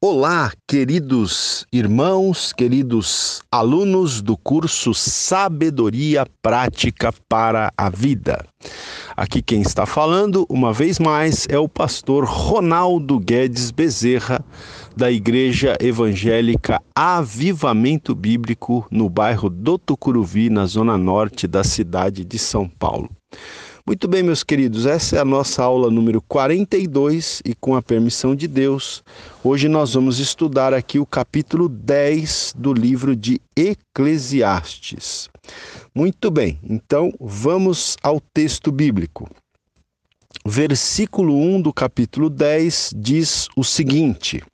Olá, 0.00 0.52
queridos 0.68 1.66
irmãos, 1.72 2.52
queridos 2.52 3.42
alunos 3.50 4.22
do 4.22 4.36
curso 4.36 4.94
Sabedoria 4.94 6.24
Prática 6.40 7.12
para 7.28 7.72
a 7.76 7.90
Vida. 7.90 8.46
Aqui 9.16 9.42
quem 9.42 9.60
está 9.60 9.86
falando, 9.86 10.46
uma 10.48 10.72
vez 10.72 11.00
mais, 11.00 11.48
é 11.50 11.58
o 11.58 11.68
pastor 11.68 12.24
Ronaldo 12.24 13.18
Guedes 13.18 13.72
Bezerra, 13.72 14.40
da 14.96 15.10
Igreja 15.10 15.76
Evangélica 15.80 16.80
Avivamento 16.94 18.14
Bíblico, 18.14 18.86
no 18.92 19.10
bairro 19.10 19.50
do 19.50 19.76
Tucuruvi, 19.76 20.48
na 20.48 20.66
zona 20.66 20.96
norte 20.96 21.48
da 21.48 21.64
cidade 21.64 22.24
de 22.24 22.38
São 22.38 22.68
Paulo. 22.68 23.10
Muito 23.88 24.06
bem, 24.06 24.22
meus 24.22 24.44
queridos, 24.44 24.84
essa 24.84 25.16
é 25.16 25.18
a 25.18 25.24
nossa 25.24 25.62
aula 25.62 25.90
número 25.90 26.20
42 26.20 27.40
e 27.42 27.54
com 27.54 27.74
a 27.74 27.80
permissão 27.80 28.36
de 28.36 28.46
Deus, 28.46 29.02
hoje 29.42 29.66
nós 29.66 29.94
vamos 29.94 30.18
estudar 30.18 30.74
aqui 30.74 30.98
o 30.98 31.06
capítulo 31.06 31.70
10 31.70 32.52
do 32.54 32.74
livro 32.74 33.16
de 33.16 33.40
Eclesiastes. 33.56 35.30
Muito 35.94 36.30
bem, 36.30 36.60
então 36.68 37.10
vamos 37.18 37.96
ao 38.02 38.20
texto 38.20 38.70
bíblico. 38.70 39.26
Versículo 40.44 41.34
1 41.34 41.62
do 41.62 41.72
capítulo 41.72 42.28
10 42.28 42.92
diz 42.94 43.48
o 43.56 43.64
seguinte: 43.64 44.44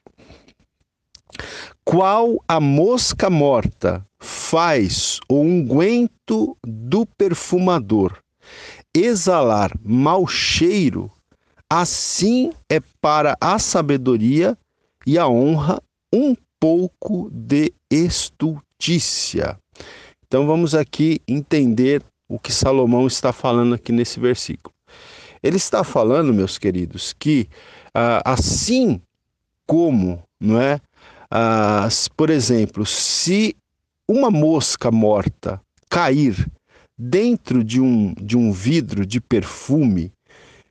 Qual 1.84 2.36
a 2.46 2.60
mosca 2.60 3.28
morta 3.28 4.06
faz 4.20 5.18
o 5.28 5.40
unguento 5.40 6.56
do 6.64 7.04
perfumador 7.04 8.22
exalar 8.94 9.72
mau 9.82 10.26
cheiro, 10.26 11.10
assim 11.68 12.52
é 12.70 12.80
para 13.00 13.36
a 13.40 13.58
sabedoria 13.58 14.56
e 15.06 15.18
a 15.18 15.26
honra 15.26 15.82
um 16.12 16.34
pouco 16.60 17.28
de 17.32 17.72
estultícia. 17.90 19.58
Então 20.26 20.46
vamos 20.46 20.74
aqui 20.74 21.20
entender 21.26 22.02
o 22.28 22.38
que 22.38 22.52
Salomão 22.52 23.06
está 23.06 23.32
falando 23.32 23.74
aqui 23.74 23.92
nesse 23.92 24.18
versículo. 24.18 24.74
Ele 25.42 25.56
está 25.56 25.84
falando, 25.84 26.32
meus 26.32 26.56
queridos, 26.56 27.12
que 27.12 27.48
ah, 27.92 28.22
assim 28.24 29.00
como, 29.66 30.22
não 30.40 30.60
é? 30.60 30.80
Ah, 31.30 31.88
por 32.16 32.30
exemplo, 32.30 32.86
se 32.86 33.54
uma 34.08 34.30
mosca 34.30 34.90
morta 34.90 35.60
cair 35.90 36.50
dentro 36.96 37.64
de 37.64 37.80
um, 37.80 38.14
de 38.14 38.36
um 38.36 38.52
vidro 38.52 39.04
de 39.04 39.20
perfume, 39.20 40.12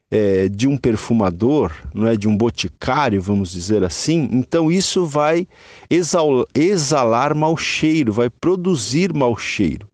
é, 0.10 0.48
de 0.48 0.68
um 0.68 0.78
perfumador, 0.78 1.72
não 1.94 2.08
é 2.08 2.16
de 2.16 2.28
um 2.28 2.38
boticário, 2.38 3.22
vamos 3.22 3.52
dizer 3.52 3.84
assim, 3.84 4.30
então 4.32 4.72
isso 4.72 5.06
vai 5.06 5.48
exalar, 5.90 7.36
mau 7.36 7.58
cheiro, 7.58 8.14
vai 8.14 8.30
produzir 8.30 9.14
mau 9.14 9.36
cheiro. 9.36 9.88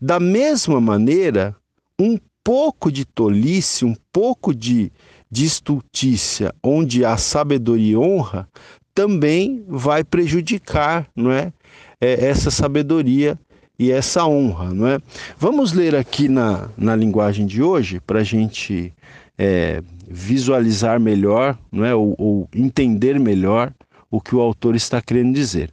Da 0.00 0.20
mesma 0.20 0.80
maneira, 0.80 1.56
um 1.98 2.18
pouco 2.44 2.92
de 2.92 3.06
tolice, 3.06 3.86
um 3.86 3.96
pouco 4.12 4.54
de, 4.54 4.92
de 5.30 5.46
estultícia, 5.46 6.54
onde 6.62 7.04
há 7.04 7.16
sabedoria 7.16 7.92
e 7.92 7.96
honra, 7.96 8.46
também 8.94 9.64
vai 9.66 10.04
prejudicar, 10.04 11.08
não 11.16 11.32
é, 11.32 11.52
é 12.00 12.26
essa 12.26 12.50
sabedoria 12.50 13.38
e 13.78 13.90
essa 13.90 14.26
honra, 14.26 14.72
não 14.72 14.86
é? 14.86 14.98
Vamos 15.38 15.72
ler 15.72 15.96
aqui 15.96 16.28
na, 16.28 16.68
na 16.76 16.94
linguagem 16.94 17.46
de 17.46 17.62
hoje 17.62 18.00
para 18.00 18.20
a 18.20 18.24
gente 18.24 18.92
é, 19.36 19.82
visualizar 20.08 21.00
melhor, 21.00 21.58
não 21.72 21.84
é? 21.84 21.94
Ou, 21.94 22.14
ou 22.16 22.48
entender 22.54 23.18
melhor 23.18 23.72
o 24.10 24.20
que 24.20 24.34
o 24.34 24.40
autor 24.40 24.76
está 24.76 25.02
querendo 25.02 25.34
dizer. 25.34 25.72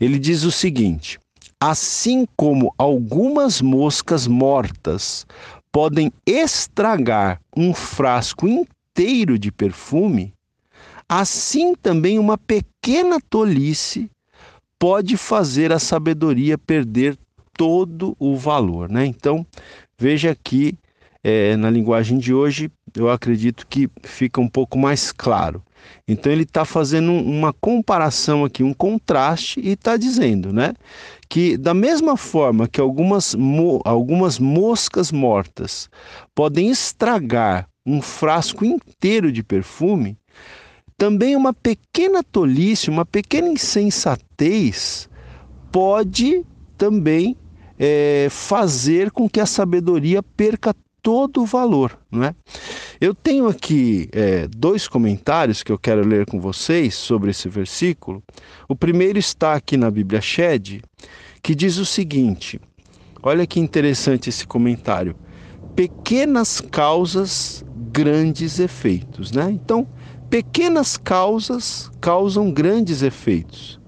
Ele 0.00 0.18
diz 0.18 0.44
o 0.44 0.50
seguinte: 0.50 1.18
assim 1.60 2.26
como 2.36 2.74
algumas 2.78 3.60
moscas 3.60 4.26
mortas 4.26 5.26
podem 5.70 6.10
estragar 6.26 7.40
um 7.56 7.74
frasco 7.74 8.48
inteiro 8.48 9.38
de 9.38 9.52
perfume, 9.52 10.32
assim 11.08 11.74
também 11.74 12.18
uma 12.18 12.38
pequena 12.38 13.18
tolice 13.28 14.10
pode 14.78 15.16
fazer 15.16 15.72
a 15.72 15.78
sabedoria 15.78 16.58
perder 16.58 17.16
todo 17.56 18.16
o 18.18 18.36
valor, 18.36 18.88
né? 18.88 19.06
Então, 19.06 19.46
veja 19.98 20.30
aqui 20.30 20.76
é, 21.22 21.56
na 21.56 21.70
linguagem 21.70 22.18
de 22.18 22.34
hoje, 22.34 22.70
eu 22.96 23.08
acredito 23.08 23.66
que 23.66 23.88
fica 24.02 24.40
um 24.40 24.48
pouco 24.48 24.76
mais 24.76 25.12
claro. 25.12 25.62
Então 26.06 26.32
ele 26.32 26.42
está 26.42 26.64
fazendo 26.64 27.12
uma 27.12 27.52
comparação 27.52 28.44
aqui, 28.44 28.62
um 28.62 28.74
contraste 28.74 29.60
e 29.60 29.70
está 29.70 29.96
dizendo, 29.96 30.52
né, 30.52 30.74
que 31.28 31.56
da 31.56 31.74
mesma 31.74 32.16
forma 32.16 32.68
que 32.68 32.80
algumas, 32.80 33.34
mo 33.34 33.80
algumas 33.84 34.38
moscas 34.38 35.10
mortas 35.10 35.88
podem 36.34 36.70
estragar 36.70 37.68
um 37.84 38.00
frasco 38.00 38.64
inteiro 38.64 39.32
de 39.32 39.42
perfume, 39.42 40.16
também 40.96 41.34
uma 41.34 41.52
pequena 41.52 42.22
tolice, 42.22 42.90
uma 42.90 43.04
pequena 43.04 43.48
insensatez 43.48 45.08
pode 45.72 46.44
também 46.76 47.36
é, 47.84 48.28
fazer 48.30 49.10
com 49.10 49.28
que 49.28 49.40
a 49.40 49.46
sabedoria 49.46 50.22
perca 50.22 50.72
todo 51.02 51.42
o 51.42 51.44
valor, 51.44 51.98
não 52.12 52.22
é? 52.22 52.32
Eu 53.00 53.12
tenho 53.12 53.48
aqui 53.48 54.08
é, 54.12 54.46
dois 54.46 54.86
comentários 54.86 55.64
que 55.64 55.72
eu 55.72 55.76
quero 55.76 56.06
ler 56.06 56.24
com 56.24 56.40
vocês 56.40 56.94
sobre 56.94 57.32
esse 57.32 57.48
versículo. 57.48 58.22
O 58.68 58.76
primeiro 58.76 59.18
está 59.18 59.54
aqui 59.54 59.76
na 59.76 59.90
Bíblia 59.90 60.20
Shed, 60.20 60.80
que 61.42 61.56
diz 61.56 61.76
o 61.78 61.84
seguinte: 61.84 62.60
olha 63.20 63.44
que 63.48 63.58
interessante 63.58 64.28
esse 64.28 64.46
comentário. 64.46 65.16
Pequenas 65.74 66.60
causas, 66.60 67.64
grandes 67.90 68.60
efeitos, 68.60 69.32
né? 69.32 69.50
Então, 69.50 69.88
pequenas 70.30 70.96
causas 70.96 71.90
causam 72.00 72.52
grandes 72.52 73.02
efeitos. 73.02 73.80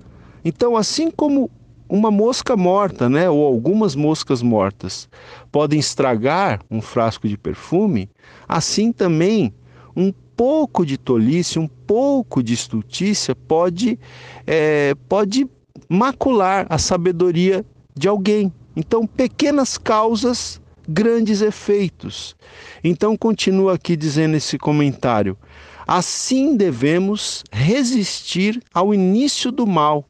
Então, 0.45 0.77
assim 0.77 1.13
como 1.13 1.49
uma 1.89 2.11
mosca 2.11 2.57
morta, 2.57 3.09
né, 3.09 3.29
ou 3.29 3.45
algumas 3.45 3.95
moscas 3.95 4.43
mortas, 4.43 5.09
podem 5.53 5.79
estragar 5.79 6.61
um 6.71 6.81
frasco 6.81 7.29
de 7.29 7.37
perfume, 7.37 8.11
assim 8.49 8.93
também 8.93 9.53
um 9.97 10.13
pouco 10.37 10.85
de 10.85 10.99
tolice, 10.99 11.59
um 11.59 11.69
pouco 11.69 12.43
de 12.43 12.55
estultícia 12.55 13.35
pode, 13.35 13.99
é, 14.47 14.95
pode 15.09 15.49
macular 15.89 16.67
a 16.69 16.79
sabedoria 16.79 17.65
de 17.95 18.09
alguém. 18.09 18.53
Então, 18.77 19.07
pequenas 19.07 19.79
causas, 19.79 20.61
grandes 20.89 21.41
efeitos. 21.41 22.35
Então, 22.83 23.17
continua 23.17 23.75
aqui 23.75 23.97
dizendo 23.97 24.37
esse 24.37 24.59
comentário. 24.59 25.39
Assim 25.87 26.57
devemos 26.57 27.45
resistir 27.53 28.61
ao 28.73 28.93
início 28.93 29.53
do 29.53 29.67
mal 29.67 30.05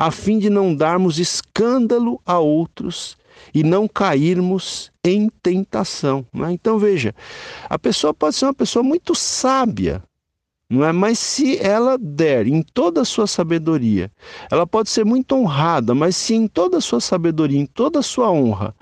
a 0.00 0.10
fim 0.10 0.38
de 0.38 0.48
não 0.48 0.74
darmos 0.74 1.18
escândalo 1.18 2.22
a 2.24 2.38
outros 2.38 3.18
e 3.52 3.62
não 3.62 3.86
cairmos 3.86 4.90
em 5.04 5.28
tentação. 5.42 6.24
É? 6.36 6.50
Então 6.52 6.78
veja, 6.78 7.14
a 7.68 7.78
pessoa 7.78 8.14
pode 8.14 8.34
ser 8.34 8.46
uma 8.46 8.54
pessoa 8.54 8.82
muito 8.82 9.14
sábia, 9.14 10.02
não 10.70 10.82
é? 10.86 10.90
Mas 10.90 11.18
se 11.18 11.58
ela 11.58 11.98
der 11.98 12.46
em 12.46 12.62
toda 12.62 13.02
a 13.02 13.04
sua 13.04 13.26
sabedoria, 13.26 14.10
ela 14.50 14.66
pode 14.66 14.88
ser 14.88 15.04
muito 15.04 15.34
honrada, 15.34 15.94
mas 15.94 16.16
se 16.16 16.34
em 16.34 16.48
toda 16.48 16.78
a 16.78 16.80
sua 16.80 17.02
sabedoria, 17.02 17.60
em 17.60 17.66
toda 17.66 17.98
a 17.98 18.02
sua 18.02 18.30
honra, 18.30 18.74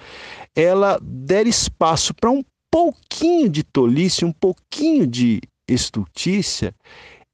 ela 0.55 1.01
der 1.03 1.49
espaço 1.49 2.15
para 2.15 2.31
um 2.31 2.45
pouquinho 2.71 3.49
de 3.49 3.65
tolice, 3.65 4.25
um 4.25 4.33
pouquinho 4.33 5.05
de 5.05 5.41
estultícia, 5.67 6.73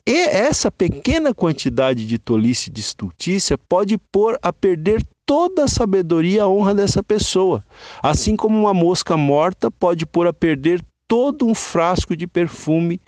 e 0.07 0.17
essa 0.17 0.71
pequena 0.71 1.33
quantidade 1.33 2.07
de 2.07 2.19
tolice 2.19 2.71
de 2.71 2.81
estultícia 2.81 3.57
pode 3.57 3.97
pôr 3.97 4.39
a 4.43 4.53
perder 4.53 5.03
toda 5.25 5.65
a 5.65 5.69
sabedoria 5.69 6.37
e 6.37 6.41
a 6.41 6.47
honra 6.47 6.75
dessa 6.75 7.03
pessoa. 7.03 7.65
Assim 8.03 8.37
como 8.37 8.59
uma 8.59 8.75
mosca 8.75 9.17
morta 9.17 9.71
pode 9.71 10.05
pôr 10.05 10.27
a 10.27 10.33
perder 10.33 10.85
todo 11.09 11.47
um 11.47 11.55
frasco 11.55 12.15
de 12.15 12.27
perfume 12.27 13.01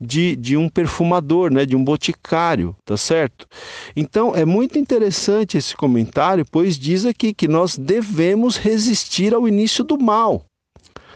de, 0.00 0.34
de 0.36 0.56
um 0.56 0.68
perfumador, 0.68 1.52
né, 1.52 1.64
de 1.64 1.76
um 1.76 1.84
boticário, 1.84 2.76
tá 2.84 2.96
certo? 2.96 3.46
Então 3.94 4.34
é 4.34 4.44
muito 4.44 4.78
interessante 4.78 5.56
esse 5.56 5.76
comentário, 5.76 6.44
pois 6.50 6.78
diz 6.78 7.06
aqui 7.06 7.32
que 7.32 7.46
nós 7.46 7.78
devemos 7.78 8.56
resistir 8.56 9.32
ao 9.32 9.46
início 9.46 9.84
do 9.84 9.96
mal. 9.98 10.44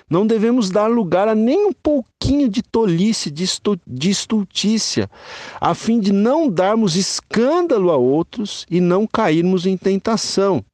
Não 0.09 0.27
devemos 0.27 0.71
dar 0.71 0.87
lugar 0.87 1.29
a 1.29 1.35
nem 1.35 1.67
um 1.67 1.73
pouquinho 1.73 2.49
de 2.49 2.63
tolice, 2.63 3.31
de, 3.31 3.45
de 3.87 4.11
estultícia, 4.11 5.11
a 5.61 5.75
fim 5.75 6.01
de 6.01 6.13
não 6.13 6.49
darmos 6.49 6.97
escândalo 6.97 7.91
a 7.91 7.97
outros 7.97 8.67
e 8.71 8.81
não 8.81 9.07
cairmos 9.07 9.67
em 9.67 9.77
tentação. 9.77 10.65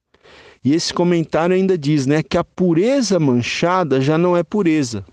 E 0.65 0.73
esse 0.73 0.95
comentário 0.95 1.55
ainda 1.55 1.77
diz, 1.77 2.07
né, 2.07 2.23
que 2.23 2.39
a 2.39 2.45
pureza 2.45 3.19
manchada 3.19 4.01
já 4.01 4.17
não 4.17 4.37
é 4.37 4.43
pureza. 4.43 5.05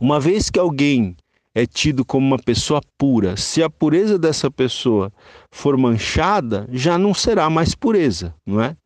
Uma 0.00 0.18
vez 0.18 0.50
que 0.50 0.58
alguém 0.58 1.14
é 1.54 1.64
tido 1.66 2.04
como 2.04 2.26
uma 2.26 2.38
pessoa 2.38 2.80
pura. 2.98 3.36
Se 3.36 3.62
a 3.62 3.70
pureza 3.70 4.18
dessa 4.18 4.50
pessoa 4.50 5.12
for 5.52 5.76
manchada, 5.76 6.66
já 6.72 6.98
não 6.98 7.14
será 7.14 7.48
mais 7.48 7.76
pureza, 7.76 8.34
não 8.44 8.60
é? 8.60 8.76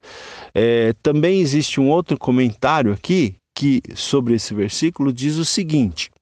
é 0.54 0.92
também 1.02 1.40
existe 1.40 1.80
um 1.80 1.88
outro 1.88 2.18
comentário 2.18 2.92
aqui 2.92 3.36
que 3.58 3.82
sobre 3.96 4.34
esse 4.34 4.54
versículo 4.54 5.12
diz 5.12 5.36
o 5.36 5.44
seguinte: 5.44 6.12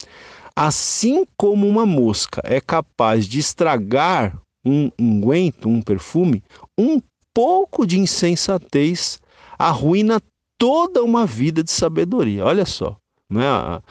assim 0.56 1.26
como 1.36 1.68
uma 1.68 1.84
mosca 1.84 2.40
é 2.42 2.62
capaz 2.62 3.26
de 3.26 3.38
estragar 3.38 4.40
um 4.64 4.90
unguento, 4.98 5.68
um 5.68 5.82
perfume, 5.82 6.42
um 6.78 6.98
pouco 7.34 7.86
de 7.86 7.98
insensatez 8.00 9.20
arruína 9.58 10.18
toda 10.58 11.04
uma 11.04 11.26
vida 11.26 11.62
de 11.62 11.70
sabedoria. 11.70 12.42
Olha 12.42 12.64
só, 12.64 12.96
né? 13.30 13.46
a, 13.46 13.82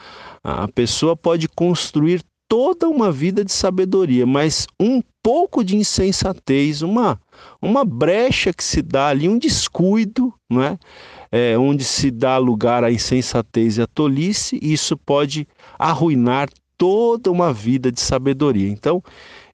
a 0.42 0.68
pessoa 0.68 1.16
pode 1.16 1.48
construir 1.48 2.24
toda 2.48 2.88
uma 2.88 3.12
vida 3.12 3.44
de 3.44 3.52
sabedoria, 3.52 4.26
mas 4.26 4.66
um 4.80 5.00
pouco 5.22 5.64
de 5.64 5.76
insensatez, 5.76 6.82
uma, 6.82 7.20
uma 7.62 7.84
brecha 7.84 8.52
que 8.52 8.62
se 8.62 8.82
dá 8.82 9.08
ali, 9.08 9.28
um 9.28 9.38
descuido, 9.38 10.34
não 10.50 10.62
é? 10.62 10.78
É? 11.36 11.58
onde 11.58 11.84
se 11.84 12.10
dá 12.10 12.38
lugar 12.38 12.82
à 12.82 12.90
insensatez 12.90 13.76
e 13.76 13.82
à 13.82 13.86
tolice, 13.86 14.58
isso 14.62 14.96
pode 14.96 15.46
arruinar 15.78 16.48
toda 16.78 17.30
uma 17.30 17.52
vida 17.52 17.90
de 17.90 18.00
sabedoria. 18.00 18.68
Então, 18.68 19.02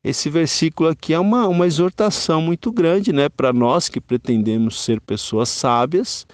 esse 0.04 0.28
versículo 0.28 0.88
aqui 0.88 1.14
é 1.14 1.18
uma, 1.18 1.46
uma 1.46 1.66
exortação 1.66 2.42
muito 2.42 2.72
grande 2.72 3.12
né, 3.12 3.28
para 3.28 3.52
nós 3.52 3.88
que 3.88 4.00
pretendemos 4.00 4.80
ser 4.82 5.00
pessoas 5.00 5.48
sábias, 5.48 6.26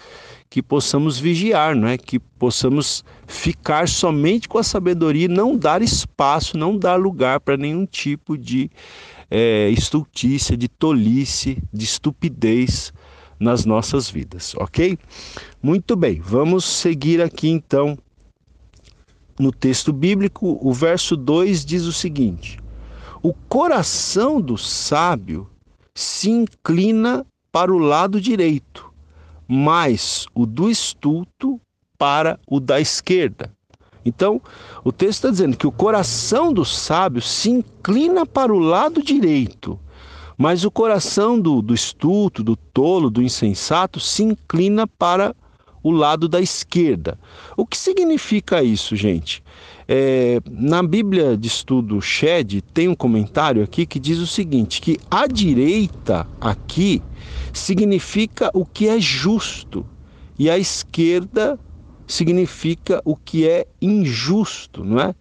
que 0.48 0.62
possamos 0.62 1.18
vigiar, 1.18 1.76
né, 1.76 1.98
que 1.98 2.18
possamos 2.18 3.04
ficar 3.26 3.86
somente 3.86 4.48
com 4.48 4.56
a 4.56 4.62
sabedoria 4.62 5.26
e 5.26 5.28
não 5.28 5.54
dar 5.54 5.82
espaço, 5.82 6.56
não 6.56 6.78
dar 6.78 6.96
lugar 6.96 7.40
para 7.40 7.58
nenhum 7.58 7.84
tipo 7.84 8.38
de 8.38 8.70
é, 9.30 9.68
estultícia, 9.68 10.56
de 10.56 10.68
tolice, 10.68 11.62
de 11.70 11.84
estupidez 11.84 12.92
nas 13.38 13.64
nossas 13.64 14.10
vidas, 14.10 14.54
ok? 14.56 14.98
Muito 15.62 15.94
bem, 15.96 16.20
vamos 16.20 16.64
seguir 16.64 17.22
aqui 17.22 17.48
então 17.48 17.96
no 19.38 19.52
texto 19.52 19.92
bíblico. 19.92 20.58
O 20.60 20.72
verso 20.72 21.16
2 21.16 21.64
diz 21.64 21.84
o 21.84 21.92
seguinte 21.92 22.58
o 23.22 23.32
coração 23.32 24.40
do 24.40 24.56
sábio 24.56 25.48
se 25.94 26.30
inclina 26.30 27.26
para 27.50 27.72
o 27.72 27.78
lado 27.78 28.20
direito, 28.20 28.92
mas 29.46 30.26
o 30.34 30.46
do 30.46 30.70
estulto 30.70 31.60
para 31.96 32.38
o 32.46 32.60
da 32.60 32.80
esquerda. 32.80 33.52
Então, 34.04 34.40
o 34.84 34.92
texto 34.92 35.18
está 35.18 35.30
dizendo 35.30 35.56
que 35.56 35.66
o 35.66 35.72
coração 35.72 36.52
do 36.52 36.64
sábio 36.64 37.20
se 37.20 37.50
inclina 37.50 38.24
para 38.24 38.54
o 38.54 38.58
lado 38.58 39.02
direito, 39.02 39.78
mas 40.38 40.64
o 40.64 40.70
coração 40.70 41.38
do, 41.38 41.60
do 41.60 41.74
estulto, 41.74 42.44
do 42.44 42.54
tolo, 42.54 43.10
do 43.10 43.20
insensato 43.20 43.98
se 43.98 44.22
inclina 44.22 44.86
para 44.86 45.34
o 45.82 45.90
lado 45.90 46.28
da 46.28 46.40
esquerda. 46.40 47.18
O 47.56 47.66
que 47.66 47.76
significa 47.76 48.62
isso, 48.62 48.94
gente? 48.94 49.42
É, 49.88 50.40
na 50.48 50.82
Bíblia 50.82 51.36
de 51.36 51.48
Estudo 51.48 52.00
Shed 52.00 52.62
tem 52.62 52.88
um 52.88 52.94
comentário 52.94 53.62
aqui 53.64 53.84
que 53.84 53.98
diz 53.98 54.18
o 54.18 54.26
seguinte: 54.26 54.80
que 54.80 54.98
a 55.10 55.26
direita 55.26 56.26
aqui 56.40 57.02
significa 57.52 58.50
o 58.54 58.64
que 58.64 58.86
é 58.86 59.00
justo 59.00 59.84
e 60.38 60.48
a 60.48 60.56
esquerda 60.56 61.58
significa 62.06 63.02
o 63.04 63.16
que 63.16 63.48
é 63.48 63.66
injusto, 63.82 64.84
não 64.84 65.00
é? 65.00 65.14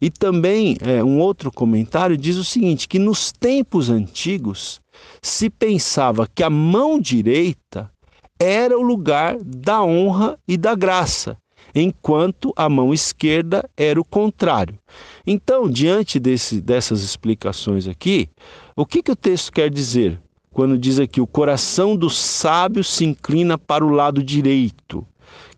E 0.00 0.10
também 0.10 0.76
é, 0.80 1.04
um 1.04 1.18
outro 1.18 1.52
comentário 1.52 2.16
diz 2.16 2.36
o 2.36 2.44
seguinte: 2.44 2.88
que 2.88 2.98
nos 2.98 3.32
tempos 3.32 3.90
antigos 3.90 4.80
se 5.20 5.50
pensava 5.50 6.28
que 6.34 6.42
a 6.42 6.50
mão 6.50 6.98
direita 6.98 7.90
era 8.38 8.78
o 8.78 8.82
lugar 8.82 9.36
da 9.44 9.82
honra 9.82 10.38
e 10.48 10.56
da 10.56 10.74
graça 10.74 11.36
enquanto 11.74 12.52
a 12.56 12.68
mão 12.68 12.92
esquerda 12.92 13.68
era 13.76 14.00
o 14.00 14.04
contrário. 14.04 14.78
Então, 15.26 15.68
diante 15.68 16.18
desse, 16.18 16.60
dessas 16.60 17.02
explicações 17.02 17.86
aqui, 17.86 18.28
o 18.76 18.84
que, 18.84 19.02
que 19.02 19.12
o 19.12 19.16
texto 19.16 19.52
quer 19.52 19.70
dizer? 19.70 20.20
Quando 20.52 20.76
diz 20.76 20.98
aqui, 20.98 21.20
o 21.20 21.26
coração 21.26 21.96
do 21.96 22.10
sábio 22.10 22.82
se 22.82 23.04
inclina 23.04 23.56
para 23.56 23.84
o 23.84 23.90
lado 23.90 24.22
direito. 24.22 25.06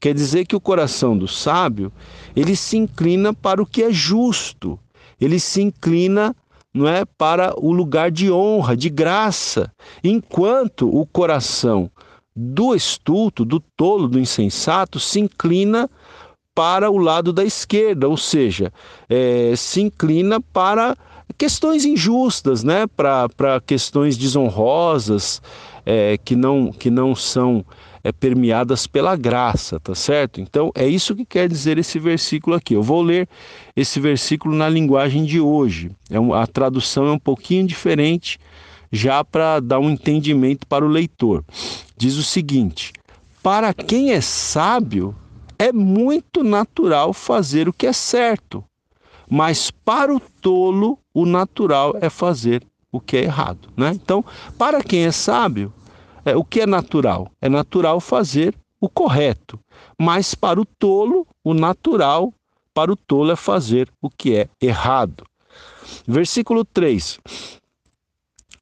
Quer 0.03 0.15
dizer 0.15 0.47
que 0.47 0.57
o 0.57 0.61
coração 0.61 1.17
do 1.17 1.29
sábio, 1.29 1.93
ele 2.35 2.57
se 2.57 2.77
inclina 2.77 3.33
para 3.33 3.63
o 3.63 3.67
que 3.67 3.85
é 3.85 3.93
justo. 3.93 4.77
Ele 5.21 5.39
se 5.39 5.63
inclina 5.63 6.35
não 6.75 6.89
é 6.89 7.05
para 7.05 7.55
o 7.57 7.71
lugar 7.71 8.11
de 8.11 8.29
honra, 8.29 8.77
de 8.77 8.89
graça, 8.89 9.71
enquanto 10.03 10.89
o 10.89 11.07
coração 11.07 11.89
do 12.35 12.75
estulto, 12.75 13.45
do 13.45 13.61
tolo, 13.77 14.09
do 14.09 14.19
insensato 14.19 14.99
se 14.99 15.21
inclina 15.21 15.89
para 16.53 16.91
o 16.91 16.97
lado 16.97 17.33
da 17.33 17.45
esquerda, 17.45 18.09
ou 18.09 18.17
seja, 18.17 18.73
é, 19.09 19.55
se 19.55 19.83
inclina 19.83 20.41
para 20.41 20.97
questões 21.39 21.85
injustas, 21.85 22.65
né? 22.65 22.89
para, 22.89 23.61
questões 23.65 24.17
desonrosas, 24.17 25.41
é, 25.87 26.19
que, 26.19 26.35
não, 26.35 26.73
que 26.73 26.91
não 26.91 27.15
são 27.15 27.65
é, 28.05 28.11
permeadas 28.11 28.87
pela 28.87 29.17
graça, 29.17 29.79
tá 29.79 29.95
certo? 29.95 30.41
Então 30.41 30.73
é 30.75 30.87
isso 30.87 31.15
que 31.15 31.25
quer 31.25 31.49
dizer 31.49 31.79
esse 31.79 31.99
versículo 31.99 32.57
aqui. 32.57 32.75
Eu 32.75 32.83
vou 32.83 33.03
ler 33.03 33.29
esse 33.77 34.01
versículo 34.01 34.55
na 34.55 34.69
linguagem 34.69 35.25
de 35.25 35.41
hoje. 35.41 35.91
É 36.11 36.19
um, 36.19 36.35
a 36.35 36.47
tradução 36.47 37.07
é 37.07 37.13
um 37.13 37.19
pouquinho 37.19 37.67
diferente, 37.67 38.39
já 38.91 39.25
para 39.25 39.61
dar 39.61 39.79
um 39.79 39.91
entendimento 39.91 40.67
para 40.67 40.85
o 40.85 40.89
leitor. 40.89 41.45
Diz 41.97 42.17
o 42.17 42.23
seguinte: 42.23 42.93
Para 43.43 43.73
quem 43.73 44.13
é 44.13 44.21
sábio, 44.21 45.15
é 45.59 45.73
muito 45.73 46.43
natural 46.43 47.13
fazer 47.13 47.69
o 47.69 47.73
que 47.73 47.87
é 47.87 47.93
certo, 47.93 48.65
mas 49.31 49.71
para 49.71 50.15
o 50.15 50.21
tolo, 50.21 50.99
o 51.15 51.25
natural 51.25 51.97
é 52.01 52.11
fazer 52.11 52.63
o 52.91 53.01
que 53.01 53.17
é 53.17 53.23
errado. 53.23 53.69
Né? 53.77 53.93
Então, 53.95 54.25
para 54.59 54.83
quem 54.83 55.07
é 55.07 55.13
sábio, 55.13 55.73
é, 56.25 56.37
o 56.37 56.45
que 56.45 56.61
é 56.61 56.67
natural? 56.67 57.31
É 57.41 57.49
natural 57.49 58.01
fazer 58.01 58.55
o 58.81 58.89
correto, 58.89 59.59
mas 59.99 60.35
para 60.35 60.61
o 60.61 60.65
tolo, 60.65 61.27
o 61.45 61.55
natural 61.55 62.33
para 62.75 62.93
o 62.93 62.97
tolo 62.97 63.31
é 63.33 63.37
fazer 63.37 63.89
o 64.01 64.11
que 64.11 64.35
é 64.35 64.49
errado. 64.61 65.25
Versículo 66.07 66.65
3. 66.65 67.19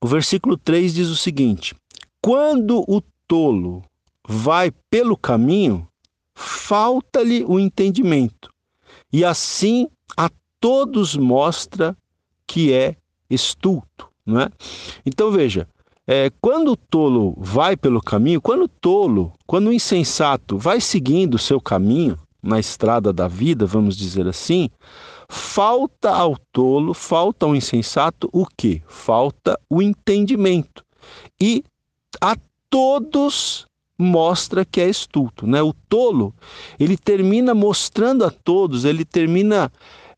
O 0.00 0.06
versículo 0.06 0.56
3 0.56 0.94
diz 0.94 1.08
o 1.08 1.16
seguinte: 1.16 1.74
Quando 2.22 2.84
o 2.88 3.02
tolo 3.26 3.82
vai 4.26 4.70
pelo 4.90 5.16
caminho, 5.16 5.88
falta-lhe 6.34 7.44
o 7.44 7.58
entendimento, 7.58 8.50
e 9.12 9.24
assim 9.24 9.88
a 10.16 10.30
todos 10.58 11.16
mostra 11.16 11.96
que 12.46 12.72
é 12.72 12.96
estulto. 13.28 14.08
Não 14.24 14.40
é? 14.40 14.50
Então 15.04 15.30
veja, 15.30 15.68
é, 16.12 16.28
quando 16.40 16.72
o 16.72 16.76
tolo 16.76 17.36
vai 17.38 17.76
pelo 17.76 18.00
caminho, 18.02 18.40
quando 18.40 18.64
o 18.64 18.68
tolo, 18.68 19.32
quando 19.46 19.68
o 19.68 19.72
insensato 19.72 20.58
vai 20.58 20.80
seguindo 20.80 21.34
o 21.36 21.38
seu 21.38 21.60
caminho 21.60 22.18
na 22.42 22.58
estrada 22.58 23.12
da 23.12 23.28
vida, 23.28 23.64
vamos 23.64 23.96
dizer 23.96 24.26
assim, 24.26 24.68
falta 25.28 26.10
ao 26.10 26.36
tolo, 26.52 26.94
falta 26.94 27.46
ao 27.46 27.54
insensato 27.54 28.28
o 28.32 28.44
que? 28.44 28.82
Falta 28.88 29.56
o 29.70 29.80
entendimento. 29.80 30.84
E 31.40 31.62
a 32.20 32.36
todos 32.68 33.68
mostra 33.96 34.64
que 34.64 34.80
é 34.80 34.88
estulto, 34.88 35.46
né? 35.46 35.62
O 35.62 35.72
tolo, 35.88 36.34
ele 36.76 36.96
termina 36.96 37.54
mostrando 37.54 38.24
a 38.24 38.32
todos, 38.32 38.84
ele 38.84 39.04
termina 39.04 39.70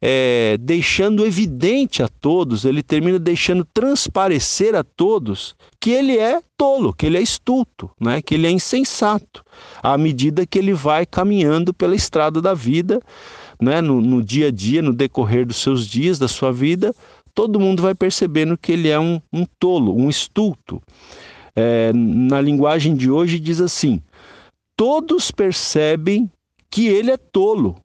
é, 0.05 0.57
deixando 0.61 1.25
evidente 1.25 2.03
a 2.03 2.09
todos, 2.09 2.65
ele 2.65 2.83
termina 2.83 3.21
deixando 3.21 3.65
transparecer 3.73 4.75
a 4.75 4.83
todos 4.83 5.55
que 5.79 5.91
ele 5.91 6.19
é 6.19 6.43
tolo, 6.57 6.93
que 6.93 7.07
ele 7.07 7.17
é 7.17 7.23
estulto, 7.23 7.89
né? 8.01 8.21
que 8.21 8.35
ele 8.35 8.49
é 8.49 8.51
insensato, 8.51 9.45
à 9.81 9.97
medida 9.97 10.45
que 10.45 10.59
ele 10.59 10.73
vai 10.73 11.07
caminhando 11.07 11.73
pela 11.73 11.95
estrada 11.95 12.43
da 12.43 12.53
vida, 12.53 13.01
né? 13.61 13.81
no, 13.81 14.01
no 14.01 14.21
dia 14.25 14.49
a 14.49 14.51
dia, 14.51 14.83
no 14.83 14.93
decorrer 14.93 15.47
dos 15.47 15.59
seus 15.59 15.87
dias, 15.87 16.19
da 16.19 16.27
sua 16.27 16.53
vida, 16.53 16.93
todo 17.33 17.61
mundo 17.61 17.81
vai 17.81 17.95
percebendo 17.95 18.59
que 18.59 18.73
ele 18.73 18.89
é 18.89 18.99
um, 18.99 19.21
um 19.33 19.47
tolo, 19.61 19.95
um 19.97 20.11
estulto 20.11 20.83
é, 21.55 21.93
na 21.93 22.41
linguagem 22.41 22.97
de 22.97 23.09
hoje, 23.09 23.39
diz 23.39 23.61
assim: 23.61 24.03
todos 24.77 25.31
percebem 25.31 26.29
que 26.69 26.89
ele 26.89 27.13
é 27.13 27.17
tolo, 27.17 27.77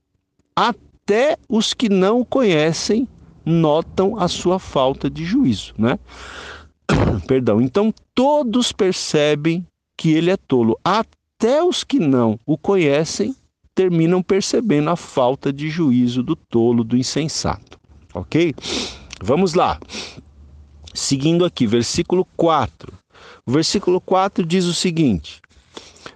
até 1.08 1.38
os 1.48 1.74
que 1.74 1.88
não 1.88 2.20
o 2.20 2.26
conhecem 2.26 3.08
notam 3.46 4.20
a 4.20 4.28
sua 4.28 4.60
falta 4.60 5.10
de 5.10 5.24
juízo, 5.24 5.74
né? 5.78 5.98
Perdão. 7.26 7.62
Então 7.62 7.94
todos 8.14 8.74
percebem 8.74 9.66
que 9.98 10.12
ele 10.12 10.30
é 10.30 10.36
tolo, 10.36 10.78
até 10.84 11.64
os 11.64 11.86
que 11.86 11.98
não 11.98 12.38
o 12.46 12.58
conhecem 12.58 13.34
terminam 13.74 14.22
percebendo 14.22 14.90
a 14.90 14.98
falta 14.98 15.54
de 15.54 15.70
juízo 15.70 16.22
do 16.22 16.36
tolo, 16.36 16.84
do 16.84 16.98
insensato. 16.98 17.80
ok? 18.14 18.54
Vamos 19.24 19.54
lá. 19.54 19.80
Seguindo 20.94 21.46
aqui, 21.46 21.66
versículo 21.66 22.28
4. 22.36 22.92
O 23.46 23.52
versículo 23.52 24.02
4 24.02 24.46
diz 24.46 24.66
o 24.66 24.74
seguinte: 24.74 25.40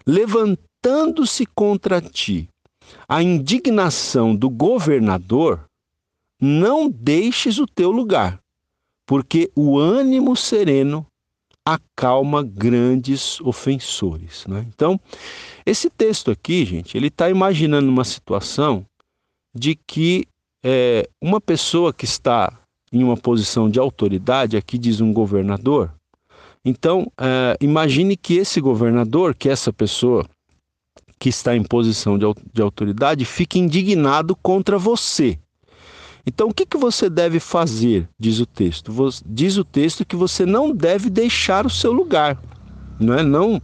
Levantando-se 0.05 1.45
contra 1.45 2.01
ti 2.01 2.50
a 3.07 3.21
indignação 3.21 4.35
do 4.35 4.49
governador, 4.49 5.65
não 6.39 6.89
deixes 6.89 7.59
o 7.59 7.67
teu 7.67 7.91
lugar, 7.91 8.39
porque 9.05 9.51
o 9.55 9.77
ânimo 9.77 10.35
sereno 10.35 11.05
acalma 11.65 12.41
grandes 12.41 13.39
ofensores. 13.41 14.45
Né? 14.47 14.65
Então, 14.67 14.99
esse 15.65 15.89
texto 15.89 16.31
aqui, 16.31 16.65
gente, 16.65 16.97
ele 16.97 17.07
está 17.07 17.29
imaginando 17.29 17.89
uma 17.89 18.03
situação 18.03 18.85
de 19.53 19.75
que 19.75 20.27
é, 20.63 21.07
uma 21.21 21.39
pessoa 21.39 21.93
que 21.93 22.05
está 22.05 22.59
em 22.91 23.03
uma 23.03 23.15
posição 23.15 23.69
de 23.69 23.79
autoridade, 23.79 24.57
aqui 24.57 24.77
diz 24.77 24.99
um 24.99 25.13
governador, 25.13 25.93
então 26.63 27.11
é, 27.19 27.57
imagine 27.59 28.15
que 28.15 28.35
esse 28.35 28.61
governador, 28.61 29.35
que 29.35 29.49
essa 29.49 29.73
pessoa 29.73 30.27
que 31.21 31.29
está 31.29 31.55
em 31.55 31.61
posição 31.61 32.17
de, 32.17 32.25
de 32.51 32.63
autoridade, 32.63 33.25
fique 33.25 33.59
indignado 33.59 34.35
contra 34.35 34.79
você. 34.79 35.37
Então, 36.25 36.47
o 36.47 36.53
que, 36.53 36.65
que 36.65 36.77
você 36.77 37.11
deve 37.11 37.39
fazer? 37.39 38.09
Diz 38.19 38.39
o 38.39 38.45
texto. 38.47 38.91
Diz 39.23 39.55
o 39.55 39.63
texto 39.63 40.03
que 40.03 40.15
você 40.15 40.47
não 40.47 40.71
deve 40.71 41.11
deixar 41.11 41.67
o 41.67 41.69
seu 41.69 41.93
lugar. 41.93 42.41
Não 42.99 43.13
é? 43.13 43.21
Não, 43.21 43.61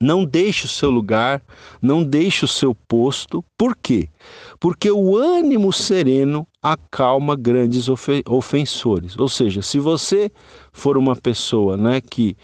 não 0.00 0.24
deixe 0.24 0.66
o 0.66 0.68
seu 0.68 0.90
lugar, 0.90 1.40
não 1.80 2.02
deixe 2.02 2.44
o 2.44 2.48
seu 2.48 2.74
posto. 2.74 3.44
Por 3.56 3.76
quê? 3.76 4.08
Porque 4.58 4.90
o 4.90 5.16
ânimo 5.16 5.72
sereno 5.72 6.44
acalma 6.60 7.36
grandes 7.36 7.86
ofensores. 8.28 9.16
Ou 9.16 9.28
seja, 9.28 9.62
se 9.62 9.78
você 9.78 10.32
for 10.72 10.98
uma 10.98 11.14
pessoa 11.14 11.76
né, 11.76 12.00
que 12.00 12.36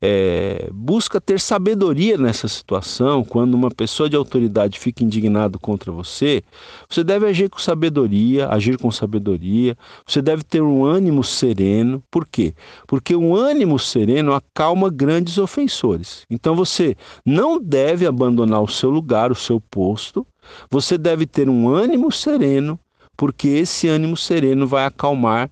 é, 0.00 0.68
busca 0.72 1.20
ter 1.20 1.40
sabedoria 1.40 2.16
nessa 2.16 2.46
situação. 2.46 3.24
Quando 3.24 3.54
uma 3.54 3.70
pessoa 3.70 4.08
de 4.08 4.16
autoridade 4.16 4.78
fica 4.78 5.02
indignado 5.02 5.58
contra 5.58 5.90
você, 5.90 6.42
você 6.88 7.02
deve 7.02 7.26
agir 7.26 7.50
com 7.50 7.58
sabedoria, 7.58 8.48
agir 8.48 8.78
com 8.78 8.90
sabedoria. 8.90 9.76
Você 10.06 10.22
deve 10.22 10.44
ter 10.44 10.62
um 10.62 10.84
ânimo 10.84 11.24
sereno. 11.24 12.02
Por 12.10 12.26
quê? 12.26 12.54
Porque 12.86 13.16
um 13.16 13.34
ânimo 13.34 13.78
sereno 13.78 14.32
acalma 14.32 14.88
grandes 14.88 15.36
ofensores. 15.38 16.24
Então 16.30 16.54
você 16.54 16.96
não 17.24 17.60
deve 17.60 18.06
abandonar 18.06 18.62
o 18.62 18.68
seu 18.68 18.90
lugar, 18.90 19.32
o 19.32 19.36
seu 19.36 19.60
posto. 19.60 20.26
Você 20.70 20.96
deve 20.96 21.26
ter 21.26 21.48
um 21.48 21.68
ânimo 21.68 22.10
sereno, 22.10 22.78
porque 23.16 23.48
esse 23.48 23.88
ânimo 23.88 24.16
sereno 24.16 24.66
vai 24.66 24.86
acalmar 24.86 25.50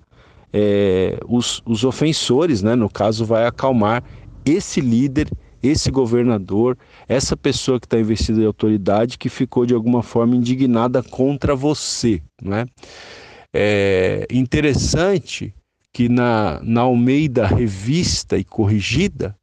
é, 0.52 1.18
os, 1.28 1.60
os 1.66 1.84
ofensores, 1.84 2.62
né? 2.62 2.74
no 2.74 2.88
caso, 2.88 3.26
vai 3.26 3.46
acalmar 3.46 4.02
esse 4.46 4.80
líder, 4.80 5.28
esse 5.62 5.90
governador, 5.90 6.78
essa 7.08 7.36
pessoa 7.36 7.80
que 7.80 7.86
está 7.86 7.98
investida 7.98 8.40
em 8.40 8.46
autoridade 8.46 9.18
que 9.18 9.28
ficou 9.28 9.66
de 9.66 9.74
alguma 9.74 10.02
forma 10.02 10.36
indignada 10.36 11.02
contra 11.02 11.56
você. 11.56 12.22
Não 12.40 12.56
é? 12.56 12.64
é 13.52 14.26
interessante 14.30 15.52
que 15.92 16.08
na, 16.08 16.60
na 16.62 16.82
Almeida 16.82 17.46
Revista 17.46 18.38
e 18.38 18.44
Corrigida 18.44 19.36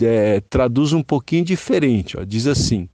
é, 0.00 0.40
traduz 0.48 0.92
um 0.92 1.02
pouquinho 1.02 1.44
diferente. 1.44 2.16
Ó, 2.16 2.24
diz 2.24 2.46
assim: 2.46 2.88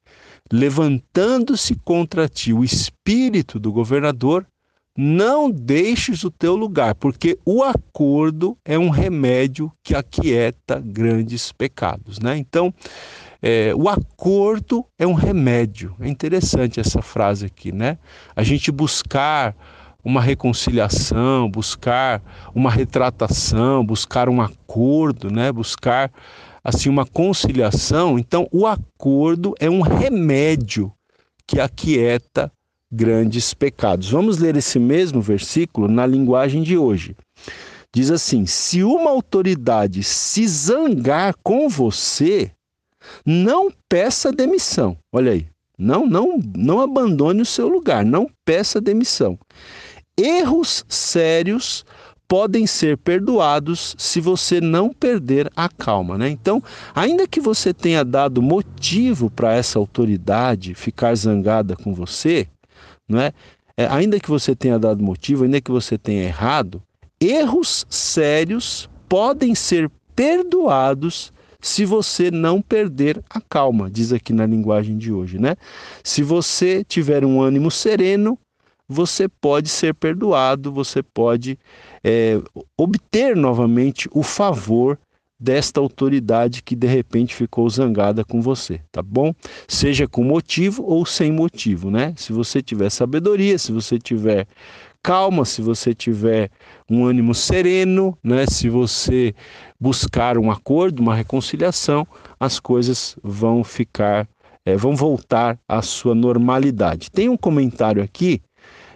levantando-se 0.52 1.74
contra 1.76 2.28
ti 2.28 2.52
o 2.52 2.64
espírito 2.64 3.58
do 3.58 3.72
governador, 3.72 4.46
não 4.96 5.50
deixes 5.50 6.24
o 6.24 6.30
teu 6.30 6.56
lugar, 6.56 6.94
porque 6.94 7.38
o 7.44 7.62
acordo 7.62 8.56
é 8.64 8.78
um 8.78 8.88
remédio 8.88 9.70
que 9.82 9.94
aquieta 9.94 10.80
grandes 10.84 11.52
pecados, 11.52 12.18
né? 12.18 12.36
Então, 12.38 12.72
é, 13.42 13.74
o 13.74 13.88
acordo 13.88 14.84
é 14.98 15.06
um 15.06 15.12
remédio. 15.12 15.94
É 16.00 16.08
interessante 16.08 16.80
essa 16.80 17.02
frase 17.02 17.46
aqui, 17.46 17.72
né? 17.72 17.98
A 18.34 18.42
gente 18.42 18.72
buscar 18.72 19.54
uma 20.02 20.20
reconciliação, 20.20 21.50
buscar 21.50 22.22
uma 22.54 22.70
retratação, 22.70 23.84
buscar 23.84 24.28
um 24.28 24.40
acordo, 24.40 25.30
né? 25.30 25.52
Buscar 25.52 26.10
assim 26.64 26.88
uma 26.88 27.04
conciliação. 27.04 28.18
Então, 28.18 28.48
o 28.50 28.66
acordo 28.66 29.54
é 29.60 29.68
um 29.68 29.80
remédio 29.80 30.92
que 31.46 31.60
aquieta 31.60 32.50
grandes 32.90 33.52
pecados. 33.54 34.10
Vamos 34.10 34.38
ler 34.38 34.56
esse 34.56 34.78
mesmo 34.78 35.20
versículo 35.20 35.88
na 35.88 36.06
linguagem 36.06 36.62
de 36.62 36.76
hoje. 36.76 37.16
Diz 37.94 38.10
assim: 38.10 38.46
se 38.46 38.82
uma 38.82 39.10
autoridade 39.10 40.02
se 40.02 40.46
zangar 40.46 41.34
com 41.42 41.68
você, 41.68 42.50
não 43.24 43.70
peça 43.88 44.32
demissão. 44.32 44.96
Olha 45.12 45.32
aí. 45.32 45.46
Não, 45.78 46.06
não, 46.06 46.40
não 46.56 46.80
abandone 46.80 47.42
o 47.42 47.46
seu 47.46 47.68
lugar, 47.68 48.02
não 48.02 48.30
peça 48.46 48.80
demissão. 48.80 49.38
Erros 50.18 50.86
sérios 50.88 51.84
podem 52.26 52.66
ser 52.66 52.96
perdoados 52.96 53.94
se 53.98 54.20
você 54.20 54.60
não 54.60 54.92
perder 54.92 55.50
a 55.54 55.68
calma, 55.68 56.18
né? 56.18 56.28
Então, 56.28 56.62
ainda 56.94 57.26
que 57.26 57.40
você 57.40 57.72
tenha 57.72 58.04
dado 58.04 58.42
motivo 58.42 59.30
para 59.30 59.54
essa 59.54 59.78
autoridade 59.78 60.74
ficar 60.74 61.14
zangada 61.14 61.76
com 61.76 61.94
você, 61.94 62.48
não 63.08 63.20
é? 63.20 63.32
é? 63.76 63.86
Ainda 63.86 64.18
que 64.20 64.28
você 64.28 64.54
tenha 64.54 64.78
dado 64.78 65.02
motivo, 65.02 65.44
ainda 65.44 65.60
que 65.60 65.70
você 65.70 65.96
tenha 65.96 66.24
errado, 66.24 66.82
erros 67.20 67.86
sérios 67.88 68.88
podem 69.08 69.54
ser 69.54 69.90
perdoados 70.14 71.32
se 71.60 71.84
você 71.84 72.30
não 72.30 72.62
perder 72.62 73.22
a 73.28 73.40
calma, 73.40 73.90
diz 73.90 74.12
aqui 74.12 74.32
na 74.32 74.46
linguagem 74.46 74.96
de 74.96 75.12
hoje, 75.12 75.38
né? 75.38 75.56
Se 76.04 76.22
você 76.22 76.84
tiver 76.84 77.24
um 77.24 77.40
ânimo 77.40 77.70
sereno, 77.70 78.38
você 78.88 79.28
pode 79.28 79.68
ser 79.68 79.94
perdoado, 79.94 80.70
você 80.70 81.02
pode 81.02 81.58
é, 82.04 82.40
obter 82.78 83.34
novamente 83.34 84.08
o 84.12 84.22
favor 84.22 84.98
desta 85.38 85.80
autoridade 85.80 86.62
que 86.62 86.74
de 86.74 86.86
repente 86.86 87.34
ficou 87.34 87.68
zangada 87.68 88.24
com 88.24 88.40
você, 88.40 88.80
tá 88.90 89.02
bom? 89.02 89.34
Seja 89.68 90.08
com 90.08 90.24
motivo 90.24 90.82
ou 90.84 91.04
sem 91.04 91.30
motivo, 91.30 91.90
né? 91.90 92.14
Se 92.16 92.32
você 92.32 92.62
tiver 92.62 92.90
sabedoria, 92.90 93.58
se 93.58 93.70
você 93.70 93.98
tiver 93.98 94.46
calma, 95.02 95.44
se 95.44 95.62
você 95.62 95.94
tiver 95.94 96.50
um 96.90 97.04
ânimo 97.04 97.34
sereno, 97.34 98.16
né? 98.24 98.46
Se 98.46 98.68
você 98.68 99.34
buscar 99.78 100.38
um 100.38 100.50
acordo, 100.50 101.00
uma 101.00 101.14
reconciliação, 101.14 102.06
as 102.40 102.58
coisas 102.58 103.16
vão 103.22 103.62
ficar, 103.62 104.26
é, 104.64 104.76
vão 104.76 104.96
voltar 104.96 105.58
à 105.68 105.82
sua 105.82 106.14
normalidade. 106.14 107.10
Tem 107.10 107.28
um 107.28 107.36
comentário 107.36 108.02
aqui 108.02 108.40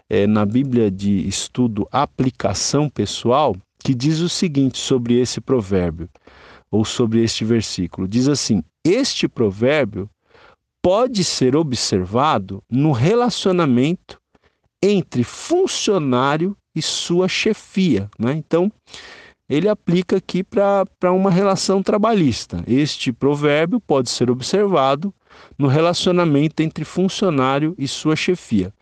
é, 0.08 0.26
na 0.26 0.46
Bíblia 0.46 0.90
de 0.90 1.28
Estudo 1.28 1.86
Aplicação 1.92 2.88
Pessoal 2.88 3.54
que 3.82 3.94
diz 3.94 4.20
o 4.20 4.28
seguinte 4.28 4.78
sobre 4.78 5.18
esse 5.18 5.40
provérbio 5.40 6.08
ou 6.70 6.84
sobre 6.84 7.22
este 7.22 7.44
versículo. 7.44 8.06
Diz 8.06 8.28
assim: 8.28 8.62
Este 8.84 9.28
provérbio 9.28 10.08
pode 10.82 11.24
ser 11.24 11.56
observado 11.56 12.62
no 12.70 12.92
relacionamento 12.92 14.20
entre 14.82 15.24
funcionário 15.24 16.56
e 16.74 16.80
sua 16.80 17.28
chefia. 17.28 18.08
Né? 18.18 18.34
Então, 18.34 18.72
ele 19.48 19.68
aplica 19.68 20.16
aqui 20.16 20.42
para 20.42 21.12
uma 21.12 21.30
relação 21.30 21.82
trabalhista. 21.82 22.62
Este 22.66 23.12
provérbio 23.12 23.80
pode 23.80 24.08
ser 24.08 24.30
observado 24.30 25.12
no 25.58 25.66
relacionamento 25.66 26.62
entre 26.62 26.84
funcionário 26.84 27.74
e 27.76 27.86
sua 27.86 28.16
chefia 28.16 28.72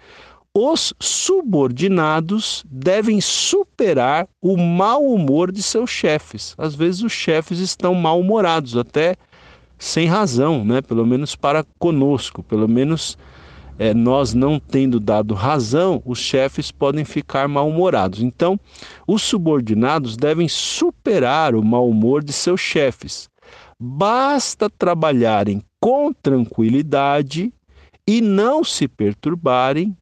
os 0.56 0.92
subordinados 0.98 2.64
devem 2.68 3.20
superar 3.20 4.26
o 4.42 4.56
mau 4.56 5.04
humor 5.04 5.52
de 5.52 5.62
seus 5.62 5.90
chefes. 5.90 6.54
Às 6.58 6.74
vezes 6.74 7.02
os 7.02 7.12
chefes 7.12 7.58
estão 7.60 7.94
mal-humorados, 7.94 8.76
até 8.76 9.16
sem 9.78 10.06
razão, 10.08 10.64
né? 10.64 10.82
pelo 10.82 11.06
menos 11.06 11.36
para 11.36 11.64
conosco, 11.78 12.42
pelo 12.42 12.66
menos 12.66 13.16
é, 13.78 13.94
nós 13.94 14.34
não 14.34 14.58
tendo 14.58 14.98
dado 14.98 15.34
razão, 15.34 16.02
os 16.04 16.18
chefes 16.18 16.72
podem 16.72 17.04
ficar 17.04 17.46
mal-humorados. 17.46 18.20
Então, 18.20 18.58
os 19.06 19.22
subordinados 19.22 20.16
devem 20.16 20.48
superar 20.48 21.54
o 21.54 21.64
mau 21.64 21.88
humor 21.88 22.24
de 22.24 22.32
seus 22.32 22.60
chefes. 22.60 23.28
Basta 23.80 24.68
trabalharem 24.68 25.62
com 25.80 26.12
tranquilidade 26.12 27.52
e 28.04 28.20
não 28.20 28.64
se 28.64 28.88
perturbarem 28.88 29.96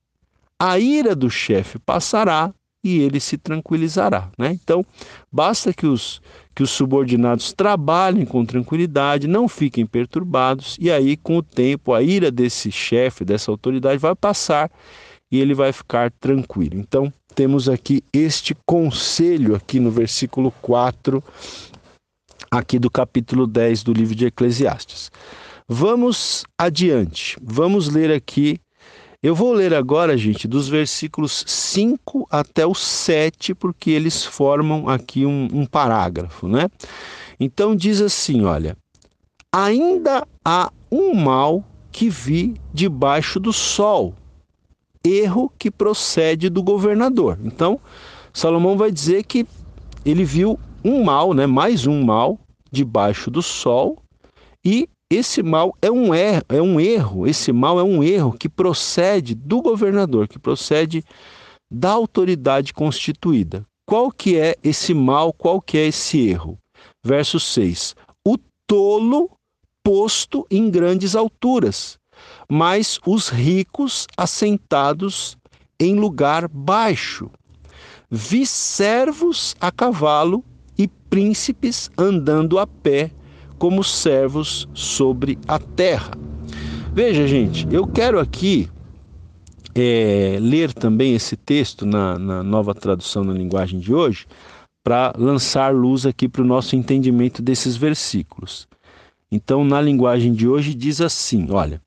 a 0.60 0.78
ira 0.78 1.14
do 1.14 1.30
chefe 1.30 1.78
passará 1.78 2.52
e 2.84 3.00
ele 3.00 3.18
se 3.18 3.36
tranquilizará. 3.36 4.30
Né? 4.38 4.52
Então, 4.52 4.84
basta 5.30 5.72
que 5.72 5.86
os, 5.86 6.20
que 6.54 6.62
os 6.62 6.70
subordinados 6.70 7.52
trabalhem 7.52 8.25
com 8.25 8.44
tranquilidade, 8.44 9.26
não 9.26 9.48
fiquem 9.48 9.84
perturbados, 9.84 10.76
e 10.80 10.90
aí, 10.90 11.16
com 11.16 11.38
o 11.38 11.42
tempo, 11.42 11.92
a 11.92 12.02
ira 12.02 12.30
desse 12.30 12.70
chefe, 12.70 13.25
dessa 13.25 13.50
autoridade, 13.50 13.98
vai 13.98 14.14
passar 14.14 14.70
e 15.30 15.40
ele 15.40 15.54
vai 15.54 15.72
ficar 15.72 16.12
tranquilo. 16.12 16.78
Então, 16.78 17.12
temos 17.34 17.68
aqui 17.68 18.02
este 18.12 18.56
conselho 18.64 19.56
aqui 19.56 19.80
no 19.80 19.90
versículo 19.90 20.52
4 20.62 21.22
aqui 22.50 22.78
do 22.78 22.90
capítulo 22.90 23.46
10 23.46 23.82
do 23.82 23.92
livro 23.92 24.14
de 24.14 24.26
Eclesiastes. 24.26 25.10
Vamos 25.68 26.44
adiante. 26.56 27.36
Vamos 27.42 27.88
ler 27.88 28.12
aqui 28.12 28.60
eu 29.26 29.35
vou 29.35 29.52
ler 29.52 29.75
agora, 29.75 30.16
gente, 30.16 30.47
dos 30.47 30.68
versículos 30.68 31.42
5 31.49 32.28
até 32.30 32.64
o 32.64 32.76
7, 32.76 33.56
porque 33.56 33.90
eles 33.90 34.25
formam 34.25 34.88
aqui 34.88 35.26
um, 35.26 35.49
um 35.52 35.66
parágrafo, 35.66 36.47
né? 36.47 36.68
Então 37.40 37.75
diz 37.75 38.00
assim: 38.00 38.45
olha, 38.45 38.76
ainda 39.52 40.25
há 40.45 40.71
um 40.92 41.12
mal 41.12 41.64
que 41.90 42.09
vi 42.09 42.54
debaixo 42.73 43.40
do 43.40 43.52
sol, 43.52 44.14
erro 45.04 45.52
que 45.59 45.73
procede 45.73 46.49
do 46.49 46.62
governador. 46.62 47.37
Então, 47.42 47.80
Salomão 48.33 48.78
vai 48.78 48.92
dizer 48.92 49.25
que 49.25 49.45
ele 50.04 50.23
viu 50.23 50.56
um 50.85 51.02
mal, 51.02 51.35
né, 51.35 51.47
mais 51.47 51.85
um 51.85 52.00
mal 52.04 52.38
debaixo 52.71 53.28
do 53.28 53.42
sol, 53.42 54.00
e 54.64 54.88
esse 55.10 55.42
mal 55.42 55.76
é 55.80 55.90
um 55.90 56.12
erro, 56.12 56.42
é 56.48 56.60
um 56.60 56.80
erro, 56.80 57.26
esse 57.26 57.52
mal 57.52 57.78
é 57.78 57.82
um 57.84 58.02
erro 58.02 58.32
que 58.32 58.48
procede 58.48 59.34
do 59.34 59.62
governador, 59.62 60.26
que 60.26 60.38
procede 60.38 61.04
da 61.70 61.90
autoridade 61.90 62.75
constituída. 62.75 63.64
Qual 63.86 64.10
que 64.10 64.36
é 64.36 64.56
esse 64.64 64.92
mal, 64.92 65.32
qual 65.32 65.60
que 65.60 65.78
é 65.78 65.86
esse 65.86 66.28
erro? 66.28 66.58
Verso 67.04 67.38
6. 67.38 67.94
O 68.26 68.36
tolo 68.66 69.30
posto 69.84 70.44
em 70.50 70.68
grandes 70.68 71.14
alturas, 71.14 71.96
mas 72.48 72.98
os 73.06 73.28
ricos 73.28 74.08
assentados 74.16 75.38
em 75.78 75.94
lugar 75.94 76.48
baixo. 76.48 77.30
Vi 78.10 78.44
servos 78.44 79.54
a 79.60 79.70
cavalo 79.70 80.44
e 80.76 80.88
príncipes 80.88 81.90
andando 81.96 82.58
a 82.58 82.66
pé 82.66 83.12
como 83.58 83.82
servos 83.82 84.68
sobre 84.75 85.38
a 85.46 85.58
terra. 85.58 86.12
Veja, 86.92 87.26
gente, 87.26 87.66
eu 87.70 87.86
quero 87.86 88.18
aqui 88.18 88.68
é, 89.75 90.38
ler 90.40 90.72
também 90.72 91.14
esse 91.14 91.36
texto 91.36 91.84
na, 91.84 92.18
na 92.18 92.42
nova 92.42 92.75
tradução 92.75 93.22
na 93.22 93.34
linguagem 93.34 93.78
de 93.78 93.92
hoje, 93.92 94.26
para 94.82 95.12
lançar 95.18 95.75
luz 95.75 96.06
aqui 96.06 96.28
para 96.28 96.42
o 96.42 96.46
nosso 96.46 96.76
entendimento 96.76 97.42
desses 97.42 97.76
versículos. 97.76 98.66
Então, 99.30 99.64
na 99.64 99.80
linguagem 99.80 100.32
de 100.32 100.48
hoje, 100.48 100.72
diz 100.72 101.00
assim: 101.00 101.50
olha, 101.50 101.82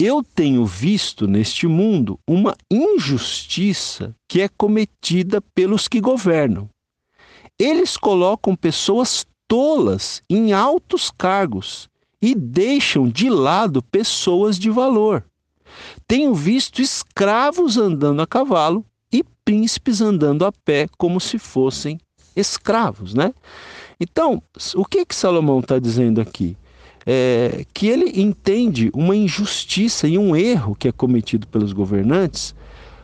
eu 0.00 0.22
tenho 0.22 0.64
visto 0.64 1.26
neste 1.26 1.66
mundo 1.66 2.18
uma 2.26 2.56
injustiça 2.70 4.14
que 4.28 4.40
é 4.40 4.48
cometida 4.48 5.42
pelos 5.54 5.88
que 5.88 6.00
governam. 6.00 6.68
Eles 7.58 7.96
colocam 7.96 8.56
pessoas 8.56 9.26
tolas 9.52 10.22
em 10.30 10.54
altos 10.54 11.10
cargos 11.10 11.86
e 12.22 12.34
deixam 12.34 13.06
de 13.06 13.28
lado 13.28 13.82
pessoas 13.82 14.58
de 14.58 14.70
valor. 14.70 15.26
Tenho 16.08 16.32
visto 16.32 16.80
escravos 16.80 17.76
andando 17.76 18.22
a 18.22 18.26
cavalo 18.26 18.82
e 19.12 19.22
príncipes 19.44 20.00
andando 20.00 20.46
a 20.46 20.52
pé 20.64 20.88
como 20.96 21.20
se 21.20 21.38
fossem 21.38 22.00
escravos, 22.34 23.12
né? 23.12 23.34
Então, 24.00 24.42
o 24.74 24.86
que 24.86 25.04
que 25.04 25.14
Salomão 25.14 25.60
está 25.60 25.78
dizendo 25.78 26.22
aqui? 26.22 26.56
É 27.04 27.66
que 27.74 27.88
ele 27.88 28.22
entende 28.22 28.90
uma 28.94 29.14
injustiça 29.14 30.08
e 30.08 30.16
um 30.16 30.34
erro 30.34 30.74
que 30.74 30.88
é 30.88 30.92
cometido 30.92 31.46
pelos 31.46 31.74
governantes, 31.74 32.54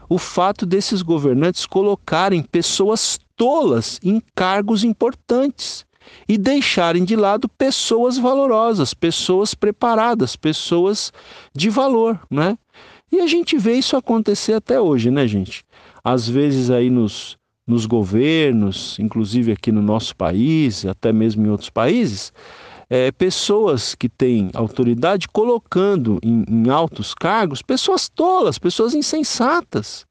o 0.09 0.17
fato 0.17 0.65
desses 0.65 1.03
governantes 1.03 1.67
colocarem 1.67 2.43
pessoas 2.43 3.19
tolas 3.37 4.01
em 4.03 4.23
cargos 4.35 4.83
importantes 4.83 5.87
e 6.29 6.37
deixarem 6.37 7.05
de 7.05 7.17
lado 7.17 7.49
pessoas 7.49 8.19
valorosas, 8.19 8.95
pessoas 8.95 9.55
preparadas, 9.55 10.37
pessoas 10.37 11.13
de 11.55 11.71
valor, 11.71 12.21
né? 12.31 12.57
E 13.11 13.21
a 13.21 13.27
gente 13.27 13.57
vê 13.57 13.75
isso 13.75 13.97
acontecer 13.97 14.53
até 14.53 14.81
hoje, 14.81 15.11
né, 15.11 15.27
gente? 15.27 15.65
Às 16.05 16.29
vezes 16.29 16.71
aí 16.71 16.91
nos, 16.91 17.39
nos 17.67 17.87
governos, 17.87 18.99
inclusive 18.99 19.53
aqui 19.53 19.73
no 19.73 19.83
nosso 19.83 20.15
país, 20.15 20.85
até 20.85 21.13
mesmo 21.13 21.47
em 21.47 21.51
outros 21.51 21.71
países, 21.71 22.33
é, 22.91 23.13
pessoas 23.13 23.95
que 23.95 24.09
têm 24.09 24.51
autoridade 24.55 25.29
colocando 25.29 26.19
em, 26.23 26.45
em 26.49 26.71
altos 26.71 27.15
cargos 27.15 27.61
pessoas 27.61 28.09
tolas, 28.09 28.59
pessoas 28.59 28.95
insensatas, 28.95 30.07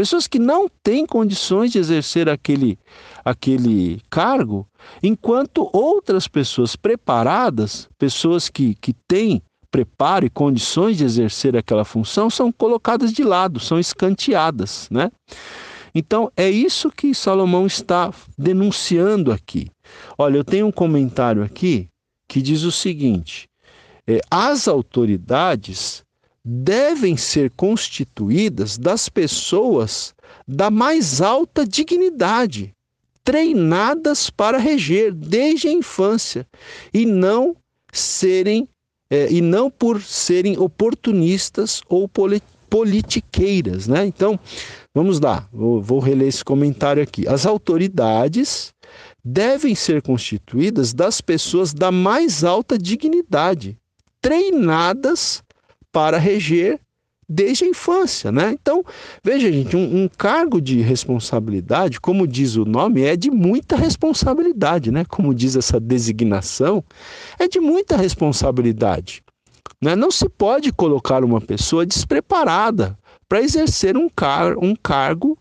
pessoas 0.00 0.26
que 0.26 0.38
não 0.38 0.66
têm 0.82 1.04
condições 1.04 1.70
de 1.70 1.78
exercer 1.78 2.26
aquele, 2.26 2.78
aquele 3.22 4.00
cargo, 4.08 4.66
enquanto 5.02 5.68
outras 5.74 6.26
pessoas 6.26 6.74
preparadas, 6.74 7.86
pessoas 7.98 8.48
que, 8.48 8.74
que 8.76 8.94
têm 9.06 9.42
preparo 9.70 10.24
e 10.24 10.30
condições 10.30 10.96
de 10.96 11.04
exercer 11.04 11.54
aquela 11.54 11.84
função, 11.84 12.30
são 12.30 12.50
colocadas 12.50 13.12
de 13.12 13.22
lado, 13.22 13.60
são 13.60 13.78
escanteadas, 13.78 14.88
né? 14.90 15.12
Então 15.94 16.32
é 16.34 16.48
isso 16.48 16.90
que 16.90 17.14
Salomão 17.14 17.66
está 17.66 18.10
denunciando 18.38 19.30
aqui. 19.30 19.70
Olha, 20.16 20.38
eu 20.38 20.44
tenho 20.44 20.66
um 20.66 20.72
comentário 20.72 21.42
aqui 21.42 21.90
que 22.26 22.40
diz 22.40 22.62
o 22.62 22.72
seguinte: 22.72 23.46
é, 24.06 24.18
as 24.30 24.66
autoridades 24.66 26.02
devem 26.52 27.16
ser 27.16 27.48
constituídas 27.52 28.76
das 28.76 29.08
pessoas 29.08 30.12
da 30.48 30.68
mais 30.68 31.20
alta 31.20 31.64
dignidade, 31.64 32.74
treinadas 33.22 34.30
para 34.30 34.58
reger 34.58 35.14
desde 35.14 35.68
a 35.68 35.72
infância 35.72 36.44
e 36.92 37.06
não 37.06 37.54
serem 37.92 38.68
é, 39.08 39.30
e 39.30 39.40
não 39.40 39.70
por 39.70 40.02
serem 40.02 40.58
oportunistas 40.58 41.82
ou 41.88 42.10
politiqueiras, 42.68 43.86
né? 43.86 44.04
Então, 44.06 44.38
vamos 44.92 45.20
lá, 45.20 45.48
vou, 45.52 45.80
vou 45.80 46.00
reler 46.00 46.28
esse 46.28 46.44
comentário 46.44 47.02
aqui. 47.02 47.28
As 47.28 47.46
autoridades 47.46 48.72
devem 49.24 49.76
ser 49.76 50.02
constituídas 50.02 50.92
das 50.92 51.20
pessoas 51.20 51.72
da 51.72 51.92
mais 51.92 52.42
alta 52.42 52.76
dignidade, 52.76 53.76
treinadas 54.20 55.42
para 55.92 56.18
reger 56.18 56.80
desde 57.30 57.64
a 57.64 57.68
infância, 57.68 58.32
né? 58.32 58.50
Então, 58.60 58.84
veja, 59.22 59.50
gente, 59.52 59.76
um, 59.76 60.02
um, 60.02 60.08
cargo 60.08 60.60
de 60.60 60.80
responsabilidade, 60.80 62.00
como 62.00 62.26
diz 62.26 62.56
o 62.56 62.64
nome, 62.64 63.02
é 63.02 63.14
de 63.14 63.30
muita 63.30 63.76
responsabilidade, 63.76 64.90
né? 64.90 65.04
Como 65.04 65.32
diz 65.32 65.54
essa 65.54 65.78
designação, 65.78 66.82
é 67.38 67.46
de 67.46 67.60
muita 67.60 67.96
responsabilidade. 67.96 69.22
Né? 69.80 69.94
Não 69.94 70.10
se 70.10 70.28
pode 70.28 70.72
colocar 70.72 71.24
uma 71.24 71.40
pessoa 71.40 71.86
despreparada 71.86 72.98
para 73.28 73.40
exercer 73.40 73.96
um, 73.96 74.08
car 74.08 74.58
um 74.58 74.74
cargo 74.74 75.38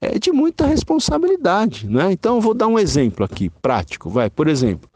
é, 0.00 0.18
de 0.18 0.30
muita 0.30 0.64
responsabilidade, 0.64 1.88
né? 1.88 2.12
Então, 2.12 2.36
eu 2.36 2.40
vou 2.40 2.54
dar 2.54 2.68
um 2.68 2.78
exemplo 2.78 3.24
aqui, 3.24 3.50
prático, 3.60 4.08
vai, 4.08 4.30
por 4.30 4.46
exemplo 4.46 4.88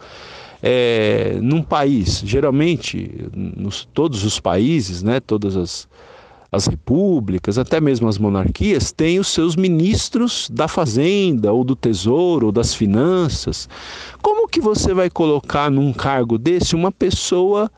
é, 0.69 1.39
num 1.41 1.63
país, 1.63 2.21
geralmente, 2.27 3.09
nos, 3.33 3.85
todos 3.95 4.25
os 4.25 4.41
países, 4.41 5.01
né, 5.01 5.21
todas 5.21 5.57
as, 5.57 5.89
as 6.51 6.67
repúblicas, 6.67 7.57
até 7.57 7.81
mesmo 7.81 8.09
as 8.09 8.19
monarquias, 8.19 8.91
têm 8.91 9.21
os 9.21 9.29
seus 9.29 9.55
ministros 9.55 10.51
da 10.53 10.67
fazenda, 10.67 11.53
ou 11.53 11.63
do 11.63 11.77
tesouro, 11.77 12.47
ou 12.47 12.53
das 12.53 12.75
finanças. 12.75 13.69
Como 14.21 14.49
que 14.49 14.61
você 14.61 14.93
vai 14.93 15.09
colocar 15.09 15.71
num 15.71 15.93
cargo 15.93 16.37
desse 16.37 16.75
uma 16.75 16.91
pessoa 16.91 17.71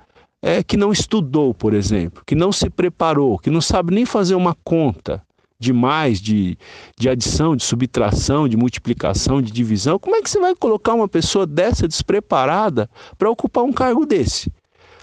é, 0.43 0.63
que 0.63 0.79
não 0.79 0.91
estudou, 0.91 1.53
por 1.53 1.75
exemplo, 1.75 2.23
que 2.27 2.35
não 2.35 2.51
se 2.51 2.71
preparou, 2.71 3.39
que 3.39 3.51
não 3.51 3.61
sabe 3.61 3.95
nem 3.95 4.07
fazer 4.07 4.35
uma 4.35 4.57
conta? 4.65 5.23
De 5.61 5.73
mais, 5.73 6.21
de, 6.21 6.57
de 6.97 7.09
adição, 7.09 7.57
de 7.57 7.65
subtração, 7.65 8.49
de 8.49 8.57
multiplicação, 8.57 9.43
de 9.43 9.51
divisão. 9.51 9.99
Como 9.99 10.15
é 10.15 10.23
que 10.23 10.31
você 10.31 10.39
vai 10.39 10.55
colocar 10.55 10.95
uma 10.95 11.09
pessoa 11.09 11.47
dessa 11.47 11.89
despreparada 11.89 12.89
para 13.19 13.31
ocupar 13.31 13.65
um 13.65 13.73
cargo 13.73 14.07
desse? 14.07 14.53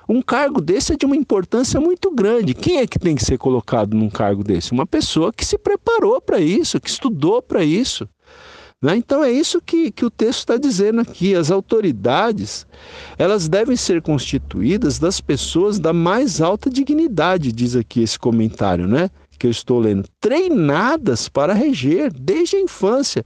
Um 0.08 0.22
cargo 0.22 0.62
desse 0.62 0.94
é 0.94 0.96
de 0.96 1.06
uma 1.06 1.16
importância 1.16 1.80
muito 1.80 2.10
grande. 2.12 2.54
Quem 2.54 2.78
é 2.78 2.88
que 2.88 3.00
tem 3.00 3.16
que 3.16 3.26
ser 3.26 3.38
colocado 3.38 3.98
num 3.98 4.10
cargo 4.10 4.44
desse? 4.44 4.72
Uma 4.72 4.86
pessoa 4.86 5.34
que 5.34 5.44
se 5.44 5.58
preparou 5.58 6.22
para 6.22 6.40
isso, 6.40 6.80
que 6.80 6.90
estudou 6.90 7.42
para 7.42 7.64
isso. 7.64 8.08
Né? 8.82 8.96
Então 8.96 9.24
é 9.24 9.32
isso 9.32 9.60
que, 9.60 9.90
que 9.92 10.06
o 10.06 10.12
texto 10.12 10.40
está 10.40 10.58
dizendo 10.58 11.02
aqui. 11.02 11.36
As 11.36 11.50
autoridades 11.50 12.68
elas 13.18 13.50
devem 13.50 13.76
ser 13.76 14.02
constituídas 14.02 15.00
das 15.00 15.20
pessoas 15.20 15.80
da 15.80 15.92
mais 15.92 16.40
alta 16.40 16.70
dignidade, 16.70 17.52
diz 17.52 17.76
aqui 17.76 18.02
esse 18.02 18.20
comentário, 18.20 18.88
né? 18.88 19.10
Que 19.38 19.48
eu 19.48 19.52
estou 19.52 19.80
lendo, 19.80 20.08
treinadas 20.20 21.30
para 21.30 21.54
reger 21.54 22.12
desde 22.12 22.58
a 22.58 22.62
infância. 22.62 23.24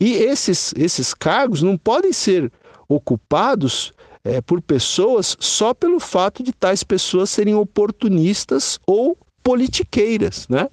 E 0.00 0.14
esses, 0.14 0.74
esses 0.76 1.14
cargos 1.14 1.62
não 1.62 1.76
podem 1.76 2.12
ser 2.12 2.52
ocupados 2.88 3.92
é, 4.24 4.40
por 4.40 4.60
pessoas 4.60 5.36
só 5.38 5.72
pelo 5.72 6.00
fato 6.00 6.42
de 6.42 6.52
tais 6.52 6.82
pessoas 6.82 7.30
serem 7.30 7.54
oportunistas 7.54 8.78
ou 8.86 9.16
politiqueiras, 9.42 10.48
né? 10.48 10.68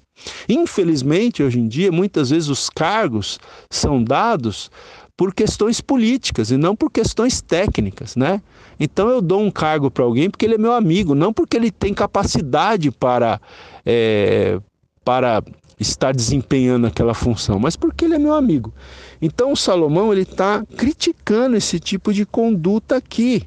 Infelizmente, 0.48 1.42
hoje 1.42 1.60
em 1.60 1.68
dia, 1.68 1.92
muitas 1.92 2.30
vezes 2.30 2.48
os 2.48 2.68
cargos 2.68 3.38
são 3.70 4.02
dados 4.02 4.70
por 5.16 5.32
questões 5.32 5.80
políticas 5.80 6.50
e 6.50 6.56
não 6.56 6.74
por 6.74 6.90
questões 6.90 7.40
técnicas, 7.40 8.16
né? 8.16 8.42
Então 8.78 9.08
eu 9.08 9.20
dou 9.20 9.40
um 9.40 9.50
cargo 9.50 9.90
para 9.90 10.04
alguém 10.04 10.28
porque 10.28 10.44
ele 10.44 10.54
é 10.54 10.58
meu 10.58 10.72
amigo, 10.72 11.14
não 11.14 11.32
porque 11.32 11.56
ele 11.56 11.70
tem 11.70 11.94
capacidade 11.94 12.90
para, 12.90 13.40
é, 13.86 14.58
para 15.04 15.42
estar 15.78 16.12
desempenhando 16.12 16.86
aquela 16.86 17.14
função, 17.14 17.58
mas 17.58 17.76
porque 17.76 18.04
ele 18.04 18.14
é 18.14 18.18
meu 18.18 18.34
amigo. 18.34 18.74
Então 19.22 19.52
o 19.52 19.56
Salomão 19.56 20.12
ele 20.12 20.22
está 20.22 20.64
criticando 20.76 21.56
esse 21.56 21.78
tipo 21.78 22.12
de 22.12 22.26
conduta 22.26 22.96
aqui, 22.96 23.46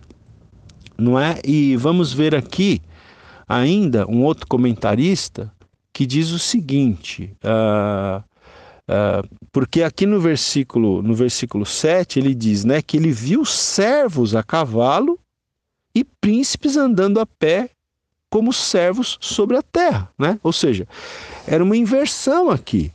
não 0.97 1.19
é? 1.19 1.39
E 1.43 1.75
vamos 1.75 2.13
ver 2.13 2.33
aqui 2.33 2.81
ainda 3.47 4.09
um 4.09 4.23
outro 4.23 4.47
comentarista 4.47 5.51
que 5.93 6.05
diz 6.05 6.31
o 6.31 6.39
seguinte. 6.39 7.35
Uh, 7.43 8.23
uh, 8.89 9.27
porque 9.51 9.83
aqui 9.83 10.05
no 10.05 10.19
versículo, 10.19 11.01
no 11.01 11.13
versículo 11.13 11.65
7 11.65 12.19
ele 12.19 12.33
diz 12.33 12.63
né, 12.65 12.81
que 12.81 12.97
ele 12.97 13.11
viu 13.11 13.45
servos 13.45 14.35
a 14.35 14.43
cavalo 14.43 15.19
e 15.93 16.03
príncipes 16.03 16.77
andando 16.77 17.19
a 17.19 17.25
pé 17.25 17.69
como 18.29 18.51
servos 18.51 19.17
sobre 19.21 19.57
a 19.57 19.61
terra. 19.61 20.11
Né? 20.17 20.39
Ou 20.43 20.53
seja, 20.53 20.87
era 21.45 21.63
uma 21.63 21.77
inversão 21.77 22.49
aqui. 22.49 22.91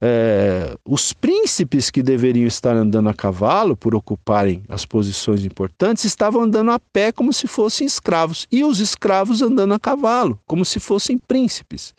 É, 0.00 0.76
os 0.84 1.14
príncipes 1.14 1.90
que 1.90 2.02
deveriam 2.02 2.46
estar 2.46 2.76
andando 2.76 3.08
a 3.08 3.14
cavalo 3.14 3.74
por 3.74 3.94
ocuparem 3.94 4.62
as 4.68 4.84
posições 4.84 5.44
importantes 5.44 6.04
estavam 6.04 6.42
andando 6.42 6.70
a 6.70 6.78
pé 6.78 7.10
como 7.10 7.32
se 7.32 7.46
fossem 7.46 7.86
escravos, 7.86 8.46
e 8.52 8.62
os 8.62 8.78
escravos 8.78 9.40
andando 9.40 9.72
a 9.72 9.80
cavalo, 9.80 10.38
como 10.46 10.64
se 10.64 10.78
fossem 10.78 11.16
príncipes. 11.16 11.94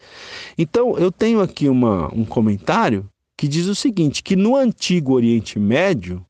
Então, 0.57 0.97
eu 0.97 1.12
tenho 1.12 1.41
aqui 1.41 1.67
uma, 1.67 2.13
um 2.13 2.23
comentário 2.23 3.10
que 3.38 3.47
diz 3.47 3.67
o 3.67 3.76
seguinte: 3.76 4.23
que 4.23 4.36
no 4.36 4.56
antigo 4.56 5.13
Oriente 5.13 5.60
Médio, 5.60 6.26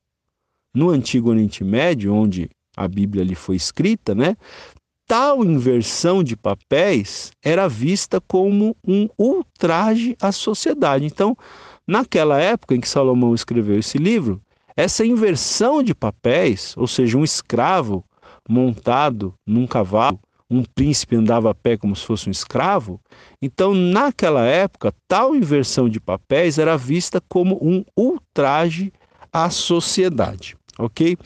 no 0.73 0.89
antigo 0.89 1.29
Oriente 1.29 1.63
Médio, 1.63 2.13
onde 2.13 2.49
a 2.75 2.87
Bíblia 2.87 3.23
ali 3.23 3.33
foi 3.33 3.55
escrita, 3.55 4.13
né? 4.13 4.35
Tal 5.07 5.43
inversão 5.45 6.21
de 6.21 6.35
papéis 6.35 7.31
era 7.41 7.69
vista 7.69 8.19
como 8.19 8.75
um 8.85 9.07
ultraje 9.17 10.17
à 10.21 10.33
sociedade. 10.33 11.05
Então, 11.05 11.35
naquela 11.87 12.39
época 12.39 12.75
em 12.75 12.81
que 12.81 12.89
Salomão 12.89 13.33
escreveu 13.33 13.79
esse 13.79 13.97
livro, 13.97 14.41
essa 14.75 15.05
inversão 15.05 15.81
de 15.81 15.95
papéis, 15.95 16.75
ou 16.75 16.85
seja, 16.85 17.17
um 17.17 17.23
escravo 17.23 18.03
montado 18.47 19.33
num 19.45 19.65
cavalo, 19.65 20.19
um 20.49 20.63
príncipe 20.63 21.15
andava 21.15 21.51
a 21.51 21.53
pé 21.53 21.77
como 21.77 21.95
se 21.95 22.05
fosse 22.05 22.27
um 22.27 22.31
escravo, 22.31 22.99
então 23.41 23.73
naquela 23.73 24.45
época 24.45 24.93
tal 25.07 25.35
inversão 25.35 25.89
de 25.89 25.99
papéis 25.99 26.57
era 26.57 26.77
vista 26.77 27.21
como 27.27 27.57
um 27.61 27.83
ultraje 27.95 28.91
à 29.31 29.49
sociedade, 29.49 30.55
ok? 30.79 31.17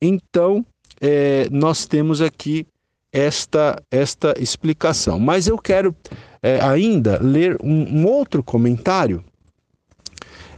Então 0.00 0.64
é, 1.00 1.48
nós 1.50 1.86
temos 1.86 2.20
aqui 2.20 2.66
esta 3.12 3.82
esta 3.90 4.34
explicação, 4.38 5.18
mas 5.18 5.48
eu 5.48 5.58
quero 5.58 5.94
é, 6.42 6.60
ainda 6.60 7.18
ler 7.20 7.58
um, 7.62 8.02
um 8.02 8.06
outro 8.06 8.42
comentário 8.42 9.24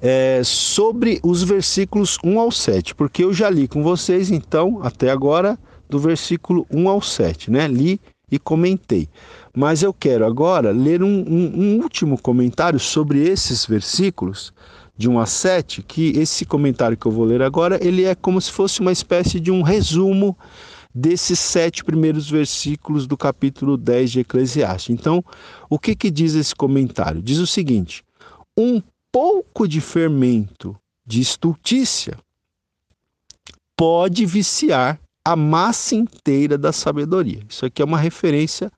é, 0.02 0.42
sobre 0.44 1.20
os 1.22 1.44
versículos 1.44 2.18
1 2.24 2.40
ao 2.40 2.50
7, 2.50 2.94
porque 2.94 3.22
eu 3.22 3.32
já 3.32 3.48
li 3.48 3.68
com 3.68 3.84
vocês, 3.84 4.32
então, 4.32 4.80
até 4.82 5.10
agora, 5.10 5.56
do 5.88 5.98
versículo 5.98 6.66
1 6.70 6.88
ao 6.88 7.00
7, 7.00 7.50
né? 7.50 7.66
Li 7.68 8.00
e 8.30 8.38
comentei. 8.38 9.08
Mas 9.54 9.82
eu 9.82 9.92
quero 9.92 10.24
agora 10.24 10.70
ler 10.70 11.02
um, 11.02 11.24
um, 11.28 11.60
um 11.60 11.78
último 11.80 12.20
comentário 12.20 12.80
sobre 12.80 13.20
esses 13.22 13.66
versículos, 13.66 14.52
de 14.96 15.08
1 15.08 15.18
a 15.18 15.26
7, 15.26 15.82
que 15.82 16.10
esse 16.18 16.44
comentário 16.44 16.96
que 16.96 17.06
eu 17.06 17.12
vou 17.12 17.24
ler 17.24 17.42
agora, 17.42 17.78
ele 17.84 18.04
é 18.04 18.14
como 18.14 18.40
se 18.40 18.50
fosse 18.50 18.80
uma 18.80 18.92
espécie 18.92 19.40
de 19.40 19.50
um 19.50 19.62
resumo 19.62 20.36
desses 20.94 21.38
sete 21.38 21.82
primeiros 21.82 22.28
versículos 22.30 23.06
do 23.06 23.16
capítulo 23.16 23.76
10 23.76 24.12
de 24.12 24.20
Eclesiastes. 24.20 24.94
Então, 24.94 25.24
o 25.68 25.78
que, 25.78 25.94
que 25.94 26.10
diz 26.10 26.34
esse 26.34 26.54
comentário? 26.54 27.22
Diz 27.22 27.38
o 27.38 27.46
seguinte: 27.46 28.04
um 28.56 28.82
pouco 29.10 29.66
de 29.66 29.80
fermento 29.80 30.76
de 31.06 31.20
estultícia 31.20 32.16
pode 33.76 34.26
viciar 34.26 35.00
a 35.24 35.36
massa 35.36 35.94
inteira 35.94 36.58
da 36.58 36.72
sabedoria. 36.72 37.42
Isso 37.48 37.64
aqui 37.64 37.80
é 37.80 37.84
uma 37.84 37.98
referência 37.98 38.70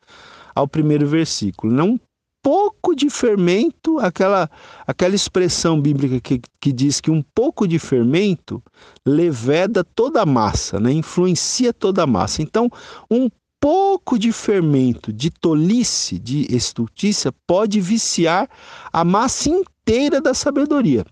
ao 0.55 0.69
primeiro 0.69 1.07
versículo. 1.07 1.73
Não 1.73 1.99
pouco 2.45 2.95
de 2.95 3.09
fermento, 3.09 3.99
aquela, 3.99 4.51
aquela 4.87 5.15
expressão 5.15 5.81
bíblica 5.81 6.21
que, 6.21 6.43
que 6.61 6.73
diz 6.75 7.01
que 7.01 7.11
um 7.11 7.23
pouco 7.35 7.67
de 7.67 7.79
fermento 7.79 8.63
leveda 9.07 9.83
toda 9.83 10.21
a 10.21 10.27
massa, 10.27 10.79
né? 10.79 10.93
influencia 10.93 11.73
toda 11.73 12.03
a 12.03 12.07
massa. 12.07 12.43
Então, 12.43 12.69
um 13.11 13.31
pouco 13.59 14.19
de 14.19 14.31
fermento, 14.31 15.11
de 15.11 15.31
tolice, 15.31 16.19
de 16.19 16.55
estultícia, 16.55 17.33
pode 17.47 17.81
viciar 17.81 18.47
a 18.93 19.03
massa 19.03 19.49
inteira 19.49 20.21
da 20.21 20.35
sabedoria. 20.35 21.03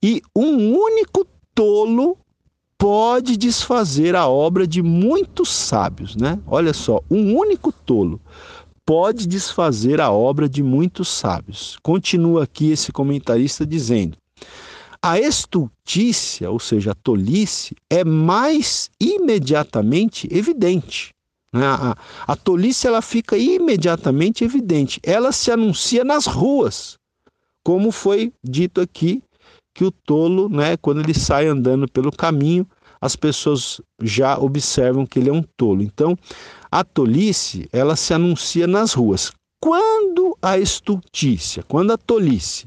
E 0.00 0.22
um 0.36 0.72
único 0.72 1.26
tolo 1.52 2.16
pode 2.80 3.36
desfazer 3.36 4.16
a 4.16 4.26
obra 4.26 4.66
de 4.66 4.82
muitos 4.82 5.50
sábios, 5.50 6.16
né? 6.16 6.40
Olha 6.46 6.72
só, 6.72 7.02
um 7.10 7.36
único 7.36 7.70
tolo 7.70 8.18
pode 8.86 9.28
desfazer 9.28 10.00
a 10.00 10.10
obra 10.10 10.48
de 10.48 10.62
muitos 10.62 11.08
sábios. 11.08 11.78
Continua 11.82 12.44
aqui 12.44 12.70
esse 12.70 12.90
comentarista 12.90 13.66
dizendo: 13.66 14.16
a 15.02 15.20
estultícia, 15.20 16.50
ou 16.50 16.58
seja, 16.58 16.92
a 16.92 16.94
tolice, 16.94 17.76
é 17.90 18.02
mais 18.02 18.90
imediatamente 18.98 20.26
evidente. 20.30 21.10
Né? 21.52 21.66
A, 21.66 21.94
a 22.26 22.34
tolice 22.34 22.86
ela 22.86 23.02
fica 23.02 23.36
imediatamente 23.36 24.42
evidente. 24.42 24.98
Ela 25.02 25.32
se 25.32 25.50
anuncia 25.52 26.02
nas 26.02 26.24
ruas, 26.24 26.96
como 27.62 27.92
foi 27.92 28.32
dito 28.42 28.80
aqui 28.80 29.22
que 29.74 29.84
o 29.84 29.90
tolo, 29.90 30.48
né, 30.48 30.76
quando 30.76 31.00
ele 31.00 31.14
sai 31.14 31.46
andando 31.46 31.88
pelo 31.88 32.10
caminho, 32.10 32.66
as 33.00 33.16
pessoas 33.16 33.80
já 34.02 34.38
observam 34.38 35.06
que 35.06 35.18
ele 35.18 35.30
é 35.30 35.32
um 35.32 35.42
tolo. 35.56 35.82
Então, 35.82 36.16
a 36.70 36.84
tolice, 36.84 37.68
ela 37.72 37.96
se 37.96 38.12
anuncia 38.12 38.66
nas 38.66 38.92
ruas. 38.92 39.32
Quando 39.62 40.36
a 40.40 40.58
estultícia, 40.58 41.62
quando 41.62 41.92
a 41.92 41.98
tolice 41.98 42.64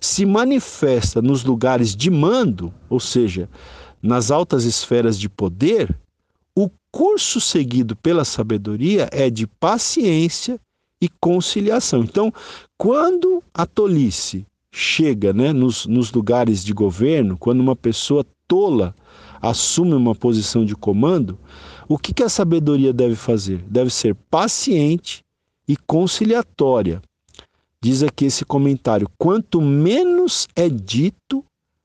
se 0.00 0.26
manifesta 0.26 1.22
nos 1.22 1.44
lugares 1.44 1.94
de 1.94 2.10
mando, 2.10 2.72
ou 2.88 2.98
seja, 2.98 3.48
nas 4.02 4.30
altas 4.30 4.64
esferas 4.64 5.18
de 5.18 5.28
poder, 5.28 5.96
o 6.56 6.68
curso 6.90 7.40
seguido 7.40 7.94
pela 7.96 8.24
sabedoria 8.24 9.08
é 9.12 9.30
de 9.30 9.46
paciência 9.46 10.58
e 11.00 11.08
conciliação. 11.20 12.02
Então, 12.02 12.32
quando 12.76 13.42
a 13.54 13.64
tolice 13.64 14.44
chega 14.72 15.34
né, 15.34 15.52
nos, 15.52 15.86
nos 15.86 16.10
lugares 16.10 16.64
de 16.64 16.72
governo, 16.72 17.36
quando 17.36 17.60
uma 17.60 17.76
pessoa 17.76 18.24
tola 18.48 18.96
assume 19.40 19.92
uma 19.92 20.14
posição 20.14 20.64
de 20.64 20.74
comando, 20.74 21.38
o 21.86 21.98
que, 21.98 22.14
que 22.14 22.22
a 22.22 22.28
sabedoria 22.28 22.92
deve 22.92 23.14
fazer? 23.14 23.58
Deve 23.68 23.90
ser 23.90 24.14
paciente 24.30 25.20
e 25.68 25.76
conciliatória. 25.76 27.02
Diz 27.82 28.02
aqui 28.02 28.26
esse 28.26 28.44
comentário: 28.44 29.10
quanto 29.18 29.60
menos 29.60 30.48
é 30.56 30.68
dito, 30.68 31.44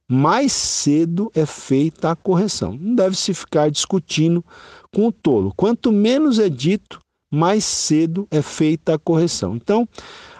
mais 0.09 0.53
cedo 0.53 1.29
é 1.35 1.45
feita 1.45 2.11
a 2.11 2.15
correção. 2.15 2.77
Não 2.79 2.95
deve 2.95 3.17
se 3.17 3.33
ficar 3.33 3.69
discutindo 3.69 4.45
com 4.93 5.07
o 5.07 5.11
tolo. 5.11 5.51
Quanto 5.55 5.91
menos 5.91 6.39
é 6.39 6.47
dito, 6.47 6.99
mais 7.29 7.65
cedo 7.65 8.27
é 8.31 8.41
feita 8.41 8.93
a 8.93 8.99
correção. 8.99 9.55
Então, 9.55 9.87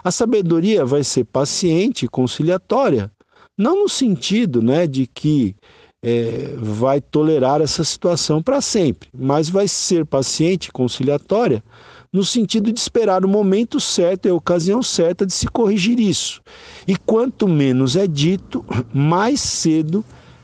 a 0.04 0.12
sabedoria 0.12 0.86
vai 0.86 1.04
ser 1.04 1.26
paciente 1.26 2.06
e 2.06 2.10
conciliatória, 2.10 3.12
não 3.58 3.84
no 3.84 3.90
sentido 3.90 4.62
né, 4.62 4.86
de 4.86 5.08
que 5.08 5.56
é, 6.04 6.54
vai 6.58 7.02
tolerar 7.02 7.62
essa 7.62 7.84
situação 7.84 8.42
para 8.42 8.62
sempre, 8.62 9.10
mas 9.14 9.50
vai 9.50 9.68
ser 9.68 10.06
paciente 10.06 10.68
e 10.68 10.72
conciliatória 10.72 11.64
no 12.12 12.24
sentido 12.24 12.72
de 12.72 12.80
esperar 12.80 13.26
o 13.26 13.28
momento 13.28 13.80
certo 13.80 14.26
e 14.28 14.30
a 14.30 14.34
ocasião 14.34 14.82
certa 14.82 15.26
de 15.26 15.34
se 15.34 15.48
corrigir 15.48 16.00
isso. 16.00 16.42
E 16.88 16.96
quanto 16.96 17.48
menos 17.48 17.96
é 17.96 18.08
dito, 18.08 18.66
mais 18.94 19.42
cedo 19.42 20.04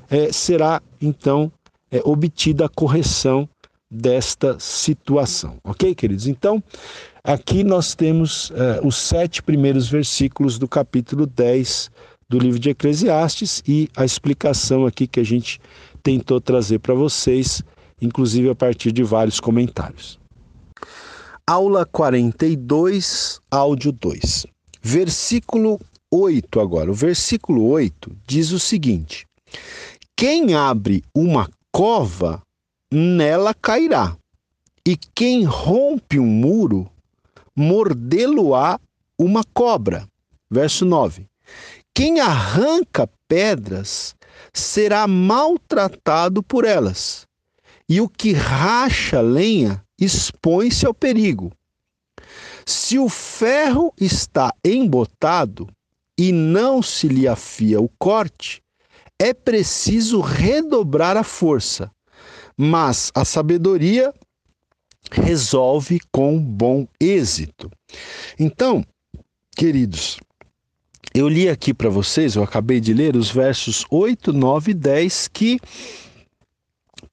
é, 0.09 0.31
será 0.31 0.81
então 1.01 1.51
é, 1.91 2.01
obtida 2.03 2.65
a 2.65 2.69
correção 2.69 3.47
desta 3.89 4.57
situação. 4.59 5.57
Ok, 5.63 5.93
queridos? 5.95 6.27
Então, 6.27 6.61
aqui 7.23 7.63
nós 7.63 7.95
temos 7.95 8.51
é, 8.55 8.81
os 8.83 8.95
sete 8.97 9.41
primeiros 9.41 9.87
versículos 9.87 10.59
do 10.59 10.67
capítulo 10.67 11.25
10 11.25 11.89
do 12.27 12.37
livro 12.37 12.59
de 12.59 12.71
Eclesiastes 12.71 13.63
e 13.67 13.89
a 13.95 14.03
explicação 14.03 14.85
aqui 14.85 15.07
que 15.07 15.19
a 15.19 15.23
gente 15.23 15.59
tentou 16.01 16.41
trazer 16.41 16.79
para 16.79 16.93
vocês, 16.93 17.63
inclusive 18.01 18.49
a 18.49 18.55
partir 18.55 18.91
de 18.91 19.03
vários 19.03 19.39
comentários. 19.39 20.19
Aula 21.45 21.85
42, 21.85 23.39
áudio 23.51 23.91
2. 23.91 24.45
Versículo 24.81 25.79
8 26.11 26.59
agora. 26.59 26.91
O 26.91 26.93
versículo 26.93 27.67
8 27.67 28.11
diz 28.25 28.51
o 28.51 28.59
seguinte: 28.59 29.25
Quem 30.15 30.53
abre 30.55 31.03
uma 31.15 31.49
cova, 31.71 32.41
nela 32.91 33.53
cairá, 33.53 34.15
e 34.85 34.97
quem 35.15 35.43
rompe 35.43 36.19
um 36.19 36.25
muro, 36.25 36.89
mordê-lo-á 37.55 38.79
uma 39.17 39.43
cobra. 39.53 40.07
Verso 40.49 40.85
9: 40.85 41.27
Quem 41.93 42.19
arranca 42.19 43.09
pedras 43.27 44.15
será 44.53 45.07
maltratado 45.07 46.43
por 46.43 46.65
elas, 46.65 47.25
e 47.87 47.99
o 48.01 48.07
que 48.09 48.33
racha 48.33 49.21
lenha 49.21 49.83
expõe-se 49.99 50.85
ao 50.85 50.93
perigo. 50.93 51.51
Se 52.65 52.97
o 52.97 53.09
ferro 53.09 53.93
está 53.99 54.53
embotado 54.63 55.67
e 56.17 56.31
não 56.31 56.81
se 56.81 57.07
lhe 57.07 57.27
afia 57.27 57.81
o 57.81 57.89
corte, 57.99 58.61
é 59.19 59.33
preciso 59.33 60.21
redobrar 60.21 61.17
a 61.17 61.23
força, 61.23 61.91
mas 62.57 63.11
a 63.15 63.25
sabedoria 63.25 64.13
resolve 65.13 65.99
com 66.11 66.39
bom 66.39 66.87
êxito. 66.99 67.69
Então, 68.39 68.83
queridos, 69.55 70.17
eu 71.13 71.27
li 71.29 71.47
aqui 71.47 71.73
para 71.73 71.89
vocês, 71.89 72.35
eu 72.35 72.43
acabei 72.43 72.79
de 72.79 72.93
ler 72.93 73.15
os 73.15 73.29
versos 73.29 73.85
8, 73.89 74.33
9 74.33 74.71
e 74.71 74.73
10 74.73 75.27
que 75.27 75.59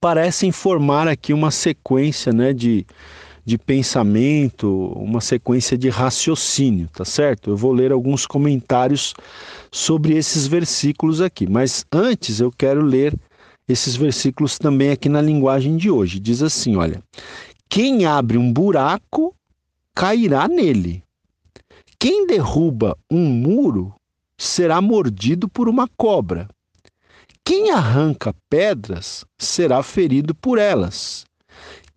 parecem 0.00 0.50
formar 0.50 1.06
aqui 1.06 1.34
uma 1.34 1.50
sequência 1.50 2.32
né, 2.32 2.54
de, 2.54 2.86
de 3.44 3.58
pensamento, 3.58 4.92
uma 4.96 5.20
sequência 5.20 5.76
de 5.76 5.90
raciocínio, 5.90 6.88
tá 6.88 7.04
certo? 7.04 7.50
Eu 7.50 7.56
vou 7.56 7.72
ler 7.72 7.92
alguns 7.92 8.24
comentários 8.24 9.12
sobre 9.70 10.16
esses 10.16 10.46
versículos 10.46 11.20
aqui, 11.20 11.46
mas 11.46 11.84
antes 11.92 12.40
eu 12.40 12.50
quero 12.50 12.80
ler 12.80 13.14
esses 13.68 13.94
versículos 13.94 14.58
também 14.58 14.90
aqui 14.90 15.08
na 15.08 15.20
linguagem 15.20 15.76
de 15.76 15.90
hoje. 15.90 16.18
Diz 16.18 16.42
assim: 16.42 16.76
olha, 16.76 17.02
quem 17.70 18.04
abre 18.04 18.36
um 18.36 18.52
buraco 18.52 19.32
cairá 19.94 20.48
nele. 20.48 21.04
Quem 22.00 22.26
derruba 22.26 22.98
um 23.08 23.24
muro 23.26 23.94
será 24.36 24.80
mordido 24.82 25.48
por 25.48 25.68
uma 25.68 25.86
cobra. 25.96 26.48
Quem 27.44 27.70
arranca 27.70 28.34
pedras 28.48 29.24
será 29.38 29.84
ferido 29.84 30.34
por 30.34 30.58
elas. 30.58 31.24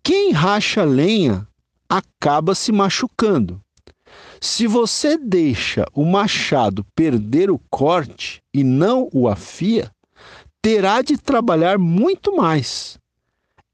Quem 0.00 0.30
racha 0.30 0.84
lenha 0.84 1.44
acaba 1.88 2.54
se 2.54 2.70
machucando. 2.70 3.60
Se 4.40 4.68
você 4.68 5.18
deixa 5.18 5.86
o 5.92 6.04
machado 6.04 6.86
perder 6.94 7.50
o 7.50 7.58
corte 7.68 8.40
e 8.54 8.62
não 8.62 9.08
o 9.12 9.26
afia, 9.26 9.90
terá 10.62 11.02
de 11.02 11.18
trabalhar 11.18 11.78
muito 11.78 12.36
mais. 12.36 12.96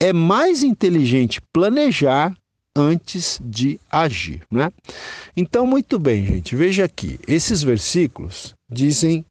É 0.01 0.13
mais 0.13 0.63
inteligente 0.63 1.41
planejar 1.53 2.35
antes 2.75 3.39
de 3.45 3.79
agir, 3.91 4.43
né? 4.51 4.73
Então, 5.37 5.67
muito 5.67 5.99
bem, 5.99 6.25
gente, 6.25 6.57
veja 6.57 6.85
aqui, 6.85 7.19
esses 7.29 7.63
versículos 7.63 8.55
dizem 8.71 9.25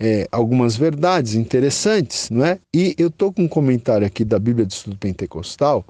é, 0.00 0.26
algumas 0.32 0.76
verdades 0.76 1.34
interessantes, 1.34 2.28
não 2.30 2.44
é? 2.44 2.58
E 2.74 2.94
eu 2.98 3.08
estou 3.08 3.32
com 3.32 3.42
um 3.44 3.48
comentário 3.48 4.06
aqui 4.06 4.24
da 4.24 4.38
Bíblia 4.38 4.66
de 4.66 4.74
Estudo 4.74 4.96
Pentecostal 4.96 5.84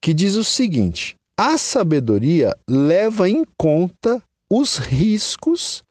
que 0.00 0.12
diz 0.12 0.34
o 0.34 0.44
seguinte: 0.44 1.16
a 1.38 1.56
sabedoria 1.56 2.54
leva 2.68 3.28
em 3.28 3.42
conta 3.56 4.22
os 4.52 4.76
riscos 4.76 5.82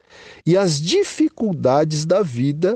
e 0.45 0.55
as 0.55 0.79
dificuldades 0.79 2.05
da 2.05 2.21
vida 2.21 2.75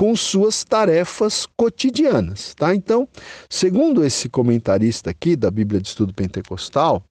com 0.00 0.16
suas 0.16 0.64
tarefas 0.64 1.46
cotidianas, 1.58 2.54
tá? 2.54 2.74
Então, 2.74 3.06
segundo 3.50 4.02
esse 4.02 4.30
comentarista 4.30 5.10
aqui 5.10 5.36
da 5.36 5.50
Bíblia 5.50 5.78
de 5.78 5.88
Estudo 5.88 6.14
Pentecostal, 6.14 7.04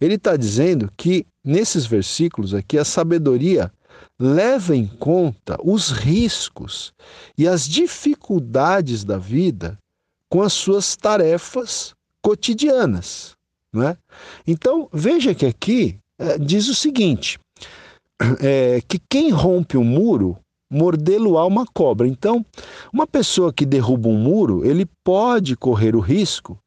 ele 0.00 0.14
está 0.14 0.36
dizendo 0.36 0.90
que 0.96 1.24
nesses 1.44 1.86
versículos 1.86 2.52
aqui 2.52 2.76
a 2.76 2.84
sabedoria 2.84 3.72
leva 4.18 4.74
em 4.74 4.88
conta 4.88 5.56
os 5.62 5.92
riscos 5.92 6.92
e 7.38 7.46
as 7.46 7.64
dificuldades 7.68 9.04
da 9.04 9.18
vida 9.18 9.78
com 10.28 10.42
as 10.42 10.52
suas 10.52 10.96
tarefas 10.96 11.94
cotidianas. 12.20 13.36
Né? 13.72 13.96
Então, 14.44 14.88
veja 14.92 15.32
que 15.32 15.46
aqui 15.46 15.96
é, 16.18 16.38
diz 16.38 16.66
o 16.66 16.74
seguinte: 16.74 17.38
é, 18.40 18.82
que 18.88 18.98
quem 19.08 19.30
rompe 19.30 19.76
um 19.76 19.84
muro, 19.84 20.36
mordê-lo-á 20.72 21.46
uma 21.46 21.66
cobra. 21.66 22.08
Então, 22.08 22.44
uma 22.92 23.06
pessoa 23.06 23.52
que 23.52 23.66
derruba 23.66 24.08
um 24.08 24.16
muro, 24.16 24.64
ele 24.64 24.86
pode 25.04 25.54
correr 25.56 25.94
o 25.94 26.00
risco 26.00 26.58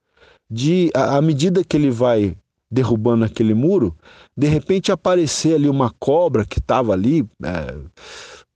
de, 0.49 0.91
à 0.93 1.19
medida 1.21 1.63
que 1.63 1.75
ele 1.75 1.89
vai 1.89 2.37
derrubando 2.69 3.25
aquele 3.25 3.53
muro, 3.53 3.95
de 4.37 4.47
repente 4.47 4.91
aparecer 4.91 5.55
ali 5.55 5.69
uma 5.69 5.93
cobra 5.99 6.45
que 6.45 6.59
estava 6.59 6.93
ali 6.93 7.25
é, 7.43 7.75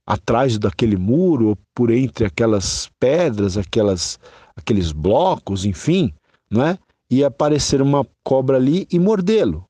atrás 0.06 0.58
daquele 0.58 0.96
muro, 0.96 1.56
por 1.74 1.90
entre 1.90 2.24
aquelas 2.24 2.90
pedras, 2.98 3.56
aquelas, 3.56 4.18
aqueles 4.56 4.92
blocos, 4.92 5.64
enfim, 5.64 6.12
não 6.50 6.64
é? 6.64 6.78
e 7.10 7.24
aparecer 7.24 7.82
uma 7.82 8.06
cobra 8.24 8.56
ali 8.56 8.86
e 8.90 8.98
mordê-lo. 8.98 9.64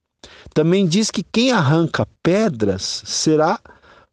Também 0.53 0.87
diz 0.87 1.11
que 1.11 1.23
quem 1.23 1.53
arranca 1.53 2.07
pedras 2.23 3.03
será 3.07 3.59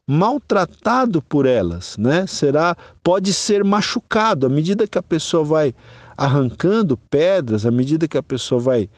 maltratado 0.08 1.22
por 1.22 1.46
elas, 1.46 1.98
né? 1.98 2.26
Será 2.26 2.76
pode 3.04 3.34
ser 3.34 3.63
machucado 3.63 4.46
à 4.46 4.50
medida 4.50 4.88
que 4.88 4.98
a 4.98 5.04
pessoa 5.04 5.43
vai 5.43 5.76
arrancando 6.15 6.98
pedras, 6.98 7.65
à 7.65 7.72
medida 7.72 8.08
que 8.08 8.17
a 8.17 8.24
pessoa 8.24 8.60
vai 8.60 8.89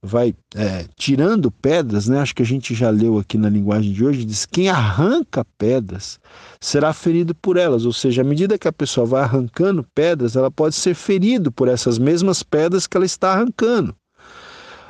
vai 0.00 0.32
é, 0.54 0.86
tirando 0.96 1.50
pedras, 1.50 2.06
né? 2.06 2.20
Acho 2.20 2.34
que 2.34 2.42
a 2.42 2.46
gente 2.46 2.72
já 2.74 2.90
leu 2.90 3.18
aqui 3.18 3.36
na 3.36 3.48
linguagem 3.48 3.92
de 3.92 4.04
hoje, 4.04 4.24
diz 4.24 4.46
quem 4.46 4.68
arranca 4.68 5.44
pedras 5.56 6.20
será 6.60 6.92
ferido 6.92 7.34
por 7.34 7.56
elas, 7.56 7.84
ou 7.84 7.92
seja, 7.92 8.22
à 8.22 8.24
medida 8.24 8.58
que 8.58 8.68
a 8.68 8.72
pessoa 8.72 9.06
vai 9.06 9.22
arrancando 9.22 9.84
pedras, 9.94 10.36
ela 10.36 10.50
pode 10.50 10.76
ser 10.76 10.94
ferido 10.94 11.50
por 11.50 11.66
essas 11.66 11.98
mesmas 11.98 12.42
pedras 12.42 12.86
que 12.86 12.96
ela 12.96 13.06
está 13.06 13.32
arrancando. 13.32 13.94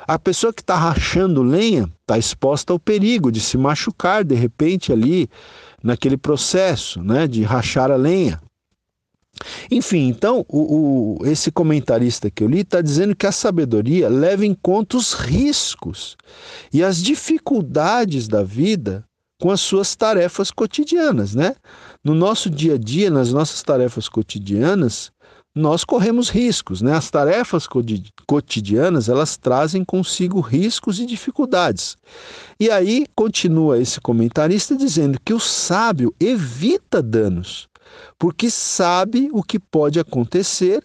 A 0.07 0.17
pessoa 0.17 0.51
que 0.51 0.61
está 0.61 0.75
rachando 0.75 1.43
lenha 1.43 1.87
está 2.01 2.17
exposta 2.17 2.73
ao 2.73 2.79
perigo 2.79 3.31
de 3.31 3.39
se 3.39 3.57
machucar 3.59 4.23
de 4.23 4.33
repente 4.33 4.91
ali 4.91 5.29
naquele 5.83 6.17
processo, 6.17 7.01
né, 7.01 7.27
de 7.27 7.43
rachar 7.43 7.91
a 7.91 7.95
lenha. 7.95 8.41
Enfim, 9.71 10.07
então, 10.07 10.45
o, 10.49 11.19
o, 11.21 11.25
esse 11.25 11.51
comentarista 11.51 12.29
que 12.29 12.43
eu 12.43 12.47
li 12.47 12.59
está 12.61 12.81
dizendo 12.81 13.15
que 13.15 13.25
a 13.25 13.31
sabedoria 13.31 14.09
leva 14.09 14.45
em 14.45 14.53
conta 14.53 14.97
os 14.97 15.13
riscos 15.13 16.17
e 16.73 16.83
as 16.83 17.01
dificuldades 17.01 18.27
da 18.27 18.43
vida 18.43 19.05
com 19.39 19.49
as 19.49 19.61
suas 19.61 19.95
tarefas 19.95 20.51
cotidianas, 20.51 21.33
né? 21.33 21.55
No 22.03 22.13
nosso 22.13 22.49
dia 22.49 22.73
a 22.73 22.77
dia, 22.77 23.09
nas 23.09 23.31
nossas 23.31 23.63
tarefas 23.63 24.09
cotidianas, 24.09 25.11
nós 25.55 25.83
corremos 25.83 26.29
riscos, 26.29 26.81
né? 26.81 26.93
As 26.93 27.09
tarefas 27.09 27.67
cotidianas, 28.27 29.09
elas 29.09 29.35
trazem 29.35 29.83
consigo 29.83 30.39
riscos 30.39 30.99
e 30.99 31.05
dificuldades. 31.05 31.97
E 32.59 32.69
aí 32.69 33.05
continua 33.15 33.79
esse 33.79 33.99
comentarista 33.99 34.75
dizendo 34.75 35.19
que 35.23 35.33
o 35.33 35.39
sábio 35.39 36.13
evita 36.19 37.01
danos 37.01 37.69
porque 38.17 38.49
sabe 38.49 39.29
o 39.31 39.43
que 39.43 39.59
pode 39.59 39.99
acontecer 39.99 40.83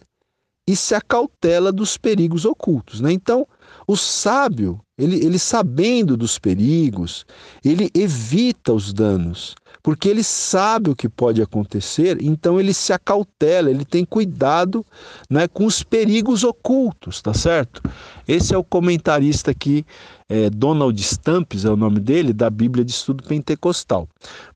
e 0.68 0.74
se 0.74 0.94
acautela 0.94 1.70
dos 1.70 1.96
perigos 1.96 2.44
ocultos. 2.44 3.00
Né? 3.00 3.12
Então, 3.12 3.46
o 3.86 3.96
sábio, 3.96 4.80
ele, 4.96 5.16
ele 5.16 5.38
sabendo 5.38 6.16
dos 6.16 6.38
perigos, 6.38 7.26
ele 7.62 7.90
evita 7.94 8.72
os 8.72 8.92
danos, 8.92 9.54
porque 9.84 10.08
ele 10.08 10.24
sabe 10.24 10.88
o 10.88 10.96
que 10.96 11.10
pode 11.10 11.42
acontecer, 11.42 12.16
então 12.22 12.58
ele 12.58 12.72
se 12.72 12.90
acautela, 12.90 13.68
ele 13.70 13.84
tem 13.84 14.02
cuidado 14.02 14.84
né, 15.28 15.46
com 15.46 15.66
os 15.66 15.82
perigos 15.82 16.42
ocultos, 16.42 17.20
tá 17.20 17.34
certo? 17.34 17.82
Esse 18.26 18.54
é 18.54 18.58
o 18.58 18.64
comentarista 18.64 19.50
aqui, 19.50 19.84
é, 20.26 20.48
Donald 20.48 20.98
Stamps 20.98 21.66
é 21.66 21.70
o 21.70 21.76
nome 21.76 22.00
dele, 22.00 22.32
da 22.32 22.48
Bíblia 22.48 22.82
de 22.82 22.92
Estudo 22.92 23.22
Pentecostal. 23.24 24.08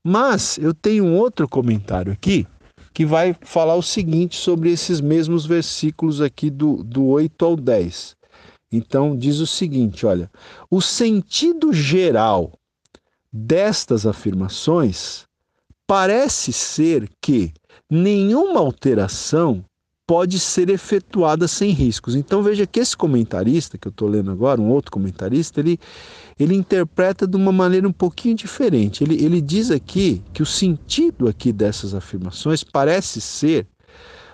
Mas 0.03 0.57
eu 0.57 0.73
tenho 0.73 1.05
um 1.05 1.15
outro 1.15 1.47
comentário 1.47 2.11
aqui, 2.11 2.47
que 2.91 3.05
vai 3.05 3.35
falar 3.41 3.75
o 3.75 3.83
seguinte 3.83 4.35
sobre 4.35 4.71
esses 4.71 4.99
mesmos 4.99 5.45
versículos 5.45 6.21
aqui 6.21 6.49
do, 6.49 6.83
do 6.83 7.05
8 7.05 7.45
ao 7.45 7.55
10. 7.55 8.17
Então, 8.71 9.15
diz 9.15 9.39
o 9.39 9.47
seguinte: 9.47 10.07
olha, 10.07 10.29
o 10.71 10.81
sentido 10.81 11.71
geral 11.71 12.58
destas 13.31 14.05
afirmações 14.05 15.25
parece 15.87 16.53
ser 16.53 17.09
que 17.21 17.51
nenhuma 17.89 18.59
alteração 18.59 19.65
pode 20.09 20.39
ser 20.39 20.69
efetuada 20.69 21.47
sem 21.47 21.69
riscos. 21.69 22.15
Então 22.15 22.41
veja 22.41 22.65
que 22.65 22.79
esse 22.79 22.97
comentarista 22.97 23.77
que 23.77 23.87
eu 23.87 23.91
estou 23.91 24.07
lendo 24.07 24.31
agora, 24.31 24.59
um 24.59 24.69
outro 24.69 24.91
comentarista, 24.91 25.59
ele, 25.59 25.79
ele 26.39 26.55
interpreta 26.55 27.27
de 27.27 27.37
uma 27.37 27.51
maneira 27.51 27.87
um 27.87 27.91
pouquinho 27.91 28.35
diferente. 28.35 29.03
Ele, 29.03 29.23
ele 29.23 29.39
diz 29.39 29.69
aqui 29.69 30.19
que 30.33 30.41
o 30.41 30.47
sentido 30.47 31.27
aqui 31.27 31.53
dessas 31.53 31.93
afirmações 31.93 32.63
parece 32.63 33.21
ser 33.21 33.67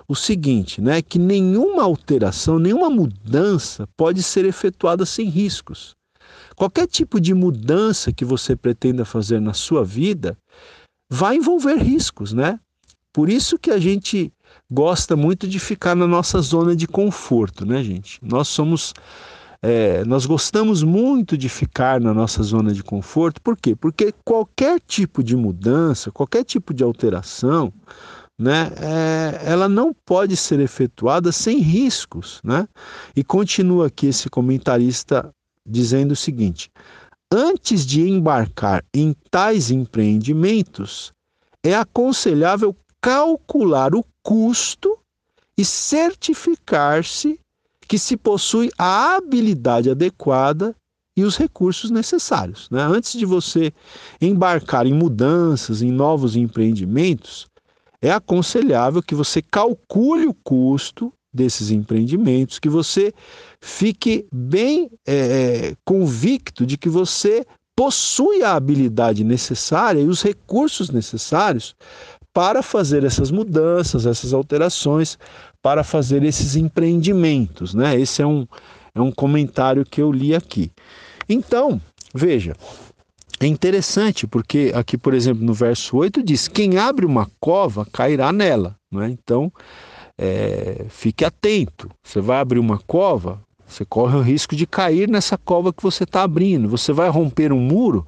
o 0.08 0.16
seguinte, 0.16 0.80
né, 0.80 1.02
que 1.02 1.18
nenhuma 1.20 1.84
alteração, 1.84 2.60
nenhuma 2.60 2.90
mudança 2.90 3.88
pode 3.98 4.22
ser 4.24 4.46
efetuada 4.46 5.06
sem 5.06 5.28
riscos. 5.28 5.96
Qualquer 6.56 6.88
tipo 6.88 7.20
de 7.20 7.34
mudança 7.34 8.12
que 8.12 8.24
você 8.24 8.56
pretenda 8.56 9.04
fazer 9.06 9.40
na 9.40 9.54
sua 9.54 9.84
vida 9.84 10.38
vai 11.10 11.38
envolver 11.38 11.76
riscos, 11.76 12.34
né? 12.34 12.60
Por 13.14 13.30
isso 13.30 13.58
que 13.58 13.72
a 13.72 13.78
gente 13.78 14.32
gosta 14.70 15.16
muito 15.16 15.48
de 15.48 15.60
ficar 15.60 15.96
na 15.96 16.08
nossa 16.08 16.42
zona 16.42 16.76
de 16.76 16.88
conforto, 16.88 17.66
né, 17.66 17.84
gente? 17.84 18.20
Nós 18.22 18.48
somos. 18.48 18.94
É, 19.62 20.04
nós 20.06 20.26
gostamos 20.26 20.84
muito 20.84 21.38
de 21.38 21.50
ficar 21.50 22.00
na 22.00 22.14
nossa 22.14 22.44
zona 22.44 22.72
de 22.72 22.84
conforto, 22.84 23.42
por 23.42 23.58
quê? 23.58 23.76
Porque 23.76 24.14
qualquer 24.24 24.80
tipo 24.80 25.24
de 25.24 25.36
mudança, 25.36 26.12
qualquer 26.12 26.44
tipo 26.44 26.72
de 26.72 26.84
alteração, 26.84 27.74
né, 28.40 28.70
é, 28.80 29.42
ela 29.50 29.68
não 29.68 29.96
pode 30.06 30.36
ser 30.36 30.60
efetuada 30.60 31.32
sem 31.32 31.60
riscos. 31.60 32.42
Né? 32.44 32.68
E 33.16 33.24
continua 33.24 33.88
aqui 33.88 34.08
esse 34.08 34.30
comentarista 34.30 35.32
dizendo 35.66 36.12
o 36.12 36.16
seguinte: 36.16 36.70
antes 37.32 37.86
de 37.86 38.08
embarcar 38.08 38.84
em 38.94 39.16
tais 39.32 39.72
empreendimentos, 39.72 41.12
é 41.64 41.76
aconselhável 41.76 42.76
calcular 43.02 43.96
o 43.96 44.06
custo 44.22 44.98
e 45.58 45.64
certificar-se 45.64 47.40
que 47.88 47.98
se 48.00 48.18
possui 48.18 48.72
a 48.78 49.16
habilidade 49.16 49.90
adequada 49.90 50.76
e 51.16 51.24
os 51.24 51.38
recursos 51.38 51.90
necessários. 51.90 52.70
Né? 52.70 52.82
Antes 52.82 53.14
de 53.14 53.26
você 53.26 53.72
embarcar 54.22 54.86
em 54.86 54.94
mudanças, 54.94 55.82
em 55.82 55.92
novos 55.92 56.36
empreendimentos, 56.36 57.48
é 58.02 58.12
aconselhável 58.12 59.02
que 59.02 59.16
você 59.16 59.42
calcule 59.42 60.28
o 60.28 60.34
custo 60.34 61.14
desses 61.36 61.70
empreendimentos, 61.70 62.58
que 62.58 62.70
você 62.70 63.14
fique 63.62 64.26
bem 64.32 64.90
é, 65.06 65.76
convicto 65.84 66.66
de 66.66 66.78
que 66.78 66.90
você 66.90 67.46
possui 67.76 68.42
a 68.42 68.56
habilidade 68.56 69.24
necessária 69.24 70.00
e 70.00 70.08
os 70.08 70.22
recursos 70.22 70.90
necessários 70.90 71.76
para 72.34 72.62
fazer 72.62 73.04
essas 73.04 73.32
mudanças, 73.32 74.06
essas 74.06 74.34
alterações, 74.34 75.18
para 75.62 75.84
fazer 75.84 76.24
esses 76.24 76.56
empreendimentos. 76.56 77.74
Né? 77.74 78.00
Esse 78.00 78.22
é 78.22 78.28
um, 78.28 78.48
é 78.94 79.02
um 79.02 79.12
comentário 79.12 79.86
que 79.86 80.02
eu 80.02 80.12
li 80.12 80.34
aqui. 80.34 80.72
Então, 81.28 81.82
veja, 82.14 82.56
é 83.40 83.48
interessante 83.48 84.26
porque 84.26 84.72
aqui, 84.74 84.98
por 84.98 85.14
exemplo, 85.14 85.44
no 85.44 85.54
verso 85.54 85.98
8 85.98 86.24
diz: 86.24 86.48
Quem 86.48 86.78
abre 86.78 87.06
uma 87.06 87.30
cova 87.40 87.86
cairá 87.86 88.32
nela. 88.32 88.76
Né? 88.92 89.10
Então, 89.10 89.52
é, 90.18 90.86
fique 90.90 91.26
atento. 91.26 91.90
Você 92.04 92.22
vai 92.22 92.40
abrir 92.40 92.60
uma 92.60 92.78
cova, 92.80 93.42
você 93.68 93.84
corre 93.84 94.16
o 94.16 94.22
risco 94.22 94.56
de 94.56 94.68
cair 94.68 95.10
nessa 95.10 95.38
cova 95.38 95.74
que 95.74 95.82
você 95.82 96.04
está 96.04 96.24
abrindo. 96.24 96.70
Você 96.70 96.94
vai 96.94 97.10
romper 97.10 97.52
um 97.52 97.60
muro, 97.60 98.06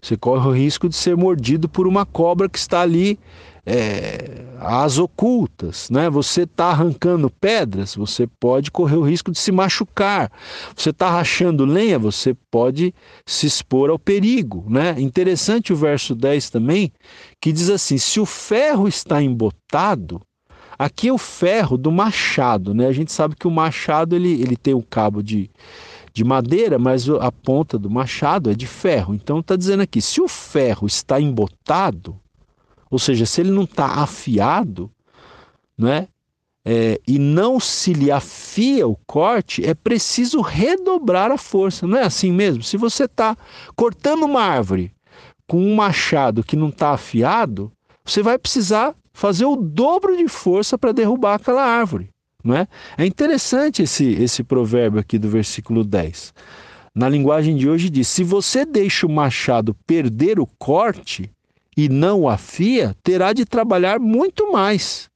você 0.00 0.16
corre 0.16 0.48
o 0.48 0.52
risco 0.52 0.88
de 0.88 0.96
ser 0.96 1.16
mordido 1.16 1.68
por 1.68 1.86
uma 1.86 2.06
cobra 2.06 2.48
que 2.48 2.58
está 2.58 2.80
ali 2.80 3.18
é, 3.66 4.44
as 4.58 4.98
ocultas, 4.98 5.90
né? 5.90 6.08
Você 6.08 6.42
está 6.42 6.66
arrancando 6.66 7.30
pedras, 7.30 7.94
você 7.94 8.26
pode 8.26 8.70
correr 8.70 8.96
o 8.96 9.02
risco 9.02 9.30
de 9.30 9.38
se 9.38 9.52
machucar. 9.52 10.30
Você 10.74 10.90
está 10.90 11.10
rachando 11.10 11.64
lenha, 11.64 11.98
você 11.98 12.34
pode 12.50 12.94
se 13.26 13.46
expor 13.46 13.90
ao 13.90 13.98
perigo, 13.98 14.64
né? 14.68 14.94
Interessante 14.98 15.72
o 15.72 15.76
verso 15.76 16.14
10 16.14 16.50
também, 16.50 16.92
que 17.40 17.52
diz 17.52 17.68
assim: 17.68 17.98
se 17.98 18.20
o 18.20 18.26
ferro 18.26 18.88
está 18.88 19.22
embotado, 19.22 20.20
aqui 20.80 21.08
é 21.08 21.12
o 21.12 21.18
ferro 21.18 21.76
do 21.76 21.92
machado, 21.92 22.72
né? 22.72 22.86
A 22.86 22.92
gente 22.92 23.12
sabe 23.12 23.36
que 23.36 23.46
o 23.46 23.50
machado 23.50 24.16
ele, 24.16 24.40
ele 24.40 24.56
tem 24.56 24.72
o 24.72 24.78
um 24.78 24.82
cabo 24.82 25.22
de 25.22 25.50
de 26.12 26.24
madeira, 26.24 26.76
mas 26.76 27.08
a 27.08 27.30
ponta 27.30 27.78
do 27.78 27.88
machado 27.88 28.50
é 28.50 28.54
de 28.54 28.66
ferro. 28.66 29.14
Então 29.14 29.38
está 29.38 29.54
dizendo 29.54 29.82
aqui, 29.82 30.02
se 30.02 30.20
o 30.20 30.26
ferro 30.26 30.84
está 30.86 31.20
embotado, 31.20 32.18
ou 32.90 32.98
seja, 32.98 33.24
se 33.24 33.40
ele 33.40 33.52
não 33.52 33.62
está 33.62 33.86
afiado, 33.86 34.90
né, 35.78 36.08
é, 36.64 37.00
e 37.06 37.16
não 37.16 37.60
se 37.60 37.92
lhe 37.92 38.10
afia 38.10 38.88
o 38.88 38.96
corte, 39.06 39.64
é 39.64 39.72
preciso 39.72 40.40
redobrar 40.40 41.30
a 41.30 41.38
força. 41.38 41.86
Não 41.86 41.96
é 41.96 42.02
assim 42.02 42.32
mesmo? 42.32 42.62
Se 42.62 42.76
você 42.76 43.04
está 43.04 43.36
cortando 43.76 44.24
uma 44.24 44.42
árvore 44.42 44.92
com 45.46 45.62
um 45.62 45.76
machado 45.76 46.42
que 46.42 46.56
não 46.56 46.70
está 46.70 46.90
afiado, 46.90 47.70
você 48.04 48.20
vai 48.20 48.36
precisar 48.36 48.94
fazer 49.20 49.44
o 49.44 49.54
dobro 49.54 50.16
de 50.16 50.26
força 50.28 50.78
para 50.78 50.92
derrubar 50.92 51.34
aquela 51.34 51.62
árvore. 51.62 52.08
Não 52.42 52.56
é? 52.56 52.66
é 52.96 53.04
interessante 53.04 53.82
esse, 53.82 54.14
esse 54.14 54.42
provérbio 54.42 54.98
aqui 54.98 55.18
do 55.18 55.28
versículo 55.28 55.84
10. 55.84 56.32
Na 56.94 57.06
linguagem 57.06 57.54
de 57.54 57.68
hoje 57.68 57.90
diz: 57.90 58.08
se 58.08 58.24
você 58.24 58.64
deixa 58.64 59.06
o 59.06 59.10
machado 59.10 59.76
perder 59.86 60.40
o 60.40 60.46
corte, 60.58 61.30
e 61.76 61.86
não 61.86 62.26
afia, 62.26 62.96
terá 63.02 63.34
de 63.34 63.44
trabalhar 63.44 64.00
muito 64.00 64.50
mais. 64.50 65.10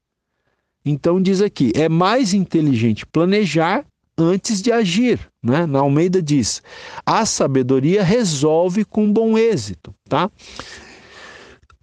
Então 0.84 1.20
diz 1.20 1.40
aqui, 1.40 1.72
é 1.74 1.88
mais 1.88 2.34
inteligente 2.34 3.06
planejar 3.06 3.86
antes 4.18 4.60
de 4.60 4.70
agir, 4.70 5.18
né? 5.42 5.64
Na 5.64 5.80
Almeida 5.80 6.20
diz: 6.22 6.62
a 7.06 7.24
sabedoria 7.24 8.04
resolve 8.04 8.84
com 8.84 9.10
bom 9.10 9.38
êxito, 9.38 9.94
tá? 10.08 10.30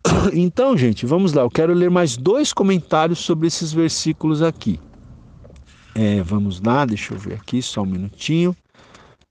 Então, 0.34 0.78
gente, 0.78 1.06
vamos 1.06 1.34
lá. 1.34 1.42
Eu 1.44 1.50
quero 1.50 1.74
ler 1.74 1.90
mais 1.90 2.18
dois 2.18 2.54
comentários 2.54 3.20
sobre 3.20 3.48
esses 3.48 3.72
versículos 3.72 4.42
aqui. 4.42 4.80
É, 5.94 6.22
vamos 6.22 6.62
lá, 6.62 6.86
deixa 6.86 7.14
eu 7.14 7.20
ver 7.20 7.34
aqui 7.36 7.62
só 7.62 7.82
um 7.82 7.86
minutinho. 7.86 8.56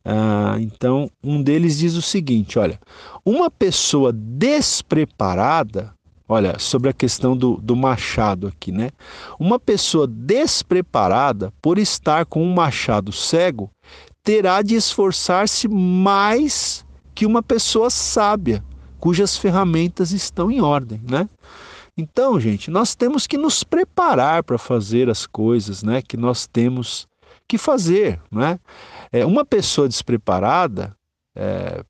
Ah, 0.04 0.56
então, 0.58 1.10
um 1.22 1.42
deles 1.42 1.78
diz 1.78 1.94
o 1.94 2.02
seguinte: 2.02 2.58
olha, 2.58 2.78
uma 3.24 3.50
pessoa 3.50 4.12
despreparada, 4.12 5.92
olha, 6.28 6.58
sobre 6.58 6.90
a 6.90 6.92
questão 6.92 7.36
do, 7.36 7.56
do 7.56 7.76
machado 7.76 8.48
aqui, 8.48 8.72
né? 8.72 8.90
Uma 9.38 9.58
pessoa 9.58 10.06
despreparada, 10.06 11.52
por 11.60 11.78
estar 11.78 12.26
com 12.26 12.42
um 12.42 12.54
machado 12.54 13.12
cego, 13.12 13.70
terá 14.22 14.62
de 14.62 14.74
esforçar-se 14.74 15.68
mais 15.68 16.84
que 17.14 17.26
uma 17.26 17.42
pessoa 17.42 17.90
sábia, 17.90 18.64
cujas 19.00 19.36
ferramentas 19.36 20.12
estão 20.12 20.50
em 20.50 20.60
ordem, 20.60 21.00
né? 21.08 21.28
Então, 21.96 22.38
gente, 22.38 22.70
nós 22.70 22.94
temos 22.94 23.26
que 23.26 23.36
nos 23.36 23.64
preparar 23.64 24.44
para 24.44 24.56
fazer 24.56 25.10
as 25.10 25.26
coisas, 25.26 25.82
né, 25.82 26.00
que 26.00 26.16
nós 26.16 26.46
temos 26.46 27.08
que 27.48 27.58
fazer, 27.58 28.20
né? 28.30 28.60
É, 29.10 29.26
uma 29.26 29.44
pessoa 29.44 29.88
despreparada, 29.88 30.94
é, 31.34 31.82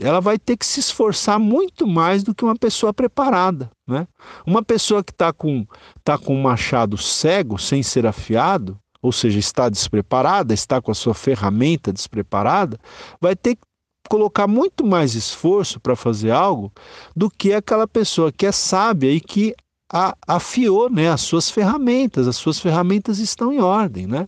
ela 0.00 0.20
vai 0.20 0.38
ter 0.38 0.56
que 0.56 0.64
se 0.64 0.78
esforçar 0.78 1.38
muito 1.38 1.86
mais 1.86 2.22
do 2.22 2.34
que 2.34 2.44
uma 2.44 2.54
pessoa 2.54 2.94
preparada. 2.94 3.68
Né? 3.86 4.06
Uma 4.46 4.62
pessoa 4.62 5.02
que 5.02 5.10
está 5.10 5.32
com, 5.32 5.66
tá 6.04 6.16
com 6.16 6.36
um 6.36 6.42
machado 6.42 6.96
cego, 6.96 7.58
sem 7.58 7.82
ser 7.82 8.06
afiado, 8.06 8.78
ou 9.02 9.12
seja, 9.12 9.38
está 9.38 9.68
despreparada, 9.68 10.54
está 10.54 10.80
com 10.80 10.90
a 10.90 10.94
sua 10.94 11.14
ferramenta 11.14 11.92
despreparada, 11.92 12.78
vai 13.20 13.34
ter 13.34 13.56
que 13.56 13.62
colocar 14.08 14.46
muito 14.46 14.86
mais 14.86 15.14
esforço 15.14 15.78
para 15.78 15.94
fazer 15.94 16.30
algo 16.30 16.72
do 17.14 17.30
que 17.30 17.52
aquela 17.52 17.86
pessoa 17.86 18.32
que 18.32 18.46
é 18.46 18.52
sábia 18.52 19.12
e 19.12 19.20
que 19.20 19.54
a, 19.92 20.14
afiou 20.26 20.90
né, 20.90 21.08
as 21.10 21.22
suas 21.22 21.50
ferramentas, 21.50 22.28
as 22.28 22.36
suas 22.36 22.58
ferramentas 22.58 23.18
estão 23.18 23.52
em 23.52 23.60
ordem. 23.60 24.06
Né? 24.06 24.26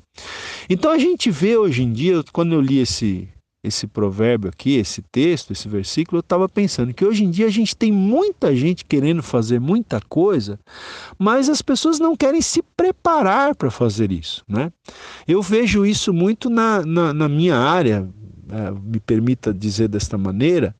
Então 0.68 0.90
a 0.90 0.98
gente 0.98 1.30
vê 1.30 1.56
hoje 1.56 1.82
em 1.82 1.92
dia, 1.92 2.22
quando 2.32 2.54
eu 2.54 2.60
li 2.60 2.78
esse, 2.78 3.28
esse 3.62 3.86
provérbio 3.86 4.48
aqui, 4.48 4.76
esse 4.76 5.02
texto, 5.12 5.52
esse 5.52 5.68
versículo, 5.68 6.18
eu 6.18 6.20
estava 6.20 6.48
pensando 6.48 6.94
que 6.94 7.04
hoje 7.04 7.24
em 7.24 7.30
dia 7.30 7.46
a 7.46 7.50
gente 7.50 7.76
tem 7.76 7.92
muita 7.92 8.56
gente 8.56 8.84
querendo 8.84 9.22
fazer 9.22 9.60
muita 9.60 10.00
coisa, 10.08 10.58
mas 11.18 11.48
as 11.48 11.60
pessoas 11.60 11.98
não 11.98 12.16
querem 12.16 12.40
se 12.40 12.62
preparar 12.76 13.54
para 13.54 13.70
fazer 13.70 14.10
isso. 14.10 14.42
Né? 14.48 14.72
Eu 15.28 15.42
vejo 15.42 15.84
isso 15.84 16.12
muito 16.12 16.48
na, 16.48 16.84
na, 16.86 17.12
na 17.12 17.28
minha 17.28 17.56
área, 17.56 18.08
me 18.82 19.00
permita 19.00 19.52
dizer 19.54 19.88
desta 19.88 20.18
maneira, 20.18 20.74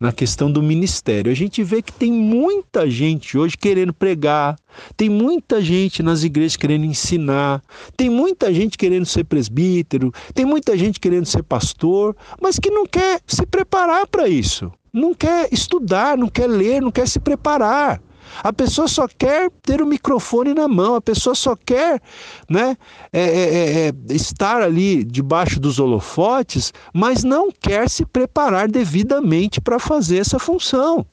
na 0.00 0.12
questão 0.12 0.50
do 0.50 0.62
ministério. 0.62 1.30
A 1.30 1.34
gente 1.34 1.62
vê 1.62 1.80
que 1.80 1.92
tem 1.92 2.12
muita 2.12 2.90
gente 2.90 3.38
hoje 3.38 3.56
querendo 3.56 3.92
pregar, 3.92 4.56
tem 4.96 5.08
muita 5.08 5.60
gente 5.60 6.02
nas 6.02 6.24
igrejas 6.24 6.56
querendo 6.56 6.84
ensinar, 6.84 7.62
tem 7.96 8.10
muita 8.10 8.52
gente 8.52 8.76
querendo 8.76 9.06
ser 9.06 9.24
presbítero, 9.24 10.12
tem 10.34 10.44
muita 10.44 10.76
gente 10.76 10.98
querendo 10.98 11.26
ser 11.26 11.42
pastor, 11.42 12.16
mas 12.40 12.58
que 12.58 12.70
não 12.70 12.84
quer 12.84 13.20
se 13.26 13.46
preparar 13.46 14.06
para 14.06 14.28
isso, 14.28 14.72
não 14.92 15.14
quer 15.14 15.48
estudar, 15.52 16.18
não 16.18 16.28
quer 16.28 16.48
ler, 16.48 16.82
não 16.82 16.90
quer 16.90 17.06
se 17.06 17.20
preparar. 17.20 18.00
A 18.42 18.52
pessoa 18.52 18.86
só 18.86 19.06
quer 19.08 19.50
ter 19.62 19.82
o 19.82 19.86
microfone 19.86 20.54
na 20.54 20.68
mão, 20.68 20.94
a 20.94 21.00
pessoa 21.00 21.34
só 21.34 21.56
quer 21.56 22.00
né, 22.48 22.76
é, 23.12 23.20
é, 23.20 23.26
é, 23.26 23.88
é 23.88 24.14
estar 24.14 24.62
ali 24.62 25.04
debaixo 25.04 25.58
dos 25.58 25.78
holofotes, 25.78 26.72
mas 26.94 27.24
não 27.24 27.50
quer 27.50 27.90
se 27.90 28.04
preparar 28.04 28.68
devidamente 28.68 29.60
para 29.60 29.78
fazer 29.78 30.18
essa 30.18 30.38
função. 30.38 31.06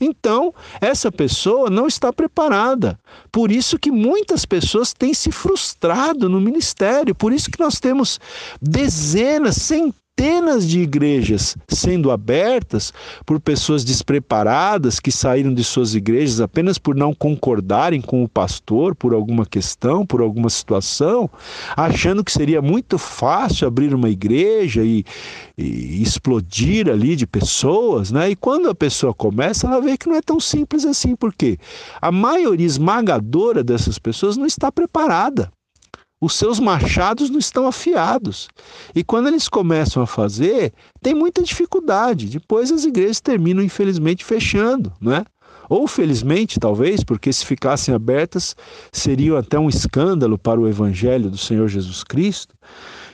Então, 0.00 0.52
essa 0.80 1.12
pessoa 1.12 1.70
não 1.70 1.86
está 1.86 2.12
preparada. 2.12 2.98
Por 3.30 3.52
isso 3.52 3.78
que 3.78 3.90
muitas 3.90 4.44
pessoas 4.44 4.92
têm 4.92 5.14
se 5.14 5.30
frustrado 5.30 6.28
no 6.28 6.40
ministério. 6.40 7.14
Por 7.14 7.32
isso 7.32 7.48
que 7.48 7.60
nós 7.60 7.78
temos 7.78 8.18
dezenas, 8.60 9.56
centenas 9.56 10.01
centenas 10.22 10.68
de 10.68 10.80
igrejas 10.80 11.56
sendo 11.68 12.10
abertas 12.10 12.92
por 13.24 13.40
pessoas 13.40 13.82
despreparadas 13.82 15.00
que 15.00 15.10
saíram 15.10 15.52
de 15.52 15.64
suas 15.64 15.94
igrejas 15.94 16.40
apenas 16.40 16.78
por 16.78 16.94
não 16.94 17.14
concordarem 17.14 18.00
com 18.00 18.22
o 18.22 18.28
pastor 18.28 18.94
por 18.94 19.14
alguma 19.14 19.46
questão, 19.46 20.04
por 20.06 20.20
alguma 20.20 20.50
situação, 20.50 21.28
achando 21.76 22.22
que 22.22 22.30
seria 22.30 22.60
muito 22.60 22.98
fácil 22.98 23.66
abrir 23.66 23.94
uma 23.94 24.08
igreja 24.08 24.84
e, 24.84 25.04
e 25.56 26.02
explodir 26.02 26.88
ali 26.88 27.16
de 27.16 27.26
pessoas, 27.26 28.12
né? 28.12 28.30
E 28.30 28.36
quando 28.36 28.68
a 28.68 28.74
pessoa 28.74 29.14
começa, 29.14 29.66
ela 29.66 29.80
vê 29.80 29.96
que 29.96 30.08
não 30.08 30.16
é 30.16 30.22
tão 30.22 30.38
simples 30.38 30.84
assim, 30.84 31.16
porque 31.16 31.58
a 32.00 32.12
maioria 32.12 32.66
esmagadora 32.66 33.64
dessas 33.64 33.98
pessoas 33.98 34.36
não 34.36 34.46
está 34.46 34.70
preparada 34.70 35.50
os 36.22 36.34
seus 36.34 36.60
machados 36.60 37.28
não 37.30 37.40
estão 37.40 37.66
afiados. 37.66 38.48
E 38.94 39.02
quando 39.02 39.26
eles 39.26 39.48
começam 39.48 40.00
a 40.00 40.06
fazer, 40.06 40.72
tem 41.02 41.16
muita 41.16 41.42
dificuldade. 41.42 42.28
Depois 42.28 42.70
as 42.70 42.84
igrejas 42.84 43.20
terminam, 43.20 43.60
infelizmente, 43.60 44.24
fechando, 44.24 44.92
né? 45.00 45.24
Ou 45.68 45.88
felizmente, 45.88 46.60
talvez, 46.60 47.02
porque 47.02 47.32
se 47.32 47.44
ficassem 47.44 47.92
abertas, 47.92 48.54
seriam 48.92 49.36
até 49.36 49.58
um 49.58 49.68
escândalo 49.68 50.38
para 50.38 50.60
o 50.60 50.68
evangelho 50.68 51.28
do 51.28 51.36
Senhor 51.36 51.66
Jesus 51.66 52.04
Cristo. 52.04 52.54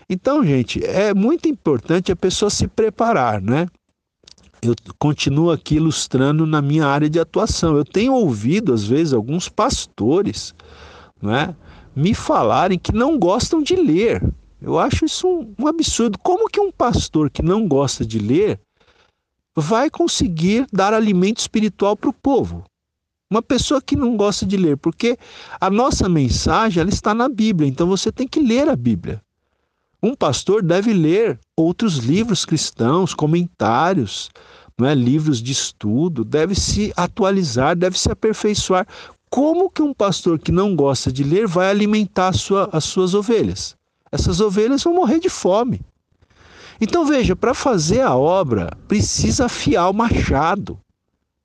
Então, 0.07 0.45
gente, 0.45 0.85
é 0.85 1.15
muito 1.15 1.49
importante 1.49 2.13
a 2.13 2.17
pessoa 2.17 2.51
se 2.51 2.69
preparar, 2.69 3.41
né? 3.41 3.69
Eu 4.61 4.75
continuo 4.99 5.51
aqui 5.51 5.77
ilustrando 5.77 6.45
na 6.45 6.61
minha 6.61 6.87
área 6.87 7.09
de 7.09 7.19
atuação. 7.19 7.75
Eu 7.75 7.87
tenho 7.87 8.13
ouvido, 8.13 8.75
às 8.75 8.85
vezes, 8.85 9.15
alguns 9.15 9.49
pastores, 9.49 10.55
né? 11.23 11.57
Me 11.99 12.15
falarem 12.15 12.79
que 12.79 12.93
não 12.93 13.19
gostam 13.19 13.61
de 13.61 13.75
ler. 13.75 14.23
Eu 14.63 14.79
acho 14.79 15.05
isso 15.05 15.27
um, 15.27 15.55
um 15.59 15.67
absurdo. 15.67 16.17
Como 16.21 16.49
que 16.49 16.61
um 16.61 16.71
pastor 16.71 17.29
que 17.29 17.43
não 17.43 17.67
gosta 17.67 18.07
de 18.07 18.21
ler 18.21 18.61
vai 19.57 19.91
conseguir 19.91 20.65
dar 20.73 20.95
alimento 20.95 21.39
espiritual 21.39 21.97
para 21.97 22.11
o 22.11 22.13
povo? 22.13 22.63
Uma 23.29 23.43
pessoa 23.43 23.83
que 23.83 23.97
não 23.97 24.17
gosta 24.17 24.47
de 24.47 24.57
ler, 24.57 24.77
porque 24.77 25.19
a 25.61 25.69
nossa 25.69 26.09
mensagem 26.09 26.81
ela 26.81 26.89
está 26.89 27.13
na 27.13 27.29
Bíblia, 27.29 27.69
então 27.69 27.89
você 27.89 28.13
tem 28.13 28.29
que 28.29 28.41
ler 28.41 28.69
a 28.69 28.77
Bíblia. 28.77 29.21
Um 30.01 30.15
pastor 30.15 30.63
deve 30.63 30.93
ler 30.93 31.39
outros 31.57 31.97
livros 31.97 32.45
cristãos, 32.45 33.13
comentários, 33.13 34.31
não 34.79 34.87
é? 34.87 34.95
livros 34.95 35.43
de 35.43 35.51
estudo, 35.51 36.25
deve 36.25 36.55
se 36.55 36.93
atualizar, 36.97 37.77
deve 37.77 37.99
se 37.99 38.09
aperfeiçoar. 38.09 38.87
Como 39.31 39.71
que 39.71 39.83
um 39.83 39.93
pastor 39.93 40.39
que 40.39 40.51
não 40.51 40.75
gosta 40.75 41.13
de 41.13 41.23
ler 41.23 41.47
vai 41.47 41.71
alimentar 41.71 42.33
sua, 42.33 42.69
as 42.73 42.85
suas 42.85 43.15
ovelhas? 43.15 43.77
Essas 44.11 44.41
ovelhas 44.41 44.83
vão 44.83 44.95
morrer 44.95 45.21
de 45.21 45.29
fome. 45.29 45.81
Então 46.81 47.05
veja, 47.05 47.35
para 47.35 47.55
fazer 47.55 48.01
a 48.01 48.15
obra 48.15 48.71
precisa 48.87 49.47
afiar 49.47 49.91
o 49.91 49.95
machado, 49.95 50.79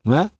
não 0.06 0.16
é? 0.16 0.32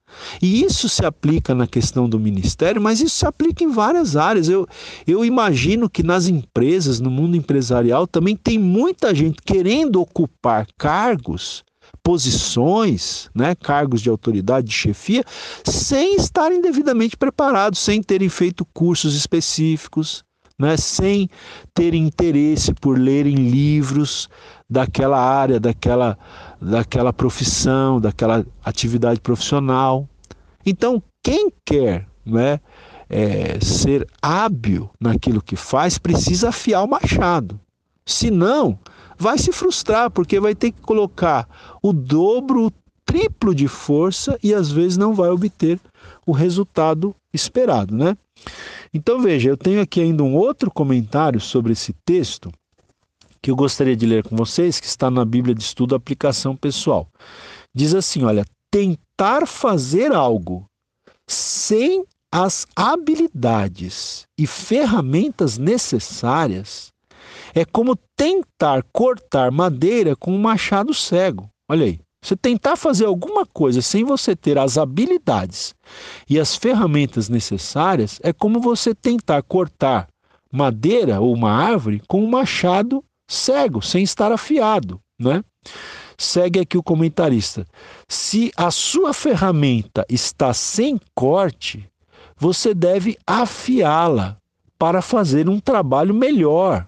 E 0.42 0.64
isso 0.64 0.88
se 0.88 1.04
aplica 1.04 1.56
na 1.56 1.66
questão 1.66 2.08
do 2.08 2.20
ministério, 2.20 2.80
mas 2.82 3.02
isso 3.02 3.18
se 3.18 3.26
aplica 3.26 3.64
em 3.64 3.72
várias 3.72 4.16
áreas. 4.16 4.48
Eu, 4.48 4.68
eu 5.08 5.26
imagino 5.26 5.90
que 5.90 6.04
nas 6.04 6.28
empresas, 6.28 7.00
no 7.00 7.10
mundo 7.10 7.36
empresarial, 7.36 8.06
também 8.06 8.36
tem 8.36 8.60
muita 8.60 9.14
gente 9.16 9.42
querendo 9.44 10.00
ocupar 10.00 10.68
cargos 10.78 11.64
posições, 12.04 13.30
né, 13.34 13.56
cargos 13.56 14.02
de 14.02 14.10
autoridade, 14.10 14.68
de 14.68 14.74
chefia, 14.74 15.24
sem 15.64 16.18
estarem 16.18 16.62
devidamente 16.62 17.16
preparados, 17.16 17.80
sem 17.80 18.04
terem 18.04 18.28
feito 18.28 18.66
cursos 18.74 19.16
específicos, 19.16 20.24
né, 20.60 20.76
sem 20.78 21.30
terem 21.74 22.04
interesse 22.04 22.74
por 22.74 23.00
lerem 23.00 23.36
livros 23.36 24.30
daquela 24.70 25.20
área, 25.20 25.60
daquela, 25.60 26.18
daquela 26.62 27.14
profissão, 27.14 28.00
daquela 28.00 28.46
atividade 28.64 29.20
profissional. 29.22 30.08
Então, 30.66 31.02
quem 31.24 31.50
quer 31.66 32.06
né, 32.26 32.60
é, 33.10 33.60
ser 33.62 34.08
hábil 34.22 34.90
naquilo 35.00 35.42
que 35.42 35.56
faz, 35.56 35.98
precisa 35.98 36.50
afiar 36.50 36.84
o 36.84 36.90
machado. 36.90 37.60
Senão, 38.06 38.78
vai 39.18 39.38
se 39.38 39.52
frustrar, 39.52 40.10
porque 40.10 40.40
vai 40.40 40.56
ter 40.56 40.72
que 40.72 40.82
colocar 40.82 41.48
o 41.84 41.92
dobro, 41.92 42.68
o 42.68 42.72
triplo 43.06 43.54
de 43.54 43.68
força 43.68 44.40
e 44.42 44.54
às 44.54 44.72
vezes 44.72 44.98
não 44.98 45.14
vai 45.14 45.30
obter 45.30 45.80
o 46.26 46.32
resultado 46.32 47.14
esperado, 47.34 47.96
né? 47.96 48.18
Então 48.94 49.22
veja, 49.22 49.50
eu 49.50 49.58
tenho 49.58 49.82
aqui 49.82 50.02
ainda 50.02 50.24
um 50.24 50.36
outro 50.36 50.72
comentário 50.72 51.40
sobre 51.40 51.74
esse 51.74 51.94
texto 52.06 52.52
que 53.42 53.52
eu 53.52 53.56
gostaria 53.58 53.96
de 53.96 54.06
ler 54.06 54.24
com 54.24 54.38
vocês, 54.38 54.80
que 54.80 54.88
está 54.88 55.12
na 55.12 55.26
Bíblia 55.26 55.54
de 55.54 55.62
Estudo 55.62 55.96
Aplicação 55.96 56.56
Pessoal. 56.56 57.08
Diz 57.76 57.94
assim, 57.94 58.24
olha, 58.24 58.46
tentar 58.72 59.46
fazer 59.46 60.14
algo 60.14 60.66
sem 61.28 62.06
as 62.32 62.66
habilidades 62.76 64.26
e 64.40 64.48
ferramentas 64.48 65.58
necessárias 65.58 66.92
é 67.54 67.66
como 67.66 67.98
tentar 68.16 68.84
cortar 68.92 69.52
madeira 69.52 70.16
com 70.16 70.34
um 70.34 70.42
machado 70.42 70.94
cego. 70.94 71.50
Olha 71.74 71.88
aí. 71.88 72.00
Você 72.24 72.36
tentar 72.36 72.76
fazer 72.76 73.06
alguma 73.06 73.48
coisa 73.48 73.82
sem 73.82 74.04
você 74.04 74.36
ter 74.36 74.60
as 74.60 74.78
habilidades 74.78 75.74
e 76.30 76.40
as 76.40 76.56
ferramentas 76.56 77.30
necessárias 77.30 78.20
é 78.22 78.32
como 78.32 78.62
você 78.62 78.94
tentar 78.94 79.42
cortar 79.42 80.08
madeira 80.52 81.20
ou 81.20 81.34
uma 81.34 81.52
árvore 81.52 82.00
com 82.08 82.24
um 82.24 82.30
machado 82.30 83.04
cego, 83.28 83.82
sem 83.82 84.04
estar 84.04 84.32
afiado, 84.32 85.02
né? 85.20 85.44
Segue 86.16 86.60
aqui 86.60 86.78
o 86.78 86.84
comentarista. 86.84 87.66
Se 88.08 88.52
a 88.56 88.70
sua 88.70 89.12
ferramenta 89.12 90.06
está 90.08 90.54
sem 90.54 91.00
corte, 91.16 91.90
você 92.38 92.76
deve 92.76 93.18
afiá-la 93.26 94.38
para 94.78 95.02
fazer 95.02 95.50
um 95.50 95.60
trabalho 95.60 96.14
melhor. 96.14 96.88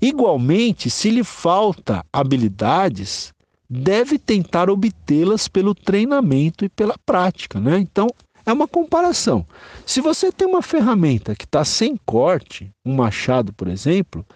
Igualmente, 0.00 0.90
se 0.90 1.08
lhe 1.08 1.22
falta 1.22 2.04
habilidades, 2.12 3.32
deve 3.72 4.18
tentar 4.18 4.68
obtê-las 4.68 5.48
pelo 5.48 5.74
treinamento 5.74 6.64
e 6.64 6.68
pela 6.68 6.94
prática, 7.06 7.58
né? 7.58 7.78
Então, 7.78 8.06
é 8.44 8.52
uma 8.52 8.68
comparação. 8.68 9.46
Se 9.86 10.00
você 10.00 10.30
tem 10.30 10.46
uma 10.46 10.62
ferramenta 10.62 11.34
que 11.34 11.44
está 11.44 11.64
sem 11.64 11.96
corte, 12.04 12.70
um 12.84 12.94
machado, 12.94 13.52
por 13.52 13.68
exemplo, 13.68 14.26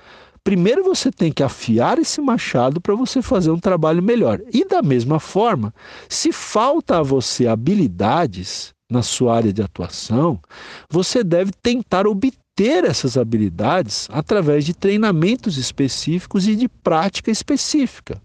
primeiro 0.43 0.83
você 0.83 1.11
tem 1.11 1.31
que 1.31 1.43
afiar 1.43 1.99
esse 1.99 2.21
machado 2.21 2.81
para 2.81 2.95
você 2.95 3.21
fazer 3.21 3.51
um 3.51 3.59
trabalho 3.59 4.03
melhor. 4.03 4.41
E 4.53 4.65
da 4.65 4.81
mesma 4.81 5.21
forma, 5.21 5.75
se 6.09 6.33
falta 6.33 6.99
a 6.99 7.03
você 7.03 7.47
habilidades 7.47 8.73
na 8.89 9.03
sua 9.03 9.37
área 9.37 9.53
de 9.53 9.61
atuação, 9.61 10.41
você 10.89 11.23
deve 11.23 11.51
tentar 11.63 12.07
obter 12.07 12.39
ter 12.57 12.85
essas 12.85 13.19
habilidades 13.19 14.09
através 14.11 14.65
de 14.65 14.73
treinamentos 14.73 15.59
específicos 15.59 16.49
e 16.49 16.57
de 16.57 16.67
prática 16.67 17.31
específica. 17.31 18.19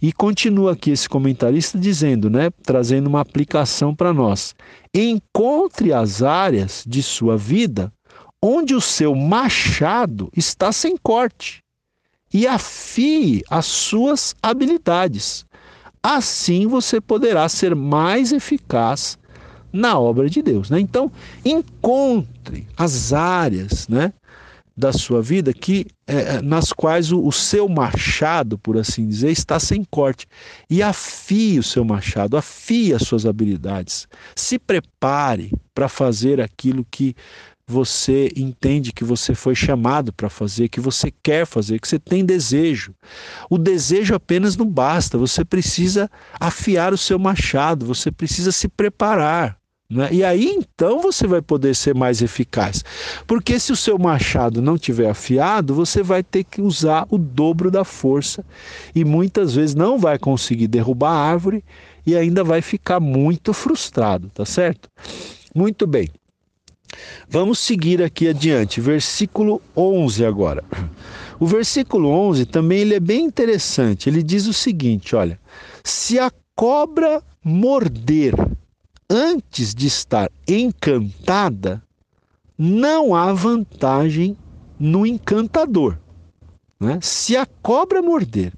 E 0.00 0.12
continua 0.12 0.72
aqui 0.72 0.90
esse 0.90 1.08
comentarista 1.08 1.76
dizendo, 1.76 2.30
né, 2.30 2.50
trazendo 2.62 3.08
uma 3.08 3.20
aplicação 3.20 3.94
para 3.94 4.12
nós. 4.12 4.54
Encontre 4.94 5.92
as 5.92 6.22
áreas 6.22 6.84
de 6.86 7.02
sua 7.02 7.36
vida 7.36 7.92
onde 8.40 8.74
o 8.74 8.80
seu 8.80 9.14
machado 9.14 10.30
está 10.36 10.70
sem 10.70 10.96
corte 10.96 11.64
e 12.32 12.46
afie 12.46 13.42
as 13.50 13.66
suas 13.66 14.36
habilidades. 14.40 15.44
Assim 16.02 16.66
você 16.66 17.00
poderá 17.00 17.48
ser 17.48 17.74
mais 17.74 18.32
eficaz 18.32 19.18
na 19.72 19.98
obra 19.98 20.30
de 20.30 20.40
Deus. 20.42 20.70
Né? 20.70 20.78
Então, 20.80 21.10
encontre 21.44 22.66
as 22.76 23.12
áreas 23.12 23.88
né, 23.88 24.12
da 24.78 24.92
sua 24.92 25.20
vida 25.20 25.52
que 25.52 25.86
é, 26.06 26.36
é, 26.36 26.42
nas 26.42 26.72
quais 26.72 27.10
o, 27.10 27.26
o, 27.26 27.32
seu 27.32 27.68
machado, 27.68 28.56
por 28.56 28.78
assim 28.78 29.08
dizer, 29.08 29.32
está 29.32 29.58
sem 29.58 29.82
corte. 29.82 30.24
E 30.70 30.80
afie 30.80 31.58
o 31.58 31.64
seu 31.64 31.84
machado, 31.84 32.36
afie 32.36 32.94
as 32.94 33.02
suas 33.02 33.26
habilidades. 33.26 34.06
Se 34.36 34.56
prepare 34.56 35.50
para 35.74 35.88
fazer 35.88 36.40
aquilo 36.40 36.86
que 36.88 37.16
você 37.66 38.30
entende 38.36 38.92
que 38.92 39.04
você 39.04 39.34
foi 39.34 39.54
chamado 39.54 40.12
para 40.12 40.30
fazer, 40.30 40.68
que 40.68 40.80
você 40.80 41.12
quer 41.22 41.44
fazer, 41.44 41.80
que 41.80 41.88
você 41.88 41.98
tem 41.98 42.24
desejo. 42.24 42.94
O 43.50 43.58
desejo 43.58 44.14
apenas 44.14 44.56
não 44.56 44.66
basta, 44.66 45.18
você 45.18 45.44
precisa 45.44 46.08
afiar 46.38 46.94
o 46.94 46.98
seu 46.98 47.18
machado, 47.18 47.84
você 47.84 48.12
precisa 48.12 48.52
se 48.52 48.68
preparar 48.68 49.57
Né? 49.90 50.08
E 50.12 50.22
aí 50.22 50.50
então 50.50 51.00
você 51.00 51.26
vai 51.26 51.40
poder 51.40 51.74
ser 51.74 51.94
mais 51.94 52.20
eficaz. 52.20 52.84
Porque 53.26 53.58
se 53.58 53.72
o 53.72 53.76
seu 53.76 53.98
machado 53.98 54.60
não 54.60 54.76
tiver 54.76 55.08
afiado, 55.08 55.74
você 55.74 56.02
vai 56.02 56.22
ter 56.22 56.44
que 56.44 56.60
usar 56.60 57.06
o 57.08 57.16
dobro 57.16 57.70
da 57.70 57.84
força 57.84 58.44
e 58.94 59.02
muitas 59.02 59.54
vezes 59.54 59.74
não 59.74 59.98
vai 59.98 60.18
conseguir 60.18 60.68
derrubar 60.68 61.12
a 61.12 61.30
árvore 61.30 61.64
e 62.04 62.14
ainda 62.14 62.44
vai 62.44 62.60
ficar 62.60 63.00
muito 63.00 63.54
frustrado, 63.54 64.30
tá 64.34 64.44
certo? 64.44 64.90
Muito 65.54 65.86
bem. 65.86 66.10
Vamos 67.28 67.58
seguir 67.58 68.02
aqui 68.02 68.28
adiante, 68.28 68.80
versículo 68.80 69.60
11 69.76 70.24
agora. 70.24 70.64
O 71.40 71.46
versículo 71.46 72.08
11 72.08 72.46
também 72.46 72.80
ele 72.80 72.94
é 72.94 73.00
bem 73.00 73.24
interessante. 73.24 74.08
Ele 74.08 74.22
diz 74.22 74.46
o 74.46 74.52
seguinte, 74.52 75.14
olha: 75.14 75.38
se 75.84 76.18
a 76.18 76.30
cobra 76.54 77.22
morder 77.44 78.34
antes 79.10 79.74
de 79.74 79.86
estar 79.86 80.30
encantada, 80.46 81.82
não 82.56 83.14
há 83.14 83.32
vantagem 83.32 84.36
no 84.78 85.06
encantador. 85.06 85.98
Né? 86.78 86.98
Se 87.02 87.36
a 87.36 87.46
cobra 87.46 88.02
morder 88.02 88.52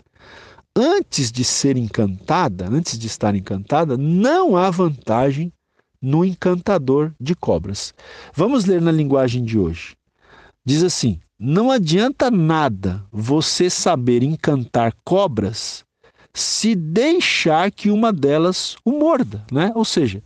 antes 0.74 1.30
de 1.30 1.44
ser 1.44 1.76
encantada, 1.76 2.68
antes 2.68 2.98
de 2.98 3.06
estar 3.06 3.34
encantada, 3.34 3.96
não 3.96 4.56
há 4.56 4.70
vantagem 4.70 5.52
no 6.00 6.24
encantador 6.24 7.12
de 7.20 7.34
cobras. 7.34 7.92
Vamos 8.34 8.64
ler 8.64 8.80
na 8.80 8.92
linguagem 8.92 9.44
de 9.44 9.58
hoje. 9.58 9.96
Diz 10.64 10.82
assim: 10.82 11.20
não 11.38 11.70
adianta 11.70 12.30
nada 12.30 13.02
você 13.10 13.70
saber 13.70 14.22
encantar 14.22 14.94
cobras 15.04 15.84
se 16.34 16.74
deixar 16.74 17.70
que 17.70 17.90
uma 17.90 18.12
delas 18.12 18.76
o 18.84 18.92
morda, 18.92 19.44
né? 19.50 19.72
Ou 19.74 19.84
seja, 19.84 20.22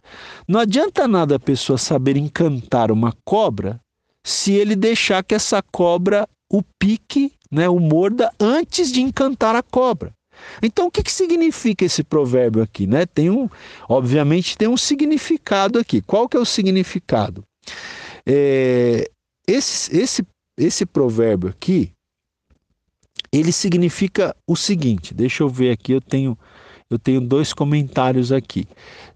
não 0.47 0.61
adianta 0.61 1.09
nada 1.09 1.37
a 1.37 1.41
pessoa 1.41 1.79
saber 1.79 2.17
encantar 2.17 2.91
uma 2.91 3.15
cobra 3.25 3.81
se 4.25 4.53
ele 4.53 4.77
deixar 4.77 5.23
que 5.23 5.35
essa 5.35 5.63
cobra 5.63 6.29
o 6.51 6.63
pique, 6.79 7.33
né, 7.51 7.69
o 7.69 7.79
morda 7.79 8.33
antes 8.39 8.91
de 8.93 9.01
encantar 9.01 9.57
a 9.57 9.63
cobra. 9.63 10.13
Então, 10.63 10.87
o 10.87 10.91
que, 10.91 11.03
que 11.03 11.13
significa 11.13 11.85
esse 11.85 12.03
provérbio 12.03 12.63
aqui? 12.63 12.87
Né? 12.87 13.07
Tem 13.07 13.31
um, 13.31 13.49
obviamente, 13.89 14.57
tem 14.57 14.69
um 14.69 14.77
significado 14.77 15.79
aqui. 15.79 16.01
Qual 16.03 16.29
que 16.29 16.37
é 16.37 16.41
o 16.41 16.45
significado? 16.45 17.45
É, 18.27 19.11
esse, 19.47 19.97
esse, 19.97 20.27
esse 20.59 20.87
provérbio 20.87 21.51
aqui, 21.51 21.93
ele 23.39 23.53
significa 23.53 24.35
o 24.47 24.57
seguinte. 24.57 25.15
Deixa 25.15 25.43
eu 25.43 25.49
ver 25.49 25.71
aqui. 25.71 25.93
Eu 25.93 26.01
tenho, 26.01 26.39
eu 26.91 26.99
tenho 26.99 27.21
dois 27.21 27.53
comentários 27.53 28.31
aqui. 28.31 28.67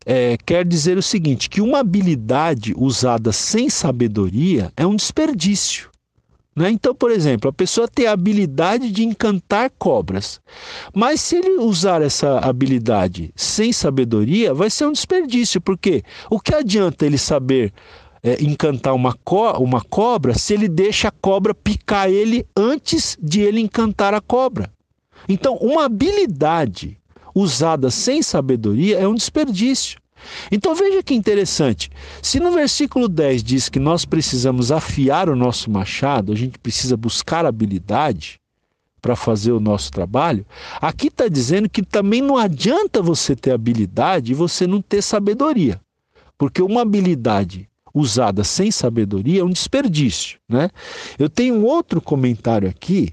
É, 0.05 0.37
quer 0.45 0.65
dizer 0.65 0.97
o 0.99 1.03
seguinte: 1.03 1.49
que 1.49 1.61
uma 1.61 1.79
habilidade 1.79 2.75
usada 2.77 3.33
sem 3.33 3.71
sabedoria 3.71 4.73
é 4.77 4.87
um 4.87 4.97
desperdício. 4.97 5.91
Né? 6.59 6.71
Então, 6.71 6.93
por 6.93 7.13
exemplo, 7.13 7.49
a 7.49 7.53
pessoa 7.53 7.87
tem 7.87 8.09
a 8.09 8.13
habilidade 8.13 8.91
de 8.91 9.05
encantar 9.05 9.71
cobras, 9.79 10.41
mas 10.93 11.21
se 11.21 11.37
ele 11.37 11.59
usar 11.59 12.03
essa 12.03 12.41
habilidade 12.41 13.31
sem 13.37 13.73
sabedoria, 13.73 14.53
vai 14.53 14.69
ser 14.69 14.87
um 14.87 14.93
desperdício, 14.93 15.61
porque 15.61 16.03
o 16.29 16.41
que 16.41 16.53
adianta 16.53 17.07
ele 17.07 17.17
saber 17.17 17.73
é, 18.23 18.43
encantar 18.43 18.95
uma, 18.95 19.15
co 19.25 19.53
uma 19.59 19.81
cobra 19.81 20.37
se 20.37 20.55
ele 20.55 20.69
deixa 20.69 21.09
a 21.09 21.13
cobra 21.13 21.55
picar 21.55 22.09
ele 22.11 22.47
antes 22.57 23.17
de 23.21 23.41
ele 23.41 23.61
encantar 23.61 24.15
a 24.15 24.21
cobra? 24.21 24.71
Então, 25.29 25.57
uma 25.57 25.85
habilidade 25.85 26.99
usada 27.35 27.91
sem 27.91 28.23
sabedoria 28.23 28.99
é 28.99 29.07
um 29.07 29.15
desperdício. 29.15 30.01
Então 30.51 30.75
veja 30.75 31.03
que 31.03 31.15
interessante. 31.15 31.91
Se 32.21 32.41
no 32.41 32.51
versículo 32.51 33.09
10 33.09 33.43
diz 33.43 33.69
que 33.69 33.79
nós 33.79 34.05
precisamos 34.05 34.73
afiar 34.73 35.29
o 35.29 35.37
nosso 35.37 35.71
machado, 35.71 36.33
a 36.33 36.37
gente 36.37 36.59
precisa 36.59 36.97
buscar 36.97 37.47
habilidade 37.47 38.41
para 39.01 39.15
fazer 39.15 39.53
o 39.53 39.61
nosso 39.61 39.91
trabalho, 39.93 40.45
aqui 40.81 41.07
está 41.07 41.29
dizendo 41.29 41.69
que 41.69 41.83
também 41.83 42.21
não 42.21 42.37
adianta 42.37 43.01
você 43.01 43.37
ter 43.37 43.53
habilidade 43.53 44.33
e 44.33 44.35
você 44.35 44.67
não 44.67 44.83
ter 44.83 45.03
sabedoria. 45.03 45.81
Porque 46.37 46.61
uma 46.61 46.83
habilidade 46.83 47.69
usada 47.99 48.45
sem 48.45 48.71
sabedoria 48.71 49.41
é 49.41 49.45
um 49.45 49.51
desperdício. 49.51 50.39
Né? 50.49 50.71
Eu 51.19 51.29
tenho 51.29 51.55
um 51.55 51.65
outro 51.65 52.01
comentário 52.01 52.69
aqui 52.69 53.13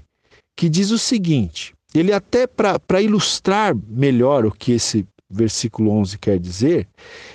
que 0.56 0.68
diz 0.68 0.90
o 0.90 0.98
seguinte: 0.98 1.74
ele 1.94 2.12
até 2.12 2.46
para 2.46 3.02
ilustrar 3.02 3.76
melhor 3.88 4.46
o 4.46 4.52
que 4.52 4.72
esse 4.72 5.06
versículo 5.28 5.90
11 5.90 6.18
quer 6.18 6.38
dizer, 6.38 6.88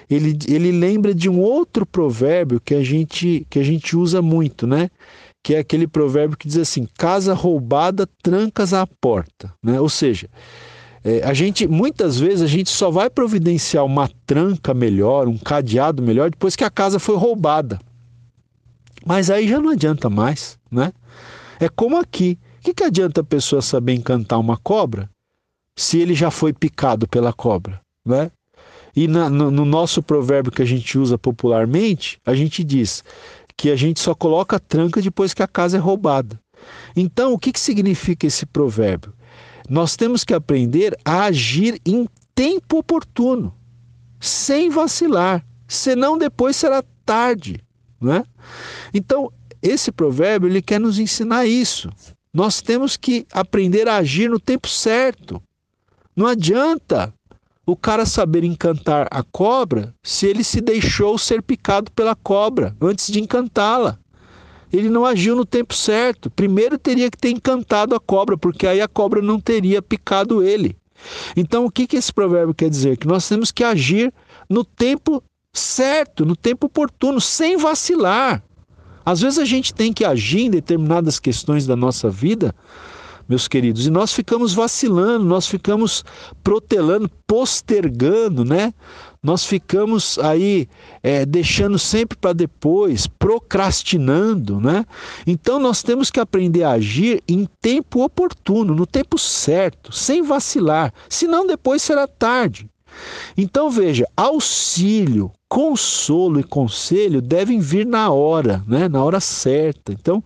ele, 0.10 0.38
ele 0.47 0.72
lembra 0.72 1.14
de 1.14 1.30
um 1.30 1.39
outro 1.39 1.86
provérbio 1.86 2.60
que 2.60 2.74
a 2.74 2.84
gente 2.84 3.45
que 3.49 3.60
a 3.60 3.64
gente 3.64 3.95
usa 3.95 4.22
muito, 4.22 4.66
né? 4.66 4.89
Que 5.43 5.56
é 5.56 5.60
aquele 5.60 5.88
provérbio 5.88 6.38
que 6.38 6.47
diz 6.47 6.58
assim: 6.58 6.88
casa 6.97 7.34
roubada, 7.34 8.08
trancas 8.24 8.74
à 8.74 8.88
porta, 8.88 9.54
né? 9.64 9.80
Ou 9.80 9.89
seja, 9.89 10.30
é, 11.04 11.24
a 11.24 11.34
gente 11.34 11.68
muitas 11.68 12.20
vezes 12.20 12.41
a 12.41 12.47
gente 12.47 12.70
só 12.70 12.91
vai 12.91 13.10
providenciar 13.10 13.84
uma 13.86 14.10
tranca 14.26 14.74
melhor, 14.74 15.28
um 15.28 15.38
cadeado 15.38 16.02
melhor 16.02 16.30
depois 16.30 16.56
que 16.56 16.64
a 16.64 16.70
casa 16.70 16.99
foi 16.99 17.16
roubada. 17.16 17.80
Mas 19.06 19.30
aí 19.30 19.47
já 19.47 19.60
não 19.60 19.72
adianta 19.72 20.10
mais, 20.10 20.60
né? 20.70 20.93
É 21.60 21.68
como 21.68 21.97
aqui. 21.97 22.38
O 22.60 22.64
que, 22.64 22.74
que 22.76 22.84
adianta 22.84 23.22
a 23.22 23.24
pessoa 23.24 23.62
saber 23.62 23.93
encantar 23.93 24.39
uma 24.39 24.58
cobra 24.58 25.10
se 25.76 25.97
ele 25.97 26.14
já 26.14 26.30
foi 26.30 26.54
picado 26.54 27.08
pela 27.08 27.34
cobra, 27.34 27.82
né? 28.06 28.32
E 28.95 29.08
na, 29.08 29.30
no, 29.30 29.49
no, 29.49 29.66
nosso 29.66 30.04
provérbio 30.04 30.52
que 30.52 30.62
a 30.62 30.66
gente 30.66 30.99
usa 30.99 31.18
popularmente, 31.18 32.20
a 32.26 32.36
gente 32.36 32.64
diz 32.64 33.04
que 33.58 33.72
a 33.72 33.76
gente 33.76 33.99
só 33.99 34.14
coloca 34.14 34.60
tranca 34.60 35.02
depois 35.02 35.34
que 35.34 35.41
a 35.41 35.47
casa 35.47 35.78
é 35.78 35.80
roubada. 35.80 36.39
Então, 36.95 37.34
o 37.34 37.39
que, 37.39 37.52
que 37.52 37.60
significa 37.60 38.28
esse 38.28 38.45
provérbio? 38.45 39.14
Nós 39.72 39.95
temos 39.95 40.26
que 40.26 40.34
aprender 40.34 40.99
a 41.05 41.24
agir 41.24 41.80
em 41.86 42.05
tempo 42.36 42.80
oportuno, 42.80 43.55
sem 44.19 44.69
vacilar, 44.69 45.45
senão 45.65 46.17
depois 46.17 46.57
será 46.57 46.84
tarde, 47.05 47.63
né? 48.01 48.26
Então, 48.93 49.32
esse 49.61 49.89
provérbio 49.89 50.49
ele 50.49 50.61
quer 50.61 50.78
nos 50.78 50.99
ensinar 50.99 51.45
isso. 51.45 51.89
Nós 52.34 52.61
temos 52.61 52.97
que 52.97 53.26
aprender 53.32 53.88
a 53.88 53.95
agir 53.95 54.30
no 54.30 54.41
tempo 54.41 54.67
certo. 54.67 55.41
Não 56.13 56.28
adianta 56.28 57.13
o 57.65 57.74
cara 57.74 58.05
saber 58.05 58.43
encantar 58.43 59.07
a 59.09 59.24
cobra 59.24 59.95
se 60.03 60.28
ele 60.28 60.43
se 60.43 60.59
deixou 60.59 61.17
ser 61.17 61.41
picado 61.41 61.89
pela 61.93 62.13
cobra 62.13 62.76
antes 62.82 63.09
de 63.09 63.22
encantá-la. 63.22 64.01
Ele 64.72 64.89
não 64.89 65.05
agiu 65.05 65.36
no 65.36 65.45
tempo 65.45 65.74
certo. 65.74 66.30
Primeiro 66.30 66.78
teria 66.78 67.09
que 67.09 67.17
ter 67.17 67.30
encantado 67.30 67.95
a 67.95 67.99
cobra, 67.99 68.38
porque 68.38 68.65
aí 68.65 68.82
a 68.82 68.88
cobra 68.88 69.22
não 69.22 69.39
teria 69.39 69.82
picado 69.82 70.43
ele. 70.43 70.76
Então, 71.36 71.65
o 71.65 71.72
que, 71.72 71.88
que 71.88 71.97
esse 71.97 72.13
provérbio 72.13 72.53
quer 72.53 72.69
dizer? 72.69 72.97
Que 72.97 73.07
nós 73.07 73.28
temos 73.28 73.51
que 73.51 73.63
agir 73.63 74.13
no 74.49 74.63
tempo 74.63 75.24
certo, 75.53 76.26
no 76.26 76.36
tempo 76.36 76.67
oportuno, 76.67 77.19
sem 77.19 77.57
vacilar. 77.57 78.43
Às 79.05 79.22
vezes 79.22 79.39
a 79.39 79.45
gente 79.45 79.74
tem 79.74 79.91
que 79.91 80.05
agir 80.05 80.41
em 80.41 80.49
determinadas 80.49 81.19
questões 81.19 81.65
da 81.65 81.76
nossa 81.76 82.09
vida 82.09 82.53
meus 83.28 83.47
queridos. 83.47 83.88
E 83.88 83.89
nós 83.89 84.13
ficamos 84.13 84.53
vacilando, 84.53 85.26
nós 85.26 85.47
ficamos 85.47 86.03
protelando, 86.43 87.09
postergando, 87.26 88.43
né? 88.43 88.74
Nós 89.24 89.45
ficamos 89.45 90.17
aí 90.17 90.67
é, 91.03 91.28
deixando 91.28 91.78
sempre 91.78 92.17
para 92.17 92.34
depois, 92.34 93.05
procrastinando, 93.05 94.59
né? 94.59 94.84
Então 95.28 95.59
nós 95.59 95.84
temos 95.84 96.09
que 96.09 96.19
aprender 96.19 96.63
a 96.63 96.72
agir 96.72 97.22
em 97.28 97.47
tempo 97.61 98.03
oportuno, 98.03 98.74
no 98.74 98.88
tempo 98.88 99.19
certo, 99.19 99.91
sem 99.91 100.24
vacilar, 100.24 100.91
senão 101.07 101.45
depois 101.45 101.84
será 101.84 102.07
tarde. 102.07 102.67
Então 103.38 103.70
veja, 103.70 104.08
auxílio, 104.16 105.32
consolo 105.50 106.39
e 106.39 106.44
conselho 106.44 107.22
devem 107.22 107.60
vir 107.60 107.86
na 107.86 108.10
hora, 108.10 108.64
né? 108.66 108.88
na 108.88 109.04
hora 109.04 109.20
certa. 109.20 109.92
Então, 109.92 110.24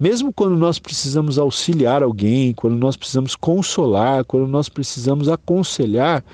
mesmo 0.00 0.32
quando 0.32 0.56
nós 0.56 0.80
precisamos 0.80 1.38
auxiliar 1.38 2.02
alguém, 2.02 2.52
quando 2.52 2.74
nós 2.74 2.96
precisamos 2.96 3.36
consolar, 3.36 4.24
quando 4.24 4.48
nós 4.48 4.68
precisamos 4.68 5.28
aconselhar, 5.28 6.24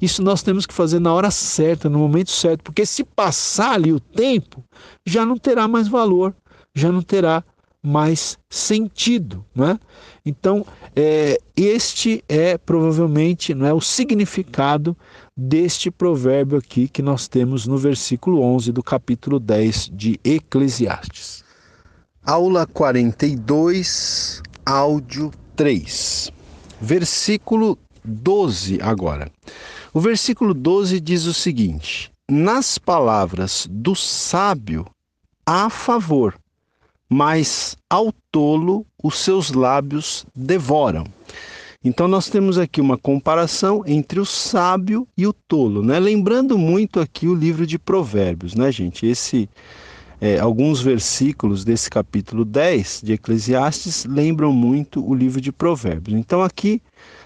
isso 0.00 0.22
nós 0.22 0.42
temos 0.42 0.64
que 0.64 0.72
fazer 0.72 0.98
na 0.98 1.12
hora 1.12 1.30
certa, 1.30 1.90
no 1.90 1.98
momento 1.98 2.30
certo, 2.30 2.62
porque 2.62 2.86
se 2.86 3.04
passar 3.04 3.74
ali 3.74 3.92
o 3.92 4.00
tempo, 4.00 4.64
já 5.06 5.26
não 5.26 5.36
terá 5.36 5.68
mais 5.68 5.86
valor, 5.86 6.34
já 6.74 6.90
não 6.90 7.02
terá 7.02 7.44
mais 7.82 8.38
sentido, 8.50 9.44
né? 9.54 9.78
Então, 10.24 10.66
é, 10.94 11.38
este 11.56 12.22
é 12.28 12.58
provavelmente 12.58 13.54
não 13.54 13.66
é 13.66 13.72
o 13.72 13.80
significado 13.80 14.96
deste 15.42 15.90
provérbio 15.90 16.58
aqui 16.58 16.86
que 16.86 17.00
nós 17.00 17.26
temos 17.26 17.66
no 17.66 17.78
versículo 17.78 18.42
11 18.42 18.72
do 18.72 18.82
capítulo 18.82 19.40
10 19.40 19.90
de 19.90 20.20
Eclesiastes. 20.22 21.42
Aula 22.22 22.66
42, 22.66 24.42
áudio 24.66 25.30
3. 25.56 26.30
Versículo 26.78 27.78
12 28.04 28.82
agora. 28.82 29.30
O 29.94 30.00
versículo 30.00 30.52
12 30.52 31.00
diz 31.00 31.24
o 31.24 31.32
seguinte: 31.32 32.12
nas 32.28 32.76
palavras 32.76 33.66
do 33.70 33.96
sábio 33.96 34.84
há 35.46 35.70
favor, 35.70 36.38
mas 37.08 37.78
ao 37.88 38.12
tolo 38.30 38.84
os 39.02 39.18
seus 39.18 39.52
lábios 39.52 40.26
devoram. 40.36 41.04
Então 41.82 42.06
nós 42.06 42.28
temos 42.28 42.58
aqui 42.58 42.78
uma 42.78 42.98
comparação 42.98 43.82
entre 43.86 44.20
o 44.20 44.26
sábio 44.26 45.08
e 45.16 45.26
o 45.26 45.32
tolo, 45.32 45.82
né? 45.82 45.98
Lembrando 45.98 46.58
muito 46.58 47.00
aqui 47.00 47.26
o 47.26 47.34
livro 47.34 47.66
de 47.66 47.78
Provérbios, 47.78 48.54
né, 48.54 48.70
gente? 48.70 49.06
Esse 49.06 49.48
é, 50.20 50.38
alguns 50.38 50.82
versículos 50.82 51.64
desse 51.64 51.88
capítulo 51.88 52.44
10 52.44 53.00
de 53.02 53.14
Eclesiastes 53.14 54.04
lembram 54.04 54.52
muito 54.52 55.02
o 55.02 55.14
livro 55.14 55.40
de 55.40 55.50
Provérbios. 55.50 56.18
Então 56.18 56.42
aqui 56.42 56.82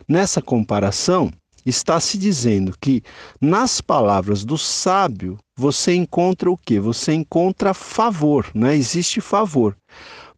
nessa 0.06 0.40
comparação 0.40 1.32
está 1.66 1.98
se 1.98 2.16
dizendo 2.16 2.76
que 2.80 3.02
nas 3.40 3.80
palavras 3.80 4.44
do 4.44 4.56
sábio 4.56 5.36
você 5.56 5.96
encontra 5.96 6.48
o 6.48 6.56
que? 6.56 6.78
Você 6.78 7.12
encontra 7.12 7.74
favor, 7.74 8.46
né? 8.54 8.76
Existe 8.76 9.20
favor. 9.20 9.76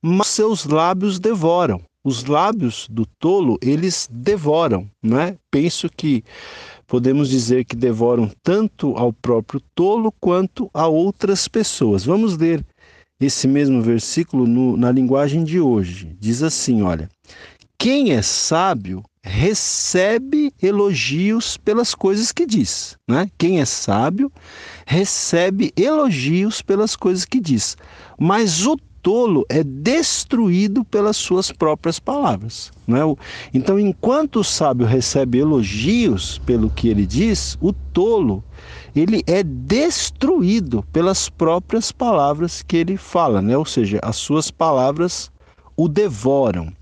Mas 0.01 0.29
seus 0.29 0.65
lábios 0.65 1.21
devoram 1.21 1.83
os 2.07 2.25
lábios 2.25 2.87
do 2.89 3.05
tolo 3.05 3.59
eles 3.61 4.09
devoram, 4.13 4.89
né? 5.03 5.37
Penso 5.51 5.91
que 5.91 6.23
podemos 6.87 7.29
dizer 7.29 7.65
que 7.65 7.75
devoram 7.75 8.31
tanto 8.45 8.97
ao 8.97 9.13
próprio 9.13 9.61
tolo 9.75 10.13
quanto 10.21 10.71
a 10.73 10.87
outras 10.87 11.49
pessoas. 11.49 12.05
Vamos 12.05 12.37
ler 12.37 12.65
esse 13.19 13.49
mesmo 13.49 13.83
versículo 13.83 14.47
no, 14.47 14.77
na 14.77 14.93
linguagem 14.93 15.43
de 15.43 15.59
hoje. 15.59 16.17
Diz 16.21 16.45
assim: 16.45 16.83
olha, 16.83 17.11
quem 17.77 18.13
é 18.13 18.23
sábio 18.23 19.03
recebe 19.25 20.53
elogios 20.63 21.57
pelas 21.57 21.93
coisas 21.93 22.31
que 22.31 22.47
diz, 22.47 22.97
né? 23.11 23.29
Quem 23.37 23.61
é 23.61 23.65
sábio 23.65 24.31
recebe 24.87 25.73
elogios 25.77 26.63
pelas 26.63 26.95
coisas 26.95 27.25
que 27.25 27.41
diz. 27.41 27.77
Mas 28.17 28.65
o 28.65 28.77
tolo 29.07 29.47
é 29.49 29.63
destruído 29.63 30.85
pelas 30.85 31.17
suas 31.17 31.53
próprias 31.53 32.01
palavras. 32.01 32.73
Não 32.89 32.97
é? 32.97 33.17
Então, 33.55 33.79
enquanto 33.79 34.41
o 34.41 34.45
sábio 34.45 34.85
recebe 34.85 35.39
elogios 35.39 36.39
pelo 36.39 36.69
que 36.69 36.89
ele 36.89 37.07
diz, 37.07 37.57
o 37.61 37.73
tolo 37.73 38.43
ele 38.97 39.23
é 39.25 39.45
destruído 39.45 40.83
pelas 40.93 41.29
próprias 41.29 41.93
palavras 41.93 42.63
que 42.63 42.79
ele 42.79 42.97
fala, 42.97 43.41
né? 43.41 43.57
ou 43.57 43.65
seja, 43.65 44.01
as 44.03 44.17
suas 44.17 44.51
palavras 44.51 45.31
o 45.77 45.87
devoram. 45.87 46.73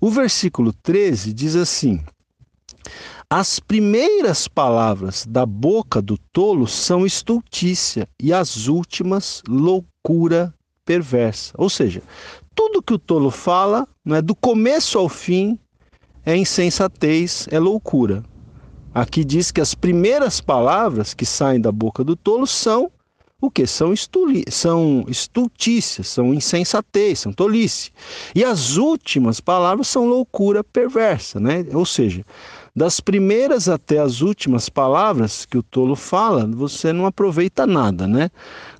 O 0.00 0.10
versículo 0.10 0.72
13 0.72 1.32
diz 1.32 1.56
assim: 1.56 2.00
As 3.28 3.58
primeiras 3.58 4.46
palavras 4.46 5.26
da 5.28 5.44
boca 5.44 6.00
do 6.00 6.16
tolo 6.32 6.68
são 6.68 7.04
estultícia, 7.04 8.08
e 8.22 8.32
as 8.32 8.68
últimas, 8.68 9.42
loucura 9.48 10.54
perversa. 10.88 11.52
Ou 11.58 11.68
seja, 11.68 12.02
tudo 12.54 12.82
que 12.82 12.94
o 12.94 12.98
tolo 12.98 13.30
fala, 13.30 13.86
é 14.06 14.22
do 14.22 14.34
começo 14.34 14.98
ao 14.98 15.06
fim, 15.06 15.58
é 16.24 16.34
insensatez, 16.34 17.46
é 17.50 17.58
loucura. 17.58 18.24
Aqui 18.94 19.22
diz 19.22 19.50
que 19.50 19.60
as 19.60 19.74
primeiras 19.74 20.40
palavras 20.40 21.12
que 21.12 21.26
saem 21.26 21.60
da 21.60 21.70
boca 21.70 22.02
do 22.02 22.16
tolo 22.16 22.46
são 22.46 22.90
o 23.40 23.50
que? 23.50 23.66
São, 23.66 23.92
estuli 23.92 24.44
são 24.48 25.04
estultícias, 25.06 26.08
são 26.08 26.32
insensatez, 26.34 27.20
são 27.20 27.32
tolice. 27.32 27.90
E 28.34 28.42
as 28.42 28.78
últimas 28.78 29.40
palavras 29.40 29.86
são 29.86 30.06
loucura 30.06 30.64
perversa, 30.64 31.38
né? 31.38 31.64
Ou 31.72 31.84
seja, 31.84 32.24
das 32.74 32.98
primeiras 32.98 33.68
até 33.68 33.98
as 33.98 34.22
últimas 34.22 34.68
palavras 34.68 35.44
que 35.44 35.58
o 35.58 35.62
tolo 35.62 35.94
fala, 35.94 36.46
você 36.46 36.92
não 36.92 37.06
aproveita 37.06 37.66
nada, 37.66 38.08
né? 38.08 38.30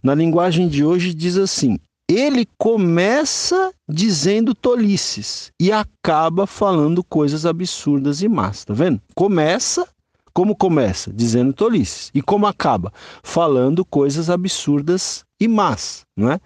Na 0.02 0.14
linguagem 0.14 0.66
de 0.68 0.84
hoje 0.84 1.14
diz 1.14 1.36
assim: 1.36 1.78
ele 2.08 2.48
começa 2.56 3.72
dizendo 3.86 4.54
tolices 4.54 5.52
e 5.60 5.70
acaba 5.70 6.46
falando 6.46 7.04
coisas 7.04 7.44
absurdas 7.44 8.22
e 8.22 8.28
más, 8.28 8.64
tá 8.64 8.72
vendo? 8.72 9.00
Começa, 9.14 9.86
como 10.32 10.56
começa? 10.56 11.12
Dizendo 11.12 11.52
tolices. 11.52 12.10
E 12.14 12.22
como 12.22 12.46
acaba? 12.46 12.92
Falando 13.22 13.84
coisas 13.84 14.30
absurdas 14.30 15.22
e 15.38 15.46
más, 15.46 16.06
não 16.16 16.32
é? 16.32 16.36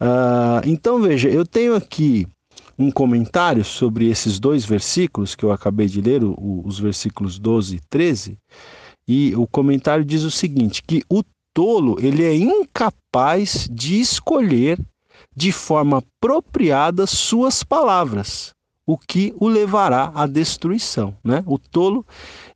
Uh, 0.00 0.66
então 0.66 1.00
veja, 1.00 1.28
eu 1.28 1.44
tenho 1.44 1.74
aqui 1.74 2.26
um 2.78 2.90
comentário 2.90 3.64
sobre 3.64 4.08
esses 4.08 4.38
dois 4.38 4.64
versículos 4.64 5.34
que 5.34 5.44
eu 5.44 5.52
acabei 5.52 5.86
de 5.86 6.00
ler, 6.00 6.24
o, 6.24 6.62
os 6.64 6.78
versículos 6.78 7.38
12 7.38 7.76
e 7.76 7.80
13, 7.88 8.38
e 9.08 9.34
o 9.36 9.46
comentário 9.46 10.04
diz 10.04 10.22
o 10.22 10.30
seguinte, 10.30 10.82
que 10.82 11.02
o 11.08 11.22
tolo 11.56 11.96
ele 12.00 12.22
é 12.22 12.34
incapaz 12.36 13.66
de 13.72 13.98
escolher 13.98 14.78
de 15.34 15.50
forma 15.50 15.98
apropriada 15.98 17.06
suas 17.06 17.62
palavras, 17.62 18.52
o 18.86 18.98
que 18.98 19.34
o 19.40 19.48
levará 19.48 20.12
à 20.14 20.26
destruição. 20.26 21.14
Né? 21.24 21.42
O 21.46 21.58
tolo 21.58 22.04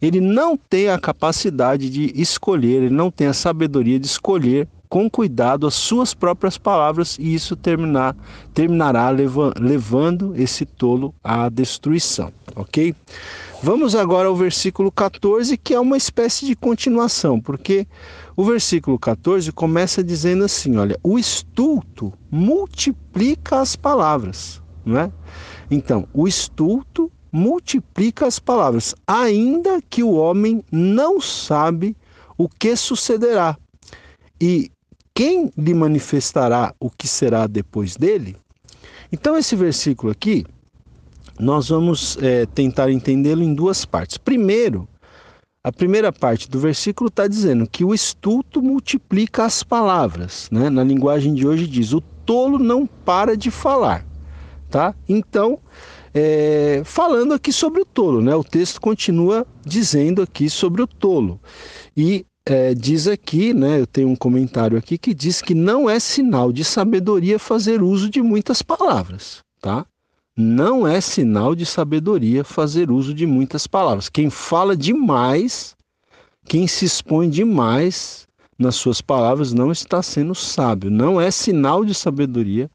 ele 0.02 0.20
não 0.20 0.54
tem 0.54 0.90
a 0.90 0.98
capacidade 0.98 1.88
de 1.88 2.12
escolher, 2.14 2.82
ele 2.82 2.90
não 2.90 3.10
tem 3.10 3.28
a 3.28 3.32
sabedoria 3.32 3.98
de 3.98 4.06
escolher 4.06 4.68
com 4.86 5.08
cuidado 5.08 5.66
as 5.66 5.74
suas 5.74 6.12
próprias 6.12 6.58
palavras 6.58 7.16
e 7.18 7.34
isso 7.34 7.56
terminar, 7.56 8.14
terminará 8.52 9.08
levando 9.08 10.34
esse 10.36 10.66
tolo 10.66 11.14
à 11.24 11.48
destruição, 11.48 12.30
ok? 12.54 12.94
Vamos 13.62 13.94
agora 13.94 14.26
ao 14.26 14.34
versículo 14.34 14.90
14, 14.90 15.54
que 15.58 15.74
é 15.74 15.80
uma 15.80 15.98
espécie 15.98 16.46
de 16.46 16.56
continuação, 16.56 17.38
porque 17.38 17.86
o 18.34 18.42
versículo 18.42 18.98
14 18.98 19.52
começa 19.52 20.02
dizendo 20.02 20.44
assim: 20.44 20.78
olha, 20.78 20.98
o 21.02 21.18
estulto 21.18 22.10
multiplica 22.30 23.60
as 23.60 23.76
palavras, 23.76 24.62
não 24.82 24.98
é? 24.98 25.12
Então, 25.70 26.08
o 26.14 26.26
estulto 26.26 27.12
multiplica 27.30 28.26
as 28.26 28.38
palavras, 28.38 28.94
ainda 29.06 29.82
que 29.90 30.02
o 30.02 30.12
homem 30.12 30.64
não 30.72 31.20
sabe 31.20 31.94
o 32.38 32.48
que 32.48 32.74
sucederá. 32.74 33.58
E 34.40 34.70
quem 35.14 35.52
lhe 35.54 35.74
manifestará 35.74 36.74
o 36.80 36.88
que 36.88 37.06
será 37.06 37.46
depois 37.46 37.94
dele? 37.94 38.38
Então, 39.12 39.36
esse 39.36 39.54
versículo 39.54 40.10
aqui 40.10 40.46
nós 41.40 41.68
vamos 41.68 42.18
é, 42.20 42.46
tentar 42.46 42.90
entendê-lo 42.90 43.42
em 43.42 43.54
duas 43.54 43.84
partes. 43.84 44.18
Primeiro, 44.18 44.88
a 45.64 45.72
primeira 45.72 46.12
parte 46.12 46.48
do 46.48 46.58
versículo 46.58 47.08
está 47.08 47.26
dizendo 47.26 47.66
que 47.66 47.84
o 47.84 47.94
estulto 47.94 48.62
multiplica 48.62 49.44
as 49.44 49.62
palavras. 49.62 50.48
Né? 50.50 50.70
Na 50.70 50.84
linguagem 50.84 51.34
de 51.34 51.46
hoje 51.46 51.66
diz: 51.66 51.92
o 51.92 52.00
tolo 52.00 52.58
não 52.58 52.86
para 52.86 53.36
de 53.36 53.50
falar. 53.50 54.06
Tá? 54.70 54.94
Então, 55.08 55.58
é, 56.14 56.82
falando 56.84 57.34
aqui 57.34 57.52
sobre 57.52 57.80
o 57.80 57.84
tolo, 57.84 58.20
né? 58.20 58.34
o 58.34 58.44
texto 58.44 58.80
continua 58.80 59.46
dizendo 59.64 60.22
aqui 60.22 60.48
sobre 60.48 60.80
o 60.80 60.86
tolo. 60.86 61.40
E 61.96 62.24
é, 62.46 62.74
diz 62.74 63.06
aqui, 63.06 63.52
né, 63.52 63.80
eu 63.80 63.86
tenho 63.86 64.08
um 64.08 64.16
comentário 64.16 64.78
aqui 64.78 64.96
que 64.96 65.12
diz 65.12 65.42
que 65.42 65.54
não 65.54 65.90
é 65.90 66.00
sinal 66.00 66.52
de 66.52 66.64
sabedoria 66.64 67.38
fazer 67.38 67.82
uso 67.82 68.08
de 68.08 68.22
muitas 68.22 68.62
palavras. 68.62 69.40
Tá? 69.60 69.84
Não 70.36 70.86
é 70.86 71.00
sinal 71.00 71.54
de 71.54 71.66
sabedoria 71.66 72.44
fazer 72.44 72.90
uso 72.90 73.12
de 73.12 73.26
muitas 73.26 73.66
palavras. 73.66 74.08
Quem 74.08 74.30
fala 74.30 74.76
demais, 74.76 75.76
quem 76.46 76.66
se 76.66 76.84
expõe 76.84 77.28
demais 77.28 78.26
nas 78.58 78.76
suas 78.76 79.00
palavras, 79.00 79.52
não 79.52 79.72
está 79.72 80.02
sendo 80.02 80.34
sábio. 80.34 80.90
Não 80.90 81.20
é 81.20 81.30
sinal 81.30 81.84
de 81.84 81.94
sabedoria 81.94 82.70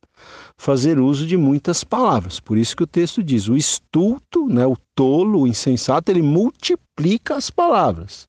fazer 0.57 0.99
uso 0.99 1.27
de 1.27 1.37
muitas 1.37 1.83
palavras. 1.83 2.39
Por 2.39 2.57
isso 2.57 2.75
que 2.75 2.83
o 2.83 2.87
texto 2.87 3.23
diz: 3.23 3.47
o 3.47 3.55
estulto, 3.55 4.47
né, 4.47 4.65
o 4.65 4.77
tolo, 4.95 5.41
o 5.41 5.47
insensato, 5.47 6.11
ele 6.11 6.21
multiplica 6.21 7.35
as 7.35 7.49
palavras. 7.49 8.27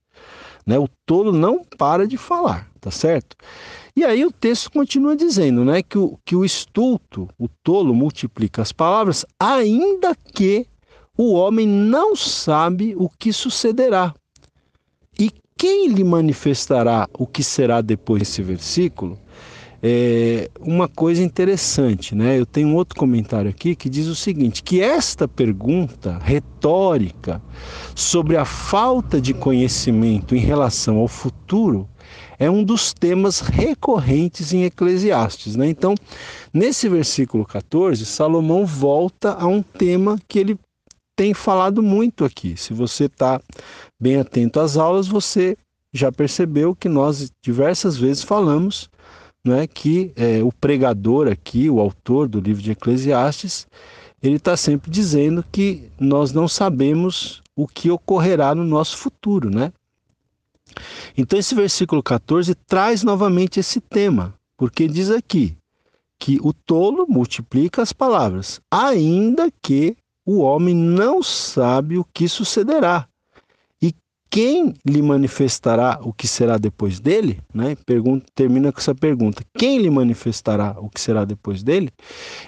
Né? 0.67 0.79
O 0.79 0.89
tolo 1.07 1.33
não 1.33 1.63
para 1.79 2.07
de 2.07 2.17
falar, 2.17 2.69
tá 2.81 2.91
certo? 2.91 3.37
E 3.97 4.05
aí 4.05 4.27
o 4.27 4.31
texto 4.31 4.71
continua 4.71 5.17
dizendo 5.17 5.65
né, 5.65 5.83
que, 5.83 5.97
o, 5.97 6.19
que 6.23 6.37
o 6.37 6.45
estulto, 6.45 7.27
o 7.39 7.49
tolo, 7.49 7.95
multiplica 7.95 8.61
as 8.61 8.71
palavras, 8.71 9.25
ainda 9.41 10.15
que 10.35 10.67
o 11.17 11.33
homem 11.33 11.67
não 11.67 12.15
sabe 12.15 12.95
o 12.95 13.09
que 13.09 13.33
sucederá. 13.33 14.13
E 15.19 15.31
quem 15.57 15.89
lhe 15.89 16.05
manifestará 16.05 17.09
o 17.15 17.27
que 17.27 17.43
será 17.43 17.81
depois 17.81 18.21
desse 18.21 18.43
versículo? 18.43 19.19
É 19.83 20.51
uma 20.61 20.89
coisa 20.89 21.23
interessante, 21.23 22.15
né? 22.15 22.39
Eu 22.39 22.45
tenho 22.45 22.69
um 22.69 22.75
outro 22.75 22.99
comentário 22.99 23.49
aqui 23.49 23.75
que 23.75 23.89
diz 23.89 24.09
o 24.09 24.15
seguinte: 24.15 24.63
que 24.63 24.81
esta 24.81 25.29
pergunta 25.29 26.19
retórica 26.23 27.41
sobre 27.95 28.37
a 28.37 28.45
falta 28.45 29.21
de 29.21 29.33
conhecimento 29.33 30.35
em 30.35 30.41
relação 30.41 30.99
ao 30.99 31.09
futuro 31.09 31.89
é 32.39 32.51
um 32.51 32.63
dos 32.63 32.93
temas 32.93 33.41
recorrentes 33.41 34.53
em 34.53 34.65
Eclesiastes. 34.65 35.57
Né? 35.57 35.69
Então, 35.69 35.95
nesse 36.53 36.89
versículo 36.89 37.45
14, 37.45 38.05
Salomão 38.05 38.67
volta 38.67 39.33
a 39.33 39.47
um 39.47 39.63
tema 39.63 40.19
que 40.29 40.39
ele 40.39 40.59
tem 41.15 41.33
falado 41.33 41.83
muito 41.83 42.25
aqui. 42.25 42.57
Se 42.57 42.75
você 42.75 43.05
está 43.05 43.41
bem 44.01 44.19
atento 44.19 44.61
às 44.61 44.77
aulas, 44.77 45.09
você 45.09 45.57
já 45.93 46.13
percebeu 46.13 46.75
que 46.75 46.89
nós 46.89 47.31
diversas 47.43 47.97
vezes 47.97 48.23
falamos 48.23 48.91
né, 49.47 49.67
que 49.67 50.13
é, 50.17 50.43
o 50.43 50.53
pregador 50.53 51.29
aqui, 51.29 51.71
o 51.71 51.81
autor 51.81 52.29
do 52.29 52.41
livro 52.41 52.61
de 52.61 52.73
Eclesiastes, 52.73 53.67
ele 54.23 54.37
está 54.37 54.57
sempre 54.57 54.91
dizendo 54.91 55.45
que 55.53 55.89
nós 55.99 56.33
não 56.33 56.49
sabemos 56.49 57.43
o 57.55 57.67
que 57.67 57.91
ocorrerá 57.91 58.55
no 58.55 58.65
nosso 58.65 58.97
futuro, 58.99 59.49
né? 59.49 59.73
Então 61.17 61.39
esse 61.39 61.55
versículo 61.55 62.03
14 62.03 62.55
traz 62.55 63.03
novamente 63.03 63.61
esse 63.61 63.81
tema, 63.81 64.35
porque 64.57 64.89
diz 64.89 65.11
aqui 65.11 65.57
que 66.19 66.39
o 66.43 66.53
tolo 66.53 67.07
multiplica 67.09 67.83
as 67.83 67.93
palavras, 67.93 68.61
ainda 68.71 69.51
que 69.63 69.97
o 70.25 70.39
homem 70.39 70.75
não 70.75 71.23
sabe 71.23 71.99
o 71.99 72.05
que 72.05 72.29
sucederá. 72.29 73.09
Quem 74.29 74.75
lhe 74.85 75.01
manifestará 75.01 75.99
o 76.03 76.13
que 76.13 76.27
será 76.27 76.59
depois 76.59 77.01
dele? 77.01 77.41
Né? 77.55 77.77
Pergunta, 77.87 78.27
termina 78.35 78.73
com 78.73 78.79
essa 78.79 78.95
pergunta: 78.95 79.43
quem 79.57 79.79
lhe 79.79 79.89
manifestará 79.89 80.77
o 80.79 80.91
que 80.91 81.01
será 81.01 81.25
depois 81.25 81.63
dele? 81.63 81.91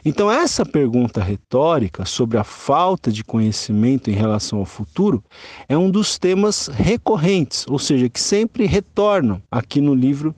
Então, 0.04 0.30
essa 0.30 0.66
pergunta 0.66 1.22
retórica 1.22 2.04
sobre 2.04 2.36
a 2.36 2.44
falta 2.44 3.10
de 3.10 3.24
conhecimento 3.24 4.10
em 4.10 4.14
relação 4.14 4.58
ao 4.58 4.66
futuro 4.66 5.22
é 5.68 5.78
um 5.78 5.90
dos 5.90 6.18
temas 6.18 6.68
recorrentes, 6.68 7.64
ou 7.68 7.78
seja, 7.78 8.08
que 8.08 8.20
sempre 8.20 8.66
retornam 8.66 9.40
aqui 9.50 9.80
no 9.80 9.94
livro 9.94 10.34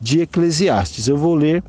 de 0.00 0.20
Eclesiastes. 0.20 1.08
Eu 1.08 1.16
vou 1.16 1.34
ler 1.34 1.64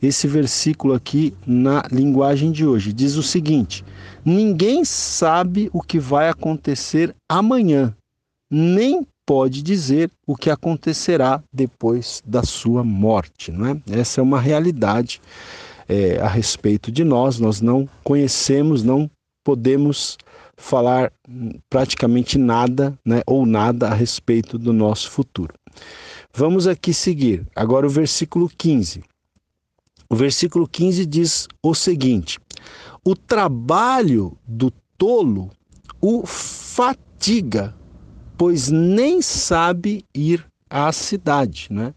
esse 0.00 0.26
versículo 0.26 0.94
aqui 0.94 1.34
na 1.46 1.82
linguagem 1.90 2.52
de 2.52 2.66
hoje. 2.66 2.92
Diz 2.92 3.16
o 3.16 3.22
seguinte: 3.22 3.84
Ninguém 4.24 4.84
sabe 4.84 5.70
o 5.72 5.82
que 5.82 5.98
vai 5.98 6.28
acontecer 6.28 7.14
amanhã, 7.28 7.94
nem 8.50 9.06
pode 9.26 9.62
dizer 9.62 10.10
o 10.26 10.34
que 10.34 10.48
acontecerá 10.48 11.42
depois 11.52 12.22
da 12.24 12.42
sua 12.42 12.82
morte. 12.82 13.52
Não 13.52 13.66
é? 13.66 13.80
Essa 13.90 14.20
é 14.20 14.22
uma 14.22 14.40
realidade 14.40 15.20
é, 15.88 16.18
a 16.18 16.28
respeito 16.28 16.90
de 16.90 17.04
nós. 17.04 17.38
Nós 17.38 17.60
não 17.60 17.88
conhecemos, 18.02 18.82
não 18.82 19.10
podemos 19.44 20.16
falar 20.56 21.12
praticamente 21.70 22.36
nada, 22.36 22.98
né, 23.04 23.22
ou 23.26 23.46
nada 23.46 23.88
a 23.88 23.94
respeito 23.94 24.58
do 24.58 24.72
nosso 24.72 25.10
futuro. 25.10 25.54
Vamos 26.34 26.66
aqui 26.66 26.92
seguir. 26.92 27.46
Agora 27.54 27.86
o 27.86 27.90
versículo 27.90 28.50
15. 28.56 29.02
O 30.10 30.16
versículo 30.16 30.66
15 30.66 31.06
diz 31.06 31.48
o 31.62 31.74
seguinte: 31.74 32.38
O 33.04 33.14
trabalho 33.14 34.36
do 34.46 34.72
tolo 34.96 35.50
o 36.00 36.24
fatiga, 36.26 37.74
pois 38.38 38.70
nem 38.70 39.20
sabe 39.20 40.04
ir 40.14 40.46
à 40.70 40.92
cidade. 40.92 41.66
Né? 41.70 41.92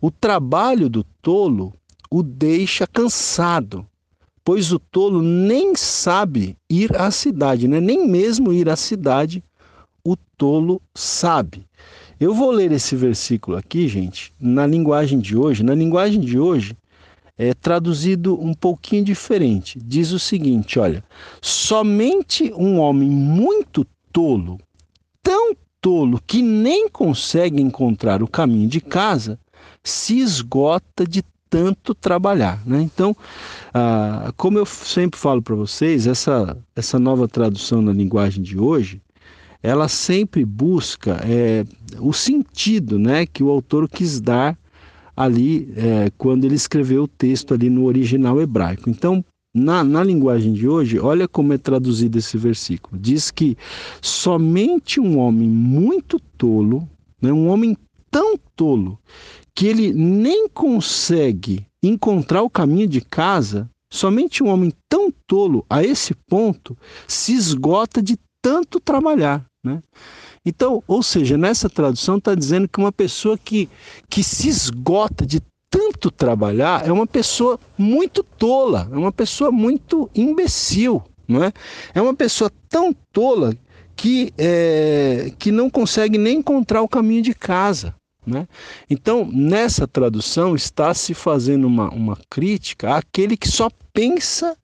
O 0.00 0.10
trabalho 0.10 0.88
do 0.88 1.04
tolo 1.20 1.74
o 2.08 2.22
deixa 2.22 2.86
cansado, 2.86 3.84
pois 4.44 4.72
o 4.72 4.78
tolo 4.78 5.20
nem 5.20 5.74
sabe 5.74 6.56
ir 6.68 6.96
à 6.96 7.10
cidade, 7.10 7.68
né? 7.68 7.80
nem 7.80 8.06
mesmo 8.06 8.52
ir 8.52 8.68
à 8.68 8.76
cidade 8.76 9.42
o 10.04 10.16
tolo 10.36 10.80
sabe. 10.94 11.66
Eu 12.18 12.34
vou 12.34 12.50
ler 12.50 12.70
esse 12.70 12.94
versículo 12.94 13.56
aqui, 13.56 13.88
gente, 13.88 14.32
na 14.38 14.66
linguagem 14.66 15.18
de 15.18 15.36
hoje. 15.36 15.62
Na 15.62 15.74
linguagem 15.74 16.20
de 16.20 16.38
hoje, 16.38 16.76
é 17.36 17.54
traduzido 17.54 18.38
um 18.40 18.52
pouquinho 18.54 19.04
diferente. 19.04 19.78
Diz 19.82 20.12
o 20.12 20.18
seguinte: 20.18 20.78
olha, 20.78 21.02
somente 21.40 22.52
um 22.54 22.78
homem 22.78 23.08
muito 23.08 23.86
tolo, 24.12 24.58
tão 25.22 25.54
tolo 25.80 26.20
que 26.26 26.42
nem 26.42 26.88
consegue 26.88 27.60
encontrar 27.60 28.22
o 28.22 28.28
caminho 28.28 28.68
de 28.68 28.80
casa, 28.80 29.38
se 29.82 30.18
esgota 30.18 31.06
de 31.06 31.22
tanto 31.48 31.94
trabalhar. 31.94 32.62
Né? 32.64 32.80
Então, 32.82 33.16
ah, 33.74 34.32
como 34.36 34.58
eu 34.58 34.64
sempre 34.64 35.18
falo 35.18 35.42
para 35.42 35.56
vocês, 35.56 36.06
essa, 36.06 36.56
essa 36.76 36.98
nova 36.98 37.26
tradução 37.26 37.82
na 37.82 37.92
linguagem 37.92 38.42
de 38.42 38.58
hoje, 38.58 39.02
ela 39.62 39.88
sempre 39.88 40.44
busca 40.44 41.20
é, 41.24 41.64
o 41.98 42.12
sentido 42.12 42.98
né, 42.98 43.26
que 43.26 43.42
o 43.42 43.50
autor 43.50 43.88
quis 43.88 44.20
dar 44.20 44.56
ali 45.14 45.70
é, 45.76 46.10
quando 46.16 46.44
ele 46.44 46.54
escreveu 46.54 47.02
o 47.02 47.08
texto 47.08 47.52
ali 47.52 47.68
no 47.68 47.84
original 47.84 48.40
hebraico. 48.40 48.88
Então, 48.88 49.22
na, 49.54 49.82
na 49.82 50.02
linguagem 50.02 50.52
de 50.52 50.68
hoje, 50.68 50.98
olha 50.98 51.26
como 51.26 51.52
é 51.52 51.58
traduzido 51.58 52.18
esse 52.18 52.38
versículo. 52.38 53.00
Diz 53.00 53.30
que 53.30 53.56
somente 54.00 55.00
um 55.00 55.18
homem 55.18 55.48
muito 55.48 56.20
tolo, 56.38 56.88
né, 57.20 57.32
um 57.32 57.48
homem 57.48 57.76
tão 58.10 58.38
tolo, 58.56 58.98
que 59.54 59.66
ele 59.66 59.92
nem 59.92 60.48
consegue 60.48 61.66
encontrar 61.82 62.42
o 62.42 62.50
caminho 62.50 62.86
de 62.86 63.00
casa, 63.00 63.68
somente 63.92 64.42
um 64.42 64.48
homem 64.48 64.72
tão 64.88 65.12
tolo 65.26 65.64
a 65.68 65.82
esse 65.82 66.14
ponto 66.14 66.76
se 67.06 67.32
esgota 67.32 68.00
de 68.02 68.18
tanto 68.42 68.78
trabalhar. 68.80 69.44
Né? 69.64 69.82
Então, 70.44 70.82
ou 70.86 71.02
seja, 71.02 71.36
nessa 71.36 71.68
tradução 71.68 72.16
está 72.16 72.34
dizendo 72.34 72.68
que 72.68 72.78
uma 72.78 72.92
pessoa 72.92 73.36
que, 73.36 73.68
que 74.08 74.22
se 74.22 74.48
esgota 74.48 75.26
de 75.26 75.40
tanto 75.70 76.10
trabalhar 76.10 76.86
é 76.86 76.90
uma 76.90 77.06
pessoa 77.06 77.58
muito 77.78 78.22
tola, 78.24 78.88
é 78.92 78.96
uma 78.96 79.12
pessoa 79.12 79.52
muito 79.52 80.10
imbecil, 80.14 81.02
não 81.26 81.44
é? 81.44 81.52
É 81.94 82.02
uma 82.02 82.14
pessoa 82.14 82.50
tão 82.68 82.92
tola 83.12 83.54
que, 83.94 84.32
é, 84.36 85.32
que 85.38 85.52
não 85.52 85.70
consegue 85.70 86.18
nem 86.18 86.38
encontrar 86.38 86.82
o 86.82 86.88
caminho 86.88 87.22
de 87.22 87.34
casa. 87.34 87.94
Né? 88.26 88.46
Então, 88.88 89.28
nessa 89.30 89.86
tradução, 89.86 90.54
está 90.54 90.92
se 90.94 91.14
fazendo 91.14 91.66
uma, 91.66 91.88
uma 91.90 92.18
crítica 92.28 92.96
àquele 92.96 93.36
que 93.36 93.48
só 93.48 93.68
pensa 93.92 94.56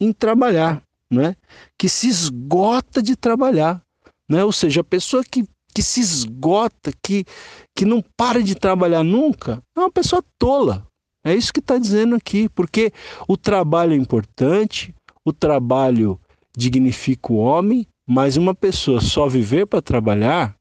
em 0.00 0.12
trabalhar, 0.12 0.82
né? 1.10 1.36
que 1.76 1.88
se 1.88 2.08
esgota 2.08 3.02
de 3.02 3.16
trabalhar. 3.16 3.82
Né? 4.28 4.44
Ou 4.44 4.52
seja, 4.52 4.80
a 4.80 4.84
pessoa 4.84 5.22
que, 5.22 5.44
que 5.78 5.82
se 5.84 6.00
esgota, 6.00 6.90
que, 7.00 7.24
que 7.72 7.84
não 7.84 8.02
para 8.16 8.42
de 8.42 8.56
trabalhar 8.56 9.04
nunca, 9.04 9.62
é 9.76 9.80
uma 9.80 9.92
pessoa 9.92 10.20
tola. 10.36 10.84
É 11.24 11.32
isso 11.32 11.52
que 11.52 11.60
está 11.60 11.78
dizendo 11.78 12.16
aqui, 12.16 12.48
porque 12.48 12.92
o 13.28 13.36
trabalho 13.36 13.92
é 13.92 13.96
importante, 13.96 14.92
o 15.24 15.32
trabalho 15.32 16.18
dignifica 16.56 17.32
o 17.32 17.36
homem, 17.36 17.86
mas 18.04 18.36
uma 18.36 18.56
pessoa 18.56 19.00
só 19.00 19.28
viver 19.28 19.68
para 19.68 19.80
trabalhar, 19.80 20.56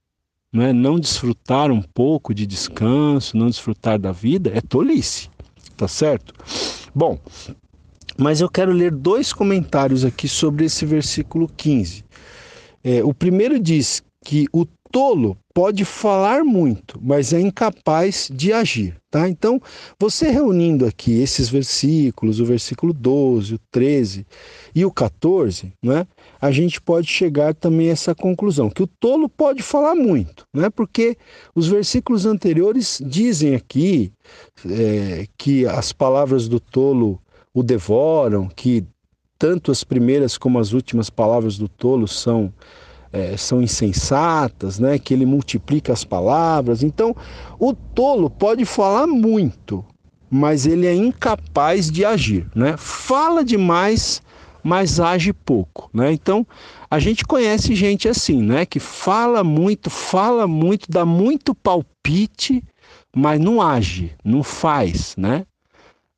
não, 0.53 0.63
é, 0.63 0.72
não 0.72 0.99
desfrutar 0.99 1.72
um 1.72 1.82
pouco 1.82 2.32
de 2.32 2.45
descanso, 2.45 3.36
não 3.36 3.47
desfrutar 3.47 3.97
da 3.97 4.11
vida, 4.11 4.51
é 4.53 4.61
tolice, 4.61 5.32
tá 5.76 5.88
certo? 5.88 6.32
Bom, 6.93 7.20
mas 8.15 8.39
eu 8.39 8.47
quero 8.47 8.72
ler 8.72 8.91
dois 8.91 9.34
comentários 9.34 10.05
aqui 10.05 10.28
sobre 10.28 10.65
esse 10.65 10.86
versículo 10.86 11.47
15. 11.57 12.05
É, 12.84 13.03
o 13.03 13.15
primeiro 13.15 13.59
diz 13.59 14.03
que 14.28 14.45
o 14.51 14.65
tolo 14.92 15.38
pode 15.54 15.84
falar 15.86 16.44
muito, 16.44 17.00
mas 17.02 17.34
é 17.34 17.40
incapaz 17.40 18.30
de 18.32 18.54
agir, 18.54 18.96
tá? 19.10 19.28
Então, 19.28 19.60
você 20.00 20.30
reunindo 20.30 20.86
aqui 20.86 21.20
esses 21.20 21.50
versículos, 21.50 22.40
o 22.40 22.46
versículo 22.46 22.94
12, 22.94 23.56
o 23.56 23.60
13 23.72 24.26
e 24.76 24.86
o 24.86 24.92
14, 24.92 25.74
né? 25.84 26.06
A 26.40 26.52
gente 26.52 26.80
pode 26.80 27.08
chegar 27.08 27.54
também 27.56 27.90
a 27.90 27.94
essa 27.94 28.14
conclusão, 28.14 28.70
que 28.70 28.84
o 28.84 28.88
tolo 28.88 29.28
pode 29.28 29.64
falar 29.64 29.96
muito, 29.96 30.46
né? 30.54 30.70
Porque 30.70 31.18
os 31.56 31.68
versículos 31.68 32.26
anteriores 32.26 33.02
dizem 33.04 33.56
aqui 33.56 34.12
é, 34.70 35.26
que 35.38 35.66
as 35.66 35.92
palavras 35.92 36.48
do 36.48 36.60
tolo 36.60 37.20
o 37.54 37.64
devoram, 37.64 38.48
que 38.48 38.86
tanto 39.38 39.72
as 39.72 39.84
primeiras 39.84 40.38
como 40.38 40.60
as 40.60 40.74
últimas 40.74 41.10
palavras 41.10 41.58
do 41.58 41.68
tolo 41.68 42.08
são, 42.08 42.54
é, 43.12 43.38
são 43.38 43.62
insensatas, 43.62 44.80
né? 44.80 44.97
que 44.99 45.14
ele 45.14 45.26
multiplica 45.26 45.93
as 45.93 46.03
palavras. 46.03 46.84
Então, 46.84 47.16
o 47.60 47.74
tolo 47.74 48.30
pode 48.30 48.66
falar 48.66 49.08
muito, 49.08 49.84
mas 50.30 50.66
ele 50.66 50.86
é 50.86 50.93
incapaz 50.93 51.89
de 51.89 52.05
agir. 52.05 52.47
Né? 52.55 52.76
Fala 52.78 53.43
demais, 53.43 54.22
mas 54.64 54.99
age 54.99 55.34
pouco. 55.34 55.89
Né? 55.93 56.12
Então, 56.12 56.45
a 56.89 56.99
gente 56.99 57.26
conhece 57.26 57.76
gente 57.76 58.08
assim, 58.08 58.41
né? 58.41 58.66
que 58.66 58.80
fala 58.80 59.43
muito, 59.43 59.89
fala 59.89 60.47
muito, 60.47 60.89
dá 60.89 61.05
muito 61.05 61.55
palpite, 61.55 62.64
mas 63.16 63.39
não 63.39 63.62
age, 63.62 64.12
não 64.24 64.43
faz, 64.43 65.16
né? 65.18 65.45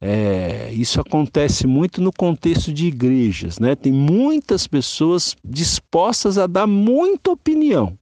É, 0.01 0.71
isso 0.71 1.01
acontece 1.01 1.67
muito 1.67 2.01
no 2.01 2.11
contexto 2.13 2.71
de 2.71 2.87
igrejas, 2.87 3.59
né? 3.59 3.75
Tem 3.75 3.91
muitas 3.91 4.65
pessoas 4.65 5.35
dispostas 5.43 6.37
a 6.37 6.47
dar 6.47 6.65
muita 6.65 7.31
opinião, 7.31 7.97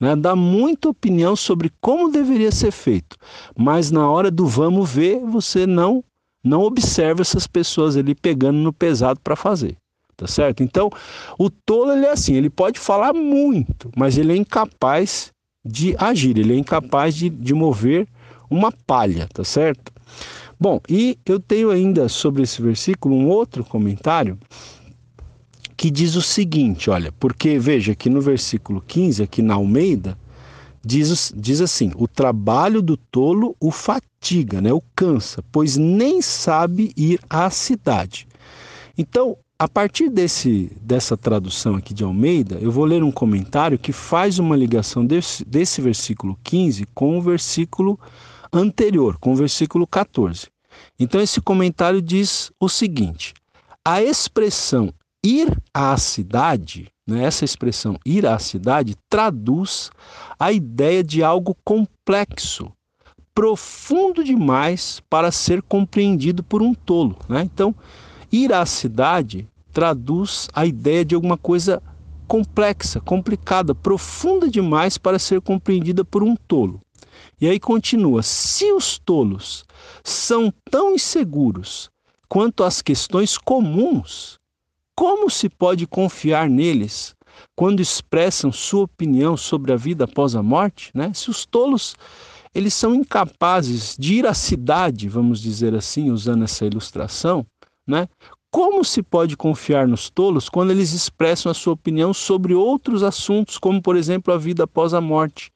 né? 0.00 0.16
Dar 0.16 0.34
muita 0.34 0.88
opinião 0.88 1.36
sobre 1.36 1.70
como 1.80 2.10
deveria 2.10 2.50
ser 2.50 2.72
feito, 2.72 3.16
mas 3.56 3.90
na 3.90 4.10
hora 4.10 4.32
do 4.32 4.46
vamos 4.46 4.90
ver, 4.90 5.20
você 5.20 5.66
não 5.66 6.02
não 6.42 6.62
observa 6.62 7.20
essas 7.20 7.46
pessoas 7.46 7.96
ali 7.96 8.14
pegando 8.14 8.58
no 8.58 8.72
pesado 8.72 9.20
para 9.20 9.36
fazer, 9.36 9.76
tá 10.16 10.26
certo? 10.26 10.62
Então, 10.62 10.88
o 11.38 11.50
tolo 11.50 11.92
ele 11.92 12.06
é 12.06 12.12
assim, 12.12 12.34
ele 12.34 12.48
pode 12.48 12.78
falar 12.80 13.12
muito, 13.12 13.90
mas 13.96 14.16
ele 14.16 14.32
é 14.32 14.36
incapaz 14.36 15.30
de 15.64 15.94
agir, 15.98 16.38
ele 16.38 16.54
é 16.54 16.56
incapaz 16.56 17.14
de, 17.14 17.28
de 17.28 17.52
mover 17.52 18.08
uma 18.50 18.72
palha, 18.72 19.28
tá 19.32 19.44
certo? 19.44 19.92
Bom, 20.60 20.80
e 20.88 21.16
eu 21.24 21.38
tenho 21.38 21.70
ainda 21.70 22.08
sobre 22.08 22.42
esse 22.42 22.60
versículo 22.60 23.14
um 23.14 23.28
outro 23.28 23.64
comentário 23.64 24.38
que 25.76 25.90
diz 25.90 26.16
o 26.16 26.22
seguinte: 26.22 26.90
olha, 26.90 27.12
porque 27.12 27.58
veja 27.58 27.94
que 27.94 28.10
no 28.10 28.20
versículo 28.20 28.82
15, 28.86 29.22
aqui 29.22 29.40
na 29.40 29.54
Almeida, 29.54 30.18
diz, 30.84 31.32
diz 31.36 31.60
assim: 31.60 31.92
o 31.94 32.08
trabalho 32.08 32.82
do 32.82 32.96
tolo 32.96 33.56
o 33.60 33.70
fatiga, 33.70 34.60
né, 34.60 34.72
o 34.72 34.82
cansa, 34.96 35.44
pois 35.52 35.76
nem 35.76 36.20
sabe 36.20 36.92
ir 36.96 37.20
à 37.30 37.48
cidade. 37.50 38.26
Então, 38.96 39.36
a 39.56 39.68
partir 39.68 40.08
desse, 40.08 40.72
dessa 40.80 41.16
tradução 41.16 41.76
aqui 41.76 41.94
de 41.94 42.02
Almeida, 42.02 42.58
eu 42.60 42.72
vou 42.72 42.84
ler 42.84 43.04
um 43.04 43.12
comentário 43.12 43.78
que 43.78 43.92
faz 43.92 44.40
uma 44.40 44.56
ligação 44.56 45.06
desse, 45.06 45.44
desse 45.44 45.80
versículo 45.80 46.36
15 46.42 46.84
com 46.94 47.16
o 47.16 47.22
versículo 47.22 47.98
anterior, 48.52 49.18
com 49.18 49.32
o 49.32 49.36
versículo 49.36 49.86
14. 49.86 50.48
Então, 50.98 51.20
esse 51.20 51.40
comentário 51.40 52.00
diz 52.00 52.50
o 52.60 52.68
seguinte: 52.68 53.34
a 53.84 54.02
expressão 54.02 54.92
ir 55.24 55.56
à 55.72 55.96
cidade, 55.96 56.88
né, 57.06 57.24
essa 57.24 57.44
expressão 57.44 57.98
ir 58.04 58.26
à 58.26 58.38
cidade, 58.38 58.96
traduz 59.08 59.90
a 60.38 60.52
ideia 60.52 61.02
de 61.02 61.22
algo 61.22 61.56
complexo, 61.64 62.72
profundo 63.34 64.22
demais 64.22 65.00
para 65.08 65.30
ser 65.32 65.62
compreendido 65.62 66.42
por 66.42 66.62
um 66.62 66.74
tolo. 66.74 67.16
Né? 67.28 67.42
Então, 67.42 67.74
ir 68.30 68.52
à 68.52 68.64
cidade 68.66 69.48
traduz 69.72 70.48
a 70.52 70.66
ideia 70.66 71.04
de 71.04 71.14
alguma 71.14 71.36
coisa 71.36 71.82
complexa, 72.26 73.00
complicada, 73.00 73.74
profunda 73.74 74.50
demais 74.50 74.98
para 74.98 75.18
ser 75.18 75.40
compreendida 75.40 76.04
por 76.04 76.22
um 76.22 76.36
tolo. 76.36 76.80
E 77.40 77.48
aí 77.48 77.60
continua: 77.60 78.22
se 78.22 78.72
os 78.72 78.98
tolos 78.98 79.64
são 80.02 80.52
tão 80.70 80.94
inseguros 80.94 81.90
quanto 82.28 82.64
as 82.64 82.82
questões 82.82 83.38
comuns, 83.38 84.38
como 84.94 85.30
se 85.30 85.48
pode 85.48 85.86
confiar 85.86 86.48
neles 86.48 87.14
quando 87.54 87.80
expressam 87.80 88.50
sua 88.50 88.82
opinião 88.82 89.36
sobre 89.36 89.72
a 89.72 89.76
vida 89.76 90.04
após 90.04 90.34
a 90.34 90.42
morte? 90.42 90.90
Né? 90.94 91.12
Se 91.14 91.30
os 91.30 91.46
tolos 91.46 91.94
eles 92.54 92.74
são 92.74 92.94
incapazes 92.94 93.94
de 93.98 94.14
ir 94.14 94.26
à 94.26 94.34
cidade, 94.34 95.08
vamos 95.08 95.40
dizer 95.40 95.74
assim, 95.74 96.10
usando 96.10 96.44
essa 96.44 96.64
ilustração, 96.66 97.46
né? 97.86 98.08
Como 98.50 98.82
se 98.82 99.02
pode 99.02 99.36
confiar 99.36 99.86
nos 99.86 100.08
tolos 100.08 100.48
quando 100.48 100.70
eles 100.70 100.92
expressam 100.92 101.52
a 101.52 101.54
sua 101.54 101.74
opinião 101.74 102.14
sobre 102.14 102.54
outros 102.54 103.02
assuntos, 103.02 103.58
como 103.58 103.82
por 103.82 103.94
exemplo 103.94 104.32
a 104.32 104.38
vida 104.38 104.64
após 104.64 104.94
a 104.94 105.00
morte? 105.00 105.52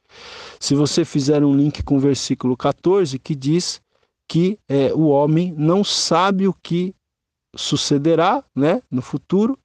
Se 0.63 0.77
você 0.77 1.05
fizer 1.05 1.45
um 1.45 1.57
link 1.57 1.83
com 1.83 1.97
o 1.97 1.99
versículo 1.99 2.57
14, 2.57 3.19
que 3.19 3.35
diz 3.35 3.83
que 4.29 4.57
é, 4.69 4.95
o 4.95 5.09
homem 5.09 5.53
não 5.59 5.83
sabe 5.83 6.47
o 6.47 6.55
que 6.55 6.95
sucederá 7.57 8.45
né, 8.55 8.81
no 8.89 9.03
futuro 9.03 9.59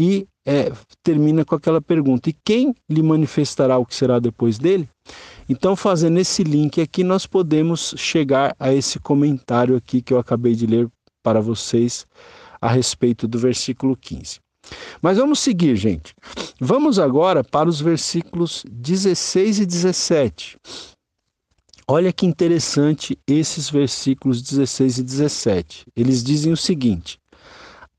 e 0.00 0.26
é, 0.46 0.72
termina 1.02 1.44
com 1.44 1.54
aquela 1.54 1.82
pergunta: 1.82 2.30
e 2.30 2.32
quem 2.32 2.74
lhe 2.88 3.02
manifestará 3.02 3.76
o 3.76 3.84
que 3.84 3.94
será 3.94 4.18
depois 4.18 4.56
dele? 4.56 4.88
Então, 5.50 5.76
fazendo 5.76 6.18
esse 6.18 6.42
link 6.42 6.80
aqui, 6.80 7.04
nós 7.04 7.26
podemos 7.26 7.94
chegar 7.98 8.56
a 8.58 8.72
esse 8.72 8.98
comentário 8.98 9.76
aqui 9.76 10.00
que 10.00 10.14
eu 10.14 10.18
acabei 10.18 10.54
de 10.54 10.66
ler 10.66 10.88
para 11.22 11.42
vocês 11.42 12.06
a 12.58 12.68
respeito 12.68 13.28
do 13.28 13.38
versículo 13.38 13.94
15. 13.94 14.40
Mas 15.00 15.18
vamos 15.18 15.38
seguir, 15.38 15.76
gente. 15.76 16.14
Vamos 16.60 16.98
agora 16.98 17.44
para 17.44 17.68
os 17.68 17.80
versículos 17.80 18.64
16 18.70 19.60
e 19.60 19.66
17. 19.66 20.58
Olha 21.86 22.12
que 22.12 22.26
interessante 22.26 23.18
esses 23.26 23.70
versículos 23.70 24.42
16 24.42 24.98
e 24.98 25.02
17. 25.02 25.86
Eles 25.96 26.22
dizem 26.22 26.52
o 26.52 26.56
seguinte: 26.56 27.18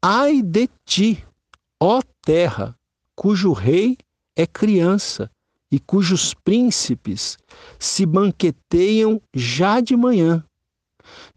Ai 0.01 0.41
de 0.41 0.69
ti, 0.85 1.25
ó 1.81 2.01
terra, 2.21 2.75
cujo 3.15 3.51
rei 3.51 3.97
é 4.35 4.45
criança 4.45 5.31
e 5.71 5.79
cujos 5.79 6.33
príncipes 6.33 7.37
se 7.79 8.05
banqueteiam 8.05 9.21
já 9.33 9.79
de 9.79 9.95
manhã. 9.95 10.43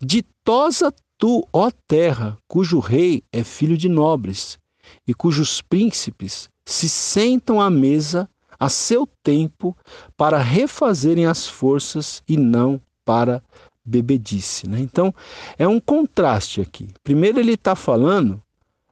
Ditosa 0.00 0.92
tu, 1.16 1.46
ó 1.52 1.70
terra, 1.86 2.36
cujo 2.48 2.80
rei 2.80 3.22
é 3.32 3.44
filho 3.44 3.76
de 3.76 3.88
nobres 3.88 4.58
e 5.06 5.14
cujos 5.14 5.60
príncipes 5.60 6.48
se 6.64 6.88
sentam 6.88 7.60
à 7.60 7.68
mesa 7.68 8.28
a 8.58 8.68
seu 8.68 9.08
tempo 9.22 9.76
para 10.16 10.38
refazerem 10.38 11.26
as 11.26 11.46
forças 11.46 12.22
e 12.28 12.36
não 12.36 12.80
para 13.04 13.42
bebedice. 13.84 14.68
Né? 14.68 14.78
Então, 14.80 15.12
é 15.58 15.66
um 15.66 15.80
contraste 15.80 16.60
aqui. 16.60 16.88
Primeiro, 17.02 17.40
ele 17.40 17.54
está 17.54 17.74
falando 17.74 18.40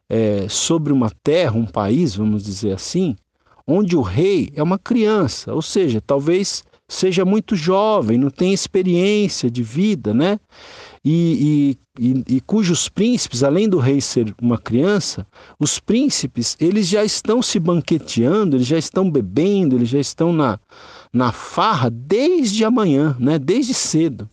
é, 0.09 0.49
sobre 0.49 0.93
uma 0.93 1.11
terra, 1.23 1.57
um 1.57 1.67
país, 1.67 2.17
vamos 2.17 2.43
dizer 2.43 2.73
assim, 2.73 3.15
onde 3.65 3.97
o 3.97 4.03
rei 4.03 4.51
é 4.57 4.63
uma 4.63 4.79
criança, 4.79 5.55
ou 5.55 5.63
seja, 5.63 6.01
talvez 6.01 6.65
seja 6.91 7.25
muito 7.25 7.57
jovem, 7.57 8.19
não 8.19 8.31
tem 8.31 8.53
experiência 8.53 9.51
de 9.51 9.63
vida, 9.63 10.13
né? 10.13 10.39
e, 11.05 11.79
e, 11.99 12.25
e, 12.37 12.41
cujos 12.43 12.89
príncipes, 12.89 13.43
além 13.43 13.69
do 13.69 13.79
rei 13.79 14.01
ser 14.01 14.35
uma 14.41 14.59
criança, 14.59 15.27
os 15.59 15.79
príncipes 15.79 16.57
eles 16.61 16.89
já 16.89 17.03
estão 17.03 17.43
se 17.43 17.59
banqueteando, 17.59 18.57
eles 18.57 18.67
já 18.67 18.79
estão 18.79 19.11
bebendo, 19.11 19.77
eles 19.77 19.89
já 19.89 19.99
estão 19.99 20.33
na, 20.33 20.59
na 21.13 21.33
farra 21.33 21.89
desde 21.91 22.65
amanhã, 22.65 23.17
né? 23.19 23.39
desde 23.39 23.73
cedo. 23.73 24.29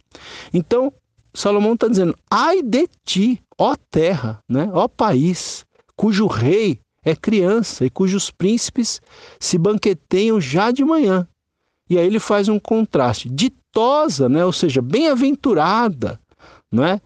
Então, 0.53 0.91
Salomão 1.33 1.73
está 1.73 1.87
dizendo: 1.87 2.17
ai 2.29 2.61
de 2.61 2.87
ti, 3.05 3.41
ó 3.57 3.75
terra, 3.89 4.39
né? 4.49 4.69
ó 4.73 4.87
país, 4.89 5.65
cujo 5.95 6.27
rei 6.27 6.79
é 7.03 7.15
criança 7.15 7.85
e 7.85 7.89
cujos 7.89 8.29
príncipes 8.29 9.01
se 9.39 9.57
banqueteiam 9.57 10.41
já 10.41 10.69
de 10.71 10.83
manhã. 10.83 11.25
E 11.89 11.97
aí 11.97 12.05
ele 12.05 12.19
faz 12.19 12.49
um 12.49 12.59
contraste. 12.59 13.29
Ditosa, 13.29 14.27
né? 14.27 14.45
ou 14.45 14.51
seja, 14.51 14.81
bem-aventurada, 14.81 16.19
não 16.71 16.83
é? 16.83 16.99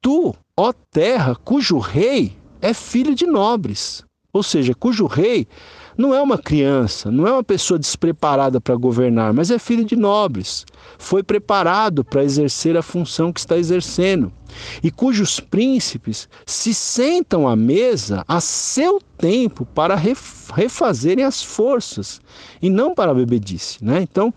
Tu, 0.00 0.34
ó 0.56 0.72
terra, 0.90 1.34
cujo 1.34 1.78
rei 1.78 2.36
é 2.60 2.72
filho 2.72 3.14
de 3.14 3.26
nobres, 3.26 4.04
ou 4.32 4.42
seja, 4.42 4.74
cujo 4.74 5.06
rei 5.06 5.46
não 5.98 6.14
é 6.14 6.22
uma 6.22 6.38
criança, 6.38 7.10
não 7.10 7.26
é 7.26 7.32
uma 7.32 7.42
pessoa 7.42 7.76
despreparada 7.76 8.60
para 8.60 8.76
governar, 8.76 9.34
mas 9.34 9.50
é 9.50 9.58
filho 9.58 9.84
de 9.84 9.96
nobres. 9.96 10.64
Foi 10.96 11.24
preparado 11.24 12.04
para 12.04 12.22
exercer 12.22 12.76
a 12.76 12.82
função 12.82 13.32
que 13.32 13.40
está 13.40 13.58
exercendo. 13.58 14.32
E 14.80 14.92
cujos 14.92 15.40
príncipes 15.40 16.28
se 16.46 16.72
sentam 16.72 17.48
à 17.48 17.56
mesa 17.56 18.24
a 18.28 18.40
seu 18.40 19.00
tempo 19.18 19.66
para 19.66 19.96
refazerem 20.54 21.24
as 21.24 21.42
forças 21.42 22.20
e 22.62 22.70
não 22.70 22.94
para 22.94 23.10
a 23.10 23.14
bebedice. 23.14 23.84
Né? 23.84 24.00
Então, 24.00 24.32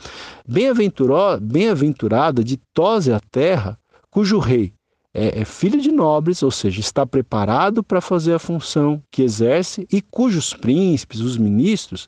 bem-aventurada, 0.45 2.43
ditosa 2.43 3.12
é 3.12 3.16
a 3.16 3.22
terra 3.32 3.78
cujo 4.09 4.39
rei 4.39 4.74
é, 5.14 5.41
é, 5.41 5.45
filho 5.45 5.82
de 5.82 5.91
nobres, 5.91 6.41
ou 6.41 6.51
seja, 6.51 6.80
está 6.80 7.05
preparado 7.05 7.84
para 7.84 7.99
fazer 7.99 8.34
a 8.34 8.39
função 8.39 9.01
que 9.12 9.22
exerce, 9.22 9.88
e 9.91 10.01
cujos 10.01 10.53
príncipes, 10.53 11.20
os 11.20 11.38
ministros, 11.38 12.07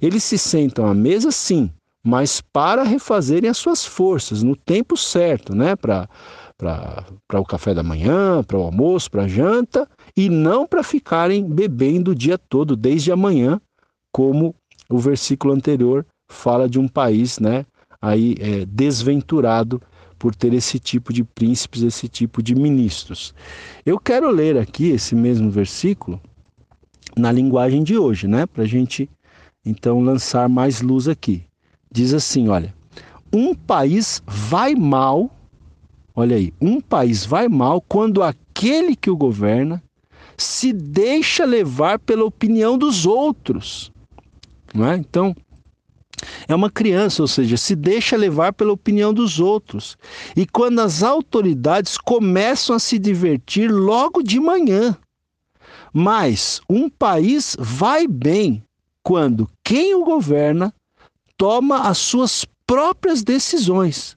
eles 0.00 0.22
se 0.22 0.36
sentam 0.36 0.86
à 0.86 0.94
mesa 0.94 1.30
sim, 1.30 1.70
mas 2.04 2.40
para 2.40 2.82
refazerem 2.82 3.48
as 3.48 3.56
suas 3.56 3.84
forças 3.84 4.42
no 4.42 4.56
tempo 4.56 4.96
certo, 4.96 5.54
né? 5.54 5.76
Para 5.76 6.08
para 7.28 7.40
o 7.40 7.44
café 7.44 7.74
da 7.74 7.82
manhã, 7.82 8.40
para 8.44 8.56
o 8.56 8.62
almoço, 8.62 9.10
para 9.10 9.24
a 9.24 9.28
janta, 9.28 9.88
e 10.16 10.28
não 10.28 10.64
para 10.64 10.84
ficarem 10.84 11.44
bebendo 11.44 12.12
o 12.12 12.14
dia 12.14 12.38
todo, 12.38 12.76
desde 12.76 13.10
amanhã, 13.10 13.60
como 14.12 14.54
o 14.88 14.96
versículo 14.96 15.52
anterior 15.52 16.06
fala 16.30 16.68
de 16.68 16.78
um 16.78 16.86
país 16.86 17.40
né, 17.40 17.66
aí, 18.00 18.36
é, 18.38 18.64
desventurado 18.64 19.82
por 20.22 20.36
ter 20.36 20.54
esse 20.54 20.78
tipo 20.78 21.12
de 21.12 21.24
príncipes, 21.24 21.82
esse 21.82 22.08
tipo 22.08 22.40
de 22.40 22.54
ministros. 22.54 23.34
Eu 23.84 23.98
quero 23.98 24.30
ler 24.30 24.56
aqui 24.56 24.90
esse 24.90 25.16
mesmo 25.16 25.50
versículo 25.50 26.20
na 27.16 27.32
linguagem 27.32 27.82
de 27.82 27.98
hoje, 27.98 28.28
né? 28.28 28.46
Para 28.46 28.62
a 28.62 28.66
gente 28.66 29.10
então 29.66 30.00
lançar 30.00 30.48
mais 30.48 30.80
luz 30.80 31.08
aqui. 31.08 31.42
Diz 31.90 32.14
assim: 32.14 32.46
olha, 32.46 32.72
um 33.32 33.52
país 33.52 34.22
vai 34.24 34.76
mal, 34.76 35.28
olha 36.14 36.36
aí, 36.36 36.54
um 36.60 36.80
país 36.80 37.26
vai 37.26 37.48
mal 37.48 37.80
quando 37.80 38.22
aquele 38.22 38.94
que 38.94 39.10
o 39.10 39.16
governa 39.16 39.82
se 40.36 40.72
deixa 40.72 41.44
levar 41.44 41.98
pela 41.98 42.24
opinião 42.24 42.78
dos 42.78 43.06
outros. 43.06 43.90
Não 44.72 44.88
é? 44.88 44.96
Então, 44.96 45.34
é 46.48 46.54
uma 46.54 46.70
criança, 46.70 47.22
ou 47.22 47.28
seja, 47.28 47.56
se 47.56 47.74
deixa 47.74 48.16
levar 48.16 48.52
pela 48.52 48.72
opinião 48.72 49.12
dos 49.12 49.40
outros. 49.40 49.96
E 50.36 50.46
quando 50.46 50.80
as 50.80 51.02
autoridades 51.02 51.98
começam 51.98 52.76
a 52.76 52.78
se 52.78 52.98
divertir 52.98 53.70
logo 53.70 54.22
de 54.22 54.40
manhã. 54.40 54.96
Mas 55.92 56.60
um 56.68 56.88
país 56.88 57.56
vai 57.58 58.06
bem 58.06 58.62
quando 59.02 59.48
quem 59.64 59.94
o 59.94 60.04
governa 60.04 60.72
toma 61.36 61.88
as 61.88 61.98
suas 61.98 62.46
próprias 62.66 63.22
decisões. 63.22 64.16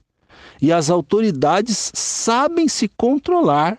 E 0.62 0.72
as 0.72 0.88
autoridades 0.88 1.90
sabem 1.94 2.66
se 2.66 2.88
controlar, 2.88 3.78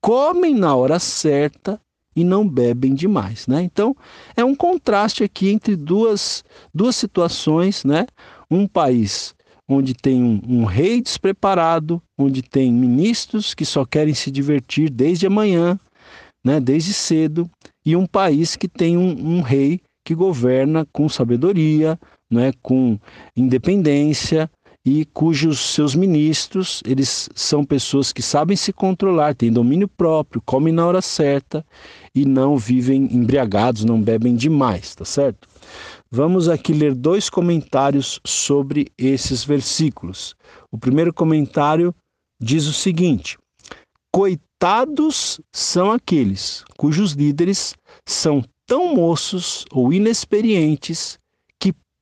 comem 0.00 0.54
na 0.54 0.76
hora 0.76 0.98
certa 0.98 1.80
e 2.14 2.24
não 2.24 2.48
bebem 2.48 2.94
demais, 2.94 3.46
né? 3.46 3.62
Então, 3.62 3.96
é 4.36 4.44
um 4.44 4.54
contraste 4.54 5.24
aqui 5.24 5.50
entre 5.50 5.76
duas, 5.76 6.44
duas 6.74 6.96
situações, 6.96 7.84
né? 7.84 8.06
Um 8.50 8.66
país 8.66 9.34
onde 9.68 9.94
tem 9.94 10.22
um, 10.22 10.40
um, 10.46 10.64
rei 10.64 11.00
despreparado, 11.00 12.02
onde 12.18 12.42
tem 12.42 12.72
ministros 12.72 13.54
que 13.54 13.64
só 13.64 13.84
querem 13.84 14.14
se 14.14 14.30
divertir 14.30 14.90
desde 14.90 15.26
amanhã, 15.26 15.78
né, 16.44 16.60
desde 16.60 16.92
cedo, 16.92 17.48
e 17.84 17.96
um 17.96 18.06
país 18.06 18.56
que 18.56 18.68
tem 18.68 18.96
um, 18.96 19.36
um 19.36 19.40
rei 19.40 19.80
que 20.04 20.14
governa 20.14 20.86
com 20.92 21.08
sabedoria, 21.08 21.98
né, 22.30 22.52
com 22.60 22.98
independência 23.36 24.50
e 24.84 25.04
cujos 25.04 25.60
seus 25.60 25.94
ministros 25.94 26.82
eles 26.84 27.28
são 27.34 27.64
pessoas 27.64 28.12
que 28.12 28.20
sabem 28.20 28.56
se 28.56 28.72
controlar, 28.72 29.34
têm 29.34 29.52
domínio 29.52 29.86
próprio, 29.86 30.42
comem 30.44 30.72
na 30.72 30.86
hora 30.86 31.00
certa 31.00 31.64
e 32.14 32.24
não 32.24 32.56
vivem 32.56 33.04
embriagados, 33.14 33.84
não 33.84 34.00
bebem 34.00 34.34
demais, 34.34 34.94
tá 34.94 35.04
certo? 35.04 35.48
Vamos 36.10 36.48
aqui 36.48 36.72
ler 36.72 36.94
dois 36.94 37.30
comentários 37.30 38.20
sobre 38.26 38.88
esses 38.98 39.44
versículos. 39.44 40.34
O 40.70 40.76
primeiro 40.76 41.14
comentário 41.14 41.94
diz 42.40 42.66
o 42.66 42.72
seguinte: 42.72 43.38
Coitados 44.12 45.40
são 45.54 45.90
aqueles 45.90 46.64
cujos 46.76 47.12
líderes 47.12 47.74
são 48.06 48.44
tão 48.66 48.94
moços 48.94 49.64
ou 49.70 49.92
inexperientes 49.92 51.18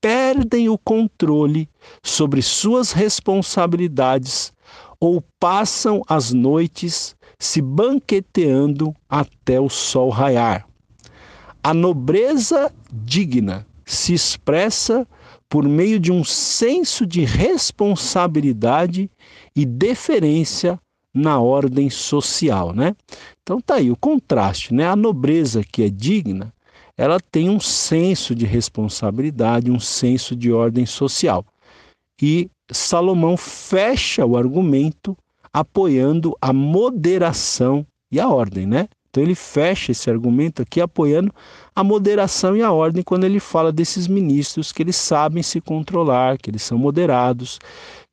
perdem 0.01 0.69
o 0.69 0.79
controle 0.79 1.69
sobre 2.03 2.43
suas 2.43 2.93
responsabilidades 2.93 4.53
ou 4.99 5.23
passam 5.39 6.03
as 6.09 6.33
noites 6.33 7.15
se 7.39 7.63
banqueteando 7.63 8.95
até 9.09 9.61
o 9.61 9.69
sol 9.69 10.11
raiar. 10.11 10.67
A 11.63 11.75
nobreza 11.75 12.73
digna 12.93 13.67
se 13.85 14.15
expressa 14.15 15.07
por 15.49 15.69
meio 15.69 15.99
de 15.99 16.13
um 16.13 16.23
senso 16.23 17.07
de 17.07 17.25
responsabilidade 17.25 19.11
e 19.57 19.67
deferência 19.67 20.79
na 21.13 21.41
ordem 21.41 21.91
social, 21.91 22.73
né? 22.73 22.95
Então 23.43 23.61
tá 23.61 23.75
aí 23.75 23.91
o 23.91 23.97
contraste, 23.97 24.73
né? 24.73 24.87
A 24.87 24.95
nobreza 24.95 25.63
que 25.65 25.83
é 25.83 25.89
digna, 25.89 26.53
ela 27.01 27.19
tem 27.19 27.49
um 27.49 27.59
senso 27.59 28.35
de 28.35 28.45
responsabilidade, 28.45 29.71
um 29.71 29.81
senso 29.81 30.37
de 30.37 30.53
ordem 30.53 30.85
social. 30.85 31.47
E 32.21 32.51
Salomão 32.71 33.39
fecha 33.39 34.27
o 34.27 34.37
argumento 34.37 35.17
apoiando 35.51 36.37
a 36.43 36.53
moderação 36.53 37.87
e 38.13 38.21
a 38.21 38.29
ordem, 38.29 38.67
né? 38.67 38.87
Então 39.09 39.23
ele 39.23 39.35
fecha 39.35 39.93
esse 39.93 40.11
argumento 40.11 40.61
aqui 40.61 40.79
apoiando 40.79 41.33
a 41.75 41.83
moderação 41.83 42.55
e 42.55 42.61
a 42.63 42.71
ordem 42.71 43.03
quando 43.03 43.25
ele 43.25 43.41
fala 43.41 43.73
desses 43.73 44.07
ministros 44.07 44.71
que 44.71 44.83
eles 44.83 44.97
sabem 44.97 45.43
se 45.43 45.59
controlar, 45.59 46.37
que 46.37 46.51
eles 46.51 46.63
são 46.63 46.77
moderados, 46.77 47.59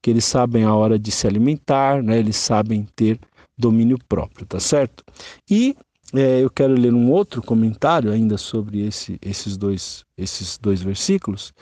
que 0.02 0.10
eles 0.10 0.24
sabem 0.24 0.64
a 0.64 0.74
hora 0.74 0.98
de 0.98 1.12
se 1.12 1.28
alimentar, 1.28 2.02
né? 2.02 2.20
Eles 2.20 2.38
sabem 2.38 2.88
ter 2.96 3.20
domínio 3.58 3.98
próprio, 4.08 4.46
tá 4.46 4.62
certo? 4.62 5.04
E 5.52 5.76
é, 6.14 6.42
eu 6.42 6.50
quero 6.50 6.74
ler 6.74 6.94
um 6.94 7.12
outro 7.12 7.42
comentário 7.42 8.12
ainda 8.12 8.38
sobre 8.38 8.86
esse, 8.86 9.18
esses, 9.22 9.58
dois, 9.58 10.06
esses 10.18 10.58
dois 10.58 10.82
versículos. 10.82 11.54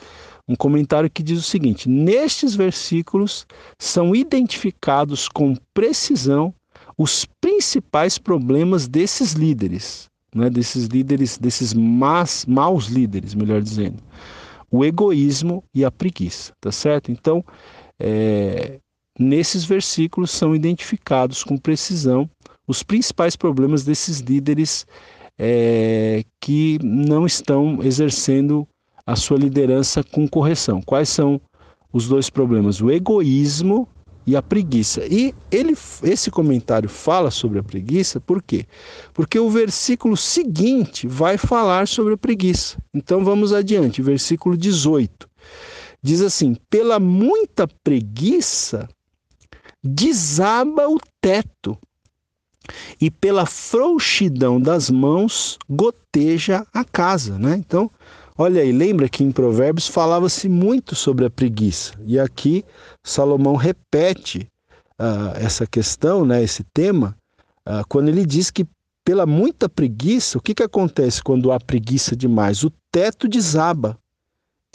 Um 0.48 0.56
comentário 0.56 1.10
que 1.10 1.24
diz 1.24 1.40
o 1.40 1.44
seguinte: 1.44 1.90
Nestes 1.90 2.56
versículos 2.56 3.48
são 3.80 4.16
identificados 4.16 5.28
com 5.28 5.56
precisão 5.74 6.54
os 6.98 7.26
principais 7.42 8.18
problemas 8.18 8.88
desses 8.88 9.34
líderes, 9.34 10.08
né, 10.34 10.50
desses 10.50 10.86
líderes, 10.86 11.38
desses 11.38 11.74
más, 11.74 12.46
maus 12.46 12.88
líderes, 12.88 13.34
melhor 13.34 13.62
dizendo, 13.62 14.02
o 14.72 14.86
egoísmo 14.86 15.64
e 15.74 15.84
a 15.84 15.92
preguiça, 15.92 16.54
tá 16.62 16.72
certo? 16.72 17.12
Então, 17.12 17.44
é, 18.00 18.80
nesses 19.20 19.66
versículos 19.66 20.32
são 20.32 20.56
identificados 20.56 21.44
com 21.44 21.58
precisão 21.58 22.30
os 22.68 22.84
principais 22.84 23.36
problemas 23.36 23.84
desses 23.84 24.20
líderes 24.20 24.86
é, 25.38 26.24
que 26.40 26.80
não 26.84 27.26
estão 27.26 27.80
exercendo 27.84 28.68
a 29.06 29.16
sua 29.16 29.38
liderança 29.38 30.04
com 30.04 30.28
correção. 30.28 30.82
Quais 30.82 31.10
são 31.10 31.40
os 31.94 32.08
dois 32.08 32.30
problemas? 32.30 32.82
O 32.82 32.90
egoísmo 32.90 33.88
e 34.26 34.36
a 34.36 34.42
preguiça. 34.42 35.06
E 35.06 35.34
ele, 35.52 35.78
esse 36.04 36.32
comentário 36.32 36.90
fala 36.90 37.30
sobre 37.30 37.60
a 37.60 37.64
preguiça, 37.64 38.20
por 38.20 38.42
quê? 38.42 38.66
Porque 39.14 39.38
o 39.38 39.50
versículo 39.50 40.18
seguinte 40.18 41.08
vai 41.08 41.38
falar 41.38 41.88
sobre 41.88 42.16
a 42.16 42.18
preguiça. 42.18 42.78
Então 42.94 43.24
vamos 43.24 43.54
adiante, 43.54 44.02
versículo 44.02 44.58
18. 44.58 45.30
Diz 46.02 46.22
assim: 46.22 46.56
pela 46.70 47.00
muita 47.00 47.68
preguiça 47.84 48.88
desaba 49.84 50.90
o 50.90 50.98
teto, 51.22 51.78
e 53.00 53.10
pela 53.12 53.46
frouxidão 53.46 54.60
das 54.60 54.90
mãos 54.90 55.58
goteja 55.70 56.66
a 56.74 56.84
casa, 56.84 57.38
né? 57.38 57.56
Então, 57.58 57.90
Olha 58.38 58.62
aí, 58.62 58.74
lembra 58.74 59.08
que 59.08 59.24
em 59.24 59.32
Provérbios 59.32 59.88
falava-se 59.88 60.50
muito 60.50 60.94
sobre 60.94 61.24
a 61.24 61.30
preguiça. 61.30 61.94
E 62.06 62.20
aqui 62.20 62.66
Salomão 63.02 63.56
repete 63.56 64.46
uh, 65.00 65.32
essa 65.36 65.66
questão, 65.66 66.26
né, 66.26 66.44
esse 66.44 66.62
tema, 66.74 67.16
uh, 67.66 67.88
quando 67.88 68.10
ele 68.10 68.26
diz 68.26 68.52
que 68.52 68.68
pela 69.06 69.26
muita 69.26 69.70
preguiça, 69.70 70.38
o 70.38 70.42
que, 70.42 70.54
que 70.54 70.64
acontece 70.64 71.24
quando 71.24 71.52
há 71.52 71.60
preguiça 71.60 72.14
demais? 72.14 72.64
O 72.64 72.74
teto 72.92 73.28
desaba. 73.28 73.98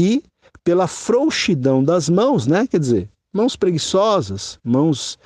E 0.00 0.22
pela 0.64 0.86
frouxidão 0.86 1.84
das 1.84 2.08
mãos, 2.08 2.46
né? 2.46 2.66
Quer 2.66 2.78
dizer, 2.78 3.10
mãos 3.32 3.56
preguiçosas, 3.56 4.58
mãos 4.64 5.18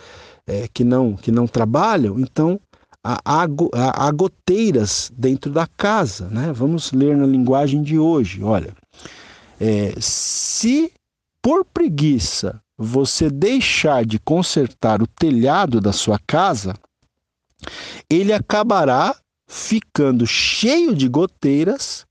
é, 0.47 0.69
que, 0.69 0.85
não, 0.85 1.17
que 1.17 1.33
não 1.33 1.47
trabalham, 1.47 2.19
então 2.19 2.61
há, 3.03 3.21
há, 3.25 4.11
goteiras 4.11 5.13
dentro 5.17 5.51
da 5.51 5.67
casa. 5.67 6.29
Né? 6.29 6.53
Vamos 6.53 6.93
ler 6.93 7.17
na 7.17 7.27
linguagem 7.27 7.83
de 7.83 7.99
hoje. 7.99 8.43
Olha, 8.43 8.75
é, 9.61 9.95
se 10.01 10.93
por 11.43 11.65
preguiça 11.65 12.61
você 12.77 13.31
deixar 13.31 14.05
de 14.05 14.19
consertar 14.19 15.03
o 15.03 15.07
telhado 15.07 15.81
da 15.81 15.93
sua 15.93 16.19
casa, 16.27 16.75
ele 18.11 18.33
acabará 18.33 19.15
ficando 19.49 20.27
cheio 20.27 20.95
de 20.95 21.09
goteiras 21.09 22.05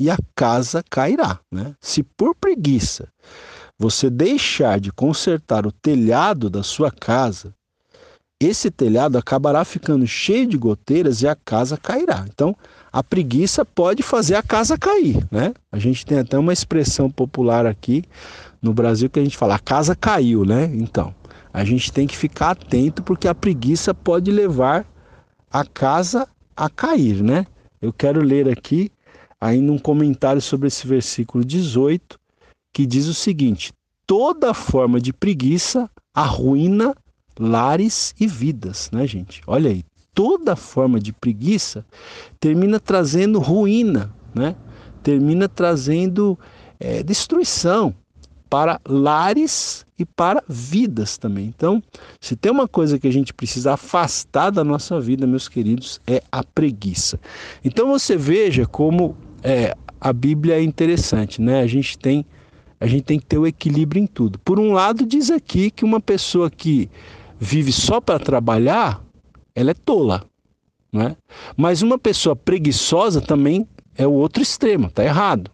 e 0.00 0.10
a 0.10 0.16
casa 0.34 0.82
cairá. 0.90 1.40
Né? 1.52 1.74
Se 1.80 2.02
por 2.02 2.34
preguiça 2.34 3.08
você 3.78 4.10
deixar 4.10 4.80
de 4.80 4.90
consertar 4.92 5.66
o 5.66 5.72
telhado 5.72 6.50
da 6.50 6.62
sua 6.62 6.90
casa, 6.90 7.54
esse 8.40 8.70
telhado 8.70 9.18
acabará 9.18 9.64
ficando 9.64 10.06
cheio 10.06 10.46
de 10.46 10.56
goteiras 10.56 11.22
e 11.22 11.28
a 11.28 11.34
casa 11.34 11.76
cairá. 11.76 12.24
Então, 12.32 12.56
a 12.92 13.02
preguiça 13.02 13.64
pode 13.64 14.02
fazer 14.02 14.36
a 14.36 14.42
casa 14.42 14.78
cair, 14.78 15.26
né? 15.30 15.52
A 15.72 15.78
gente 15.78 16.06
tem 16.06 16.18
até 16.18 16.38
uma 16.38 16.52
expressão 16.52 17.10
popular 17.10 17.66
aqui 17.66 18.04
no 18.62 18.72
Brasil 18.72 19.10
que 19.10 19.18
a 19.18 19.24
gente 19.24 19.36
fala, 19.36 19.56
a 19.56 19.58
casa 19.58 19.96
caiu, 19.96 20.44
né? 20.44 20.70
Então, 20.72 21.12
a 21.52 21.64
gente 21.64 21.92
tem 21.92 22.06
que 22.06 22.16
ficar 22.16 22.50
atento 22.50 23.02
porque 23.02 23.26
a 23.26 23.34
preguiça 23.34 23.92
pode 23.92 24.30
levar 24.30 24.86
a 25.50 25.64
casa 25.64 26.28
a 26.56 26.70
cair, 26.70 27.22
né? 27.22 27.44
Eu 27.82 27.92
quero 27.92 28.22
ler 28.22 28.48
aqui 28.48 28.90
ainda 29.40 29.72
um 29.72 29.78
comentário 29.78 30.40
sobre 30.40 30.68
esse 30.68 30.86
versículo 30.86 31.44
18, 31.44 32.18
que 32.72 32.86
diz 32.86 33.06
o 33.06 33.14
seguinte: 33.14 33.72
toda 34.06 34.54
forma 34.54 35.00
de 35.00 35.12
preguiça 35.12 35.90
arruína 36.14 36.94
lares 37.38 38.14
e 38.18 38.26
vidas, 38.26 38.90
né, 38.92 39.06
gente? 39.06 39.40
Olha 39.46 39.70
aí, 39.70 39.84
toda 40.14 40.56
forma 40.56 40.98
de 40.98 41.12
preguiça 41.12 41.84
termina 42.40 42.80
trazendo 42.80 43.38
ruína, 43.38 44.14
né? 44.34 44.56
Termina 45.02 45.48
trazendo 45.48 46.38
é, 46.80 47.02
destruição 47.02 47.94
para 48.50 48.80
lares 48.86 49.86
e 49.98 50.04
para 50.04 50.42
vidas 50.48 51.18
também. 51.18 51.46
Então, 51.46 51.82
se 52.20 52.34
tem 52.34 52.50
uma 52.50 52.66
coisa 52.66 52.98
que 52.98 53.06
a 53.06 53.12
gente 53.12 53.34
precisa 53.34 53.74
afastar 53.74 54.50
da 54.50 54.64
nossa 54.64 55.00
vida, 55.00 55.26
meus 55.26 55.48
queridos, 55.48 56.00
é 56.06 56.22
a 56.32 56.42
preguiça. 56.42 57.20
Então 57.64 57.88
você 57.88 58.16
veja 58.16 58.66
como 58.66 59.16
é, 59.42 59.74
a 60.00 60.12
Bíblia 60.12 60.56
é 60.56 60.62
interessante, 60.62 61.40
né? 61.40 61.60
A 61.60 61.66
gente 61.66 61.98
tem 61.98 62.24
a 62.80 62.86
gente 62.86 63.02
tem 63.02 63.18
que 63.18 63.26
ter 63.26 63.38
o 63.38 63.46
equilíbrio 63.46 64.00
em 64.00 64.06
tudo. 64.06 64.38
Por 64.38 64.60
um 64.60 64.72
lado, 64.72 65.04
diz 65.04 65.30
aqui 65.32 65.68
que 65.68 65.84
uma 65.84 66.00
pessoa 66.00 66.48
que 66.48 66.88
vive 67.38 67.72
só 67.72 68.00
para 68.00 68.18
trabalhar, 68.18 69.02
ela 69.54 69.70
é 69.70 69.74
tola. 69.74 70.24
Né? 70.92 71.16
Mas 71.56 71.82
uma 71.82 71.98
pessoa 71.98 72.34
preguiçosa 72.34 73.20
também 73.20 73.66
é 73.94 74.06
o 74.06 74.12
outro 74.12 74.42
extremo, 74.42 74.86
está 74.86 75.04
errado. 75.04 75.50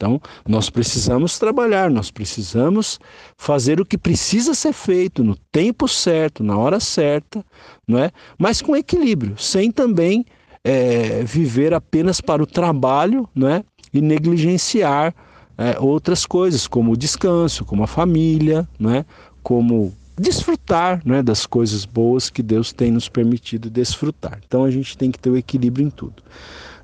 Então, 0.00 0.18
nós 0.48 0.70
precisamos 0.70 1.38
trabalhar, 1.38 1.90
nós 1.90 2.10
precisamos 2.10 2.98
fazer 3.36 3.82
o 3.82 3.84
que 3.84 3.98
precisa 3.98 4.54
ser 4.54 4.72
feito 4.72 5.22
no 5.22 5.36
tempo 5.52 5.86
certo, 5.86 6.42
na 6.42 6.56
hora 6.56 6.80
certa, 6.80 7.44
não 7.86 7.98
é? 7.98 8.10
mas 8.38 8.62
com 8.62 8.74
equilíbrio, 8.74 9.36
sem 9.36 9.70
também 9.70 10.24
é, 10.64 11.22
viver 11.22 11.74
apenas 11.74 12.18
para 12.18 12.42
o 12.42 12.46
trabalho 12.46 13.28
não 13.34 13.46
é? 13.46 13.62
e 13.92 14.00
negligenciar 14.00 15.14
é, 15.58 15.78
outras 15.78 16.24
coisas, 16.24 16.66
como 16.66 16.92
o 16.92 16.96
descanso, 16.96 17.66
como 17.66 17.82
a 17.82 17.86
família, 17.86 18.66
não 18.78 18.94
é? 18.94 19.04
como 19.42 19.94
desfrutar 20.20 21.00
né, 21.02 21.22
das 21.22 21.46
coisas 21.46 21.86
boas 21.86 22.28
que 22.28 22.42
Deus 22.42 22.72
tem 22.72 22.90
nos 22.90 23.08
permitido 23.08 23.70
desfrutar. 23.70 24.38
Então 24.46 24.64
a 24.64 24.70
gente 24.70 24.96
tem 24.96 25.10
que 25.10 25.18
ter 25.18 25.30
o 25.30 25.36
equilíbrio 25.36 25.86
em 25.86 25.90
tudo. 25.90 26.22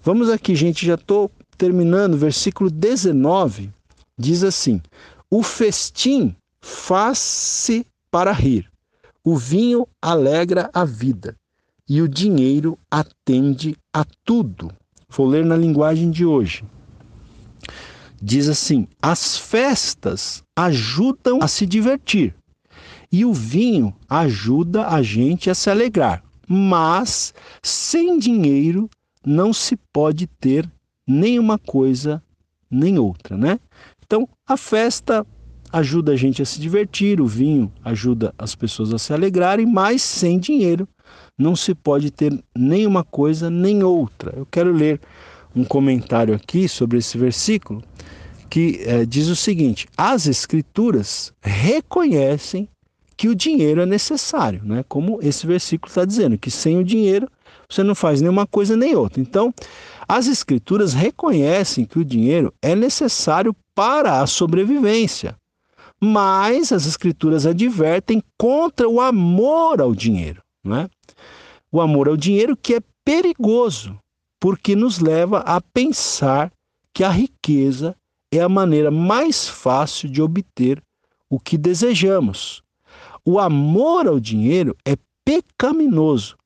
Vamos 0.02 0.30
aqui, 0.30 0.54
gente, 0.54 0.86
já 0.86 0.94
estou 0.94 1.30
terminando, 1.58 2.16
versículo 2.16 2.70
19, 2.70 3.70
diz 4.18 4.42
assim: 4.42 4.80
O 5.30 5.42
festim 5.42 6.34
faz-se 6.62 7.86
para 8.10 8.32
rir, 8.32 8.70
o 9.22 9.36
vinho 9.36 9.86
alegra 10.00 10.70
a 10.72 10.84
vida, 10.86 11.36
e 11.86 12.00
o 12.00 12.08
dinheiro 12.08 12.78
atende 12.90 13.76
a 13.92 14.04
tudo. 14.24 14.72
Vou 15.10 15.26
ler 15.26 15.44
na 15.44 15.56
linguagem 15.56 16.10
de 16.10 16.24
hoje. 16.24 16.64
Diz 18.22 18.48
assim: 18.48 18.88
as 19.02 19.36
festas 19.36 20.42
ajudam 20.56 21.40
a 21.42 21.48
se 21.48 21.66
divertir, 21.66 22.34
e 23.10 23.24
o 23.24 23.32
vinho 23.32 23.94
ajuda 24.08 24.88
a 24.88 25.02
gente 25.02 25.50
a 25.50 25.54
se 25.54 25.70
alegrar. 25.70 26.22
Mas 26.48 27.34
sem 27.62 28.18
dinheiro 28.18 28.88
não 29.24 29.52
se 29.52 29.76
pode 29.92 30.26
ter 30.26 30.70
nem 31.06 31.38
uma 31.38 31.58
coisa 31.58 32.22
nem 32.70 32.98
outra, 32.98 33.36
né? 33.36 33.58
Então, 34.04 34.28
a 34.46 34.56
festa 34.56 35.26
ajuda 35.72 36.12
a 36.12 36.16
gente 36.16 36.40
a 36.40 36.44
se 36.44 36.60
divertir, 36.60 37.20
o 37.20 37.26
vinho 37.26 37.72
ajuda 37.84 38.32
as 38.38 38.54
pessoas 38.54 38.92
a 38.92 38.98
se 38.98 39.12
alegrarem, 39.12 39.66
mas 39.66 40.02
sem 40.02 40.38
dinheiro 40.38 40.88
não 41.38 41.54
se 41.54 41.74
pode 41.74 42.10
ter 42.10 42.32
nem 42.56 42.86
uma 42.86 43.04
coisa 43.04 43.50
nem 43.50 43.82
outra. 43.82 44.32
Eu 44.36 44.46
quero 44.46 44.72
ler 44.72 45.00
um 45.54 45.64
comentário 45.64 46.34
aqui 46.34 46.68
sobre 46.68 46.98
esse 46.98 47.18
versículo 47.18 47.82
que 48.48 48.80
é, 48.84 49.04
diz 49.04 49.28
o 49.28 49.36
seguinte: 49.36 49.86
as 49.96 50.26
escrituras 50.26 51.32
reconhecem 51.40 52.68
que 53.16 53.28
o 53.28 53.34
dinheiro 53.34 53.80
é 53.80 53.86
necessário, 53.86 54.62
né? 54.64 54.84
Como 54.88 55.18
esse 55.22 55.46
versículo 55.46 55.88
está 55.88 56.04
dizendo, 56.04 56.36
que 56.36 56.50
sem 56.50 56.78
o 56.78 56.84
dinheiro 56.84 57.28
você 57.68 57.82
não 57.82 57.94
faz 57.94 58.20
nenhuma 58.20 58.46
coisa 58.46 58.76
nem 58.76 58.94
outra. 58.94 59.20
Então, 59.20 59.52
as 60.06 60.26
escrituras 60.26 60.92
reconhecem 60.92 61.84
que 61.84 61.98
o 61.98 62.04
dinheiro 62.04 62.52
é 62.62 62.76
necessário 62.76 63.54
para 63.74 64.20
a 64.20 64.26
sobrevivência, 64.26 65.36
mas 66.00 66.72
as 66.72 66.86
escrituras 66.86 67.46
advertem 67.46 68.22
contra 68.38 68.88
o 68.88 69.00
amor 69.00 69.80
ao 69.80 69.94
dinheiro, 69.94 70.42
né? 70.62 70.88
O 71.72 71.80
amor 71.80 72.08
ao 72.08 72.16
dinheiro 72.16 72.56
que 72.56 72.74
é 72.74 72.80
perigoso, 73.04 73.98
porque 74.38 74.76
nos 74.76 74.98
leva 74.98 75.38
a 75.40 75.60
pensar 75.60 76.52
que 76.92 77.02
a 77.02 77.10
riqueza 77.10 77.96
é 78.30 78.40
a 78.40 78.48
maneira 78.48 78.90
mais 78.90 79.48
fácil 79.48 80.08
de 80.08 80.22
obter 80.22 80.82
o 81.28 81.40
que 81.40 81.58
desejamos. 81.58 82.62
O 83.28 83.40
amor 83.40 84.06
ao 84.06 84.20
dinheiro 84.20 84.76
é 84.84 84.96
pecaminoso, 85.24 86.36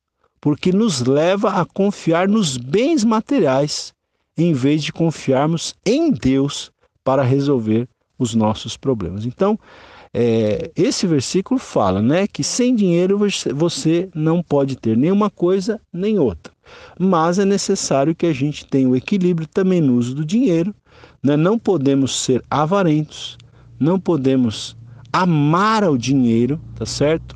porque 0.41 0.71
nos 0.71 1.01
leva 1.01 1.61
a 1.61 1.63
confiar 1.63 2.27
nos 2.27 2.57
bens 2.57 3.03
materiais 3.03 3.93
em 4.35 4.51
vez 4.51 4.83
de 4.83 4.91
confiarmos 4.91 5.75
em 5.85 6.09
Deus 6.09 6.71
para 7.03 7.21
resolver 7.21 7.87
os 8.17 8.33
nossos 8.33 8.75
problemas. 8.75 9.27
Então, 9.27 9.59
é, 10.11 10.71
esse 10.75 11.05
versículo 11.05 11.59
fala 11.59 12.01
né, 12.01 12.25
que 12.25 12.43
sem 12.43 12.75
dinheiro 12.75 13.19
você 13.53 14.09
não 14.15 14.41
pode 14.41 14.75
ter 14.75 14.97
nenhuma 14.97 15.29
coisa 15.29 15.79
nem 15.93 16.17
outra. 16.17 16.51
Mas 16.99 17.37
é 17.37 17.45
necessário 17.45 18.15
que 18.15 18.25
a 18.25 18.33
gente 18.33 18.65
tenha 18.65 18.89
o 18.89 18.95
equilíbrio 18.95 19.47
também 19.47 19.81
no 19.81 19.97
uso 19.97 20.15
do 20.15 20.25
dinheiro. 20.25 20.73
Né? 21.21 21.37
Não 21.37 21.59
podemos 21.59 22.19
ser 22.23 22.43
avarentos, 22.49 23.37
não 23.79 23.99
podemos 23.99 24.75
amar 25.11 25.83
ao 25.83 25.97
dinheiro, 25.97 26.59
tá 26.75 26.85
certo? 26.85 27.35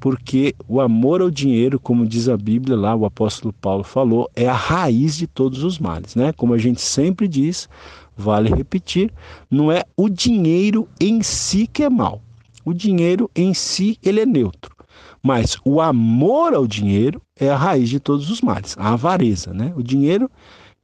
porque 0.00 0.54
o 0.68 0.80
amor 0.80 1.20
ao 1.20 1.30
dinheiro, 1.30 1.78
como 1.78 2.06
diz 2.06 2.28
a 2.28 2.36
Bíblia 2.36 2.76
lá, 2.76 2.94
o 2.94 3.04
apóstolo 3.04 3.52
Paulo 3.52 3.82
falou, 3.82 4.30
é 4.34 4.48
a 4.48 4.54
raiz 4.54 5.16
de 5.16 5.26
todos 5.26 5.64
os 5.64 5.78
males, 5.78 6.14
né? 6.14 6.32
Como 6.32 6.54
a 6.54 6.58
gente 6.58 6.80
sempre 6.80 7.26
diz, 7.26 7.68
vale 8.16 8.48
repetir, 8.48 9.12
não 9.50 9.72
é 9.72 9.82
o 9.96 10.08
dinheiro 10.08 10.88
em 11.00 11.22
si 11.22 11.66
que 11.66 11.82
é 11.82 11.90
mal. 11.90 12.22
O 12.64 12.72
dinheiro 12.72 13.30
em 13.34 13.54
si, 13.54 13.98
ele 14.02 14.20
é 14.20 14.26
neutro. 14.26 14.76
Mas 15.22 15.56
o 15.64 15.80
amor 15.80 16.54
ao 16.54 16.66
dinheiro 16.66 17.20
é 17.38 17.50
a 17.50 17.56
raiz 17.56 17.88
de 17.88 17.98
todos 17.98 18.30
os 18.30 18.40
males, 18.40 18.76
a 18.78 18.92
avareza, 18.92 19.52
né? 19.52 19.72
O 19.76 19.82
dinheiro, 19.82 20.30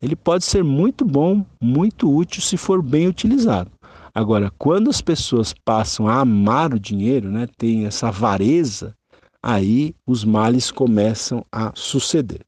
ele 0.03 0.17
pode 0.17 0.45
ser 0.45 0.65
muito 0.65 1.05
bom, 1.05 1.45
muito 1.61 2.13
útil 2.13 2.43
se 2.43 2.57
for 2.57 2.83
bem 2.83 3.07
utilizado. 3.07 3.71
Agora, 4.15 4.53
quando 4.57 4.89
as 4.89 5.01
pessoas 5.01 5.53
passam 5.53 6.07
a 6.07 6.21
amar 6.21 6.73
o 6.73 6.79
dinheiro, 6.79 7.31
né, 7.31 7.49
tem 7.59 7.85
essa 7.85 8.09
avareza, 8.09 8.95
aí 9.43 9.93
os 10.07 10.25
males 10.25 10.71
começam 10.71 11.45
a 11.51 11.73
suceder. 11.75 12.43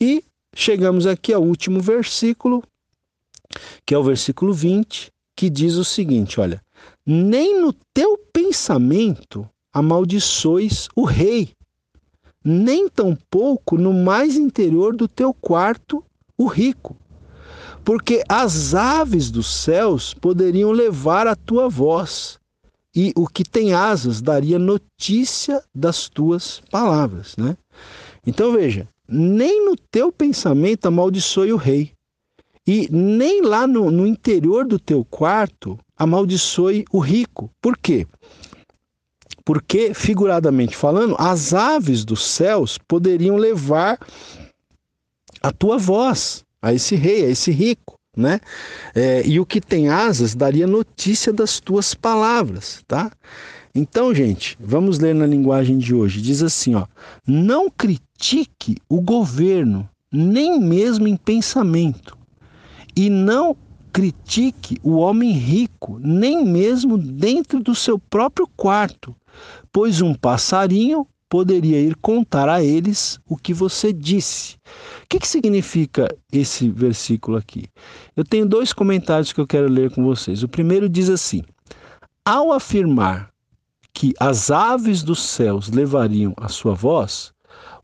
E 0.00 0.24
chegamos 0.54 1.06
aqui 1.06 1.34
ao 1.34 1.42
último 1.42 1.80
versículo, 1.80 2.62
que 3.84 3.94
é 3.94 3.98
o 3.98 4.02
versículo 4.02 4.54
20, 4.54 5.12
que 5.36 5.50
diz 5.50 5.74
o 5.74 5.84
seguinte: 5.84 6.40
olha, 6.40 6.62
nem 7.04 7.60
no 7.60 7.74
teu 7.92 8.16
pensamento 8.32 9.46
amaldiçoes 9.70 10.88
o 10.96 11.04
rei, 11.04 11.52
nem 12.42 12.88
tampouco 12.88 13.76
no 13.76 13.92
mais 13.92 14.36
interior 14.36 14.96
do 14.96 15.06
teu 15.06 15.34
quarto 15.34 16.02
o 16.38 16.46
rico, 16.46 16.96
porque 17.84 18.22
as 18.28 18.74
aves 18.74 19.30
dos 19.30 19.46
céus 19.46 20.14
poderiam 20.14 20.70
levar 20.70 21.26
a 21.26 21.36
tua 21.36 21.68
voz, 21.68 22.38
e 22.94 23.12
o 23.16 23.26
que 23.26 23.42
tem 23.42 23.72
asas 23.72 24.20
daria 24.20 24.58
notícia 24.58 25.62
das 25.74 26.08
tuas 26.08 26.60
palavras, 26.70 27.34
né? 27.36 27.56
Então 28.26 28.52
veja, 28.52 28.86
nem 29.08 29.64
no 29.64 29.76
teu 29.76 30.12
pensamento 30.12 30.86
amaldiçoe 30.86 31.52
o 31.52 31.56
rei, 31.56 31.92
e 32.66 32.88
nem 32.92 33.42
lá 33.42 33.66
no, 33.66 33.90
no 33.90 34.06
interior 34.06 34.64
do 34.64 34.78
teu 34.78 35.04
quarto 35.04 35.78
amaldiçoe 35.96 36.84
o 36.92 36.98
rico. 36.98 37.50
Por 37.60 37.76
quê? 37.76 38.06
Porque, 39.44 39.92
figuradamente 39.92 40.76
falando, 40.76 41.16
as 41.18 41.52
aves 41.52 42.04
dos 42.04 42.24
céus 42.24 42.78
poderiam 42.78 43.36
levar 43.36 43.98
a 45.42 45.50
tua 45.50 45.78
voz 45.78 46.41
a 46.62 46.72
esse 46.72 46.94
rei, 46.94 47.26
a 47.26 47.28
esse 47.28 47.50
rico 47.50 47.96
né? 48.16 48.40
É, 48.94 49.26
e 49.26 49.40
o 49.40 49.46
que 49.46 49.60
tem 49.60 49.88
asas 49.88 50.34
daria 50.34 50.66
notícia 50.66 51.32
das 51.32 51.60
tuas 51.60 51.94
palavras, 51.94 52.82
tá? 52.86 53.10
Então, 53.74 54.14
gente, 54.14 54.56
vamos 54.60 54.98
ler 54.98 55.14
na 55.14 55.26
linguagem 55.26 55.78
de 55.78 55.94
hoje. 55.94 56.20
Diz 56.20 56.42
assim, 56.42 56.74
ó: 56.74 56.86
Não 57.26 57.70
critique 57.70 58.76
o 58.88 59.00
governo, 59.00 59.88
nem 60.12 60.60
mesmo 60.60 61.08
em 61.08 61.16
pensamento, 61.16 62.16
e 62.94 63.08
não 63.08 63.56
critique 63.90 64.78
o 64.82 64.96
homem 64.96 65.32
rico, 65.32 65.98
nem 65.98 66.44
mesmo 66.44 66.98
dentro 66.98 67.60
do 67.60 67.74
seu 67.74 67.98
próprio 67.98 68.46
quarto, 68.56 69.14
pois 69.70 70.02
um 70.02 70.14
passarinho 70.14 71.06
poderia 71.32 71.80
ir 71.80 71.96
contar 71.96 72.46
a 72.46 72.62
eles 72.62 73.18
o 73.26 73.38
que 73.38 73.54
você 73.54 73.90
disse. 73.90 74.56
Que, 75.12 75.18
que 75.18 75.28
significa 75.28 76.08
esse 76.32 76.70
versículo 76.70 77.36
aqui? 77.36 77.66
Eu 78.16 78.24
tenho 78.24 78.46
dois 78.46 78.72
comentários 78.72 79.30
que 79.30 79.38
eu 79.38 79.46
quero 79.46 79.68
ler 79.68 79.90
com 79.90 80.02
vocês. 80.02 80.42
O 80.42 80.48
primeiro 80.48 80.88
diz 80.88 81.10
assim: 81.10 81.42
Ao 82.24 82.50
afirmar 82.50 83.30
que 83.92 84.14
as 84.18 84.50
aves 84.50 85.02
dos 85.02 85.20
céus 85.22 85.68
levariam 85.68 86.32
a 86.38 86.48
sua 86.48 86.72
voz, 86.72 87.30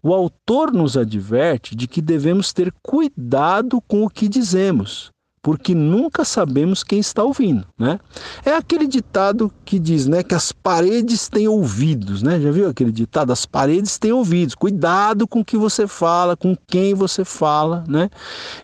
o 0.03 0.15
autor 0.15 0.73
nos 0.73 0.97
adverte 0.97 1.77
de 1.77 1.87
que 1.87 2.01
devemos 2.01 2.51
ter 2.51 2.73
cuidado 2.83 3.79
com 3.83 4.05
o 4.05 4.09
que 4.09 4.27
dizemos, 4.27 5.13
porque 5.43 5.75
nunca 5.75 6.25
sabemos 6.25 6.83
quem 6.83 6.99
está 6.99 7.23
ouvindo, 7.23 7.67
né? 7.79 7.99
É 8.45 8.55
aquele 8.55 8.87
ditado 8.87 9.53
que 9.65 9.79
diz, 9.79 10.07
né, 10.07 10.23
que 10.23 10.35
as 10.35 10.53
paredes 10.53 11.29
têm 11.29 11.49
ouvidos, 11.49 12.23
né? 12.23 12.41
Já 12.41 12.51
viu 12.51 12.69
aquele 12.69 12.93
ditado? 12.93 13.33
As 13.33 13.47
paredes 13.47 13.99
têm 13.99 14.13
ouvidos. 14.13 14.55
Cuidado 14.55 15.27
com 15.27 15.41
o 15.41 15.45
que 15.45 15.57
você 15.57 15.87
fala, 15.87 16.37
com 16.37 16.57
quem 16.67 16.95
você 16.95 17.25
fala, 17.25 17.85
né? 17.89 18.11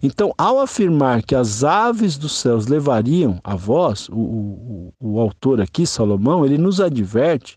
Então, 0.02 0.32
ao 0.36 0.60
afirmar 0.60 1.22
que 1.22 1.34
as 1.34 1.64
aves 1.64 2.16
dos 2.16 2.38
céus 2.38 2.66
levariam 2.66 3.38
a 3.44 3.54
voz, 3.54 4.08
o, 4.08 4.14
o, 4.18 4.92
o 5.00 5.20
autor 5.20 5.60
aqui, 5.60 5.86
Salomão, 5.86 6.44
ele 6.44 6.58
nos 6.58 6.80
adverte 6.80 7.56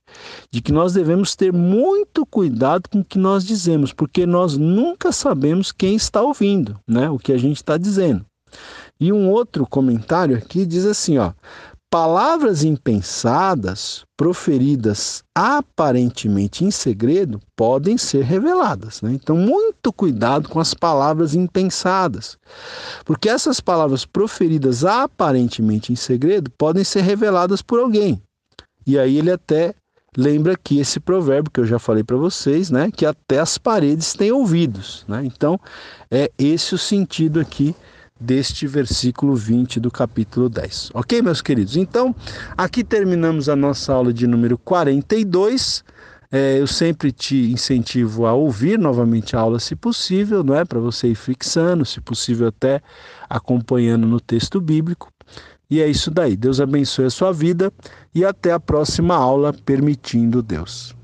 de 0.52 0.62
que 0.62 0.72
nós 0.72 0.94
devemos 0.94 1.36
ter 1.36 1.52
muito 1.52 2.26
cuidado 2.26 2.90
com 2.90 3.00
o 3.00 3.06
que 3.06 3.18
nós 3.18 3.46
dizemos, 3.46 3.94
porque 3.94 4.26
nós 4.26 4.58
nunca 4.58 5.12
sabemos 5.12 5.72
quem 5.72 5.96
está 5.96 6.22
ouvindo, 6.22 6.80
né? 6.88 7.10
O 7.10 7.18
que 7.18 7.32
a 7.32 7.38
gente 7.38 7.58
está 7.58 7.78
dizendo. 7.78 8.26
E 9.00 9.14
um 9.14 9.30
outro 9.30 9.66
comentário 9.66 10.36
aqui 10.36 10.66
diz 10.66 10.86
assim, 10.86 11.18
ó: 11.18 11.34
palavras 11.90 12.64
impensadas, 12.64 14.04
proferidas 14.18 15.24
aparentemente 15.34 16.66
em 16.66 16.72
segredo, 16.72 17.40
podem 17.56 17.98
ser 17.98 18.24
reveladas. 18.24 19.02
Né? 19.02 19.14
Então, 19.14 19.38
muito 19.38 19.94
cuidado 19.94 20.50
com 20.50 20.60
as 20.60 20.74
palavras 20.74 21.34
impensadas, 21.34 22.38
porque 23.06 23.30
essas 23.30 23.60
palavras 23.60 24.06
proferidas 24.06 24.84
aparentemente 24.84 25.94
em 25.94 25.96
segredo 25.96 26.52
podem 26.58 26.84
ser 26.84 27.02
reveladas 27.02 27.62
por 27.62 27.80
alguém. 27.80 28.22
E 28.86 28.98
aí 28.98 29.18
ele 29.18 29.32
até 29.32 29.74
lembra 30.16 30.54
aqui 30.54 30.80
esse 30.80 31.00
provérbio 31.00 31.52
que 31.52 31.60
eu 31.60 31.66
já 31.66 31.78
falei 31.78 32.04
para 32.04 32.18
vocês, 32.18 32.72
né? 32.72 32.90
Que 32.90 33.06
até 33.06 33.40
as 33.40 33.58
paredes 33.58 34.14
têm 34.14 34.32
ouvidos, 34.32 35.06
né? 35.08 35.24
Então, 35.24 35.60
é 36.10 36.32
esse 36.38 36.74
o 36.74 36.78
sentido 36.78 37.40
aqui 37.40 37.76
deste 38.20 38.68
versículo 38.68 39.36
20 39.36 39.80
do 39.80 39.92
capítulo 39.92 40.50
10. 40.50 40.92
Ok, 40.94 41.22
meus 41.22 41.42
queridos? 41.42 41.76
Então, 41.78 42.16
aqui 42.58 42.84
terminamos 42.84 43.48
a 43.50 43.56
nossa 43.56 43.94
aula 43.94 44.12
de 44.12 44.26
número 44.26 44.58
42. 44.58 45.84
É, 46.30 46.60
eu 46.60 46.68
sempre 46.68 47.12
te 47.12 47.52
incentivo 47.52 48.26
a 48.26 48.34
ouvir 48.34 48.78
novamente 48.78 49.36
a 49.36 49.40
aula, 49.40 49.60
se 49.60 49.76
possível, 49.76 50.44
não 50.44 50.56
é? 50.56 50.66
Para 50.66 50.80
você 50.80 51.08
ir 51.10 51.16
fixando, 51.16 51.86
se 51.86 52.02
possível, 52.02 52.48
até 52.48 52.82
acompanhando 53.30 54.06
no 54.06 54.20
texto 54.20 54.60
bíblico. 54.60 55.10
E 55.70 55.82
é 55.82 55.88
isso 55.88 56.10
daí. 56.10 56.36
Deus 56.36 56.60
abençoe 56.60 57.06
a 57.06 57.10
sua 57.10 57.32
vida 57.32 57.72
e 58.14 58.26
até 58.26 58.52
a 58.52 58.60
próxima 58.60 59.16
aula, 59.16 59.54
permitindo 59.54 60.42
Deus. 60.42 60.97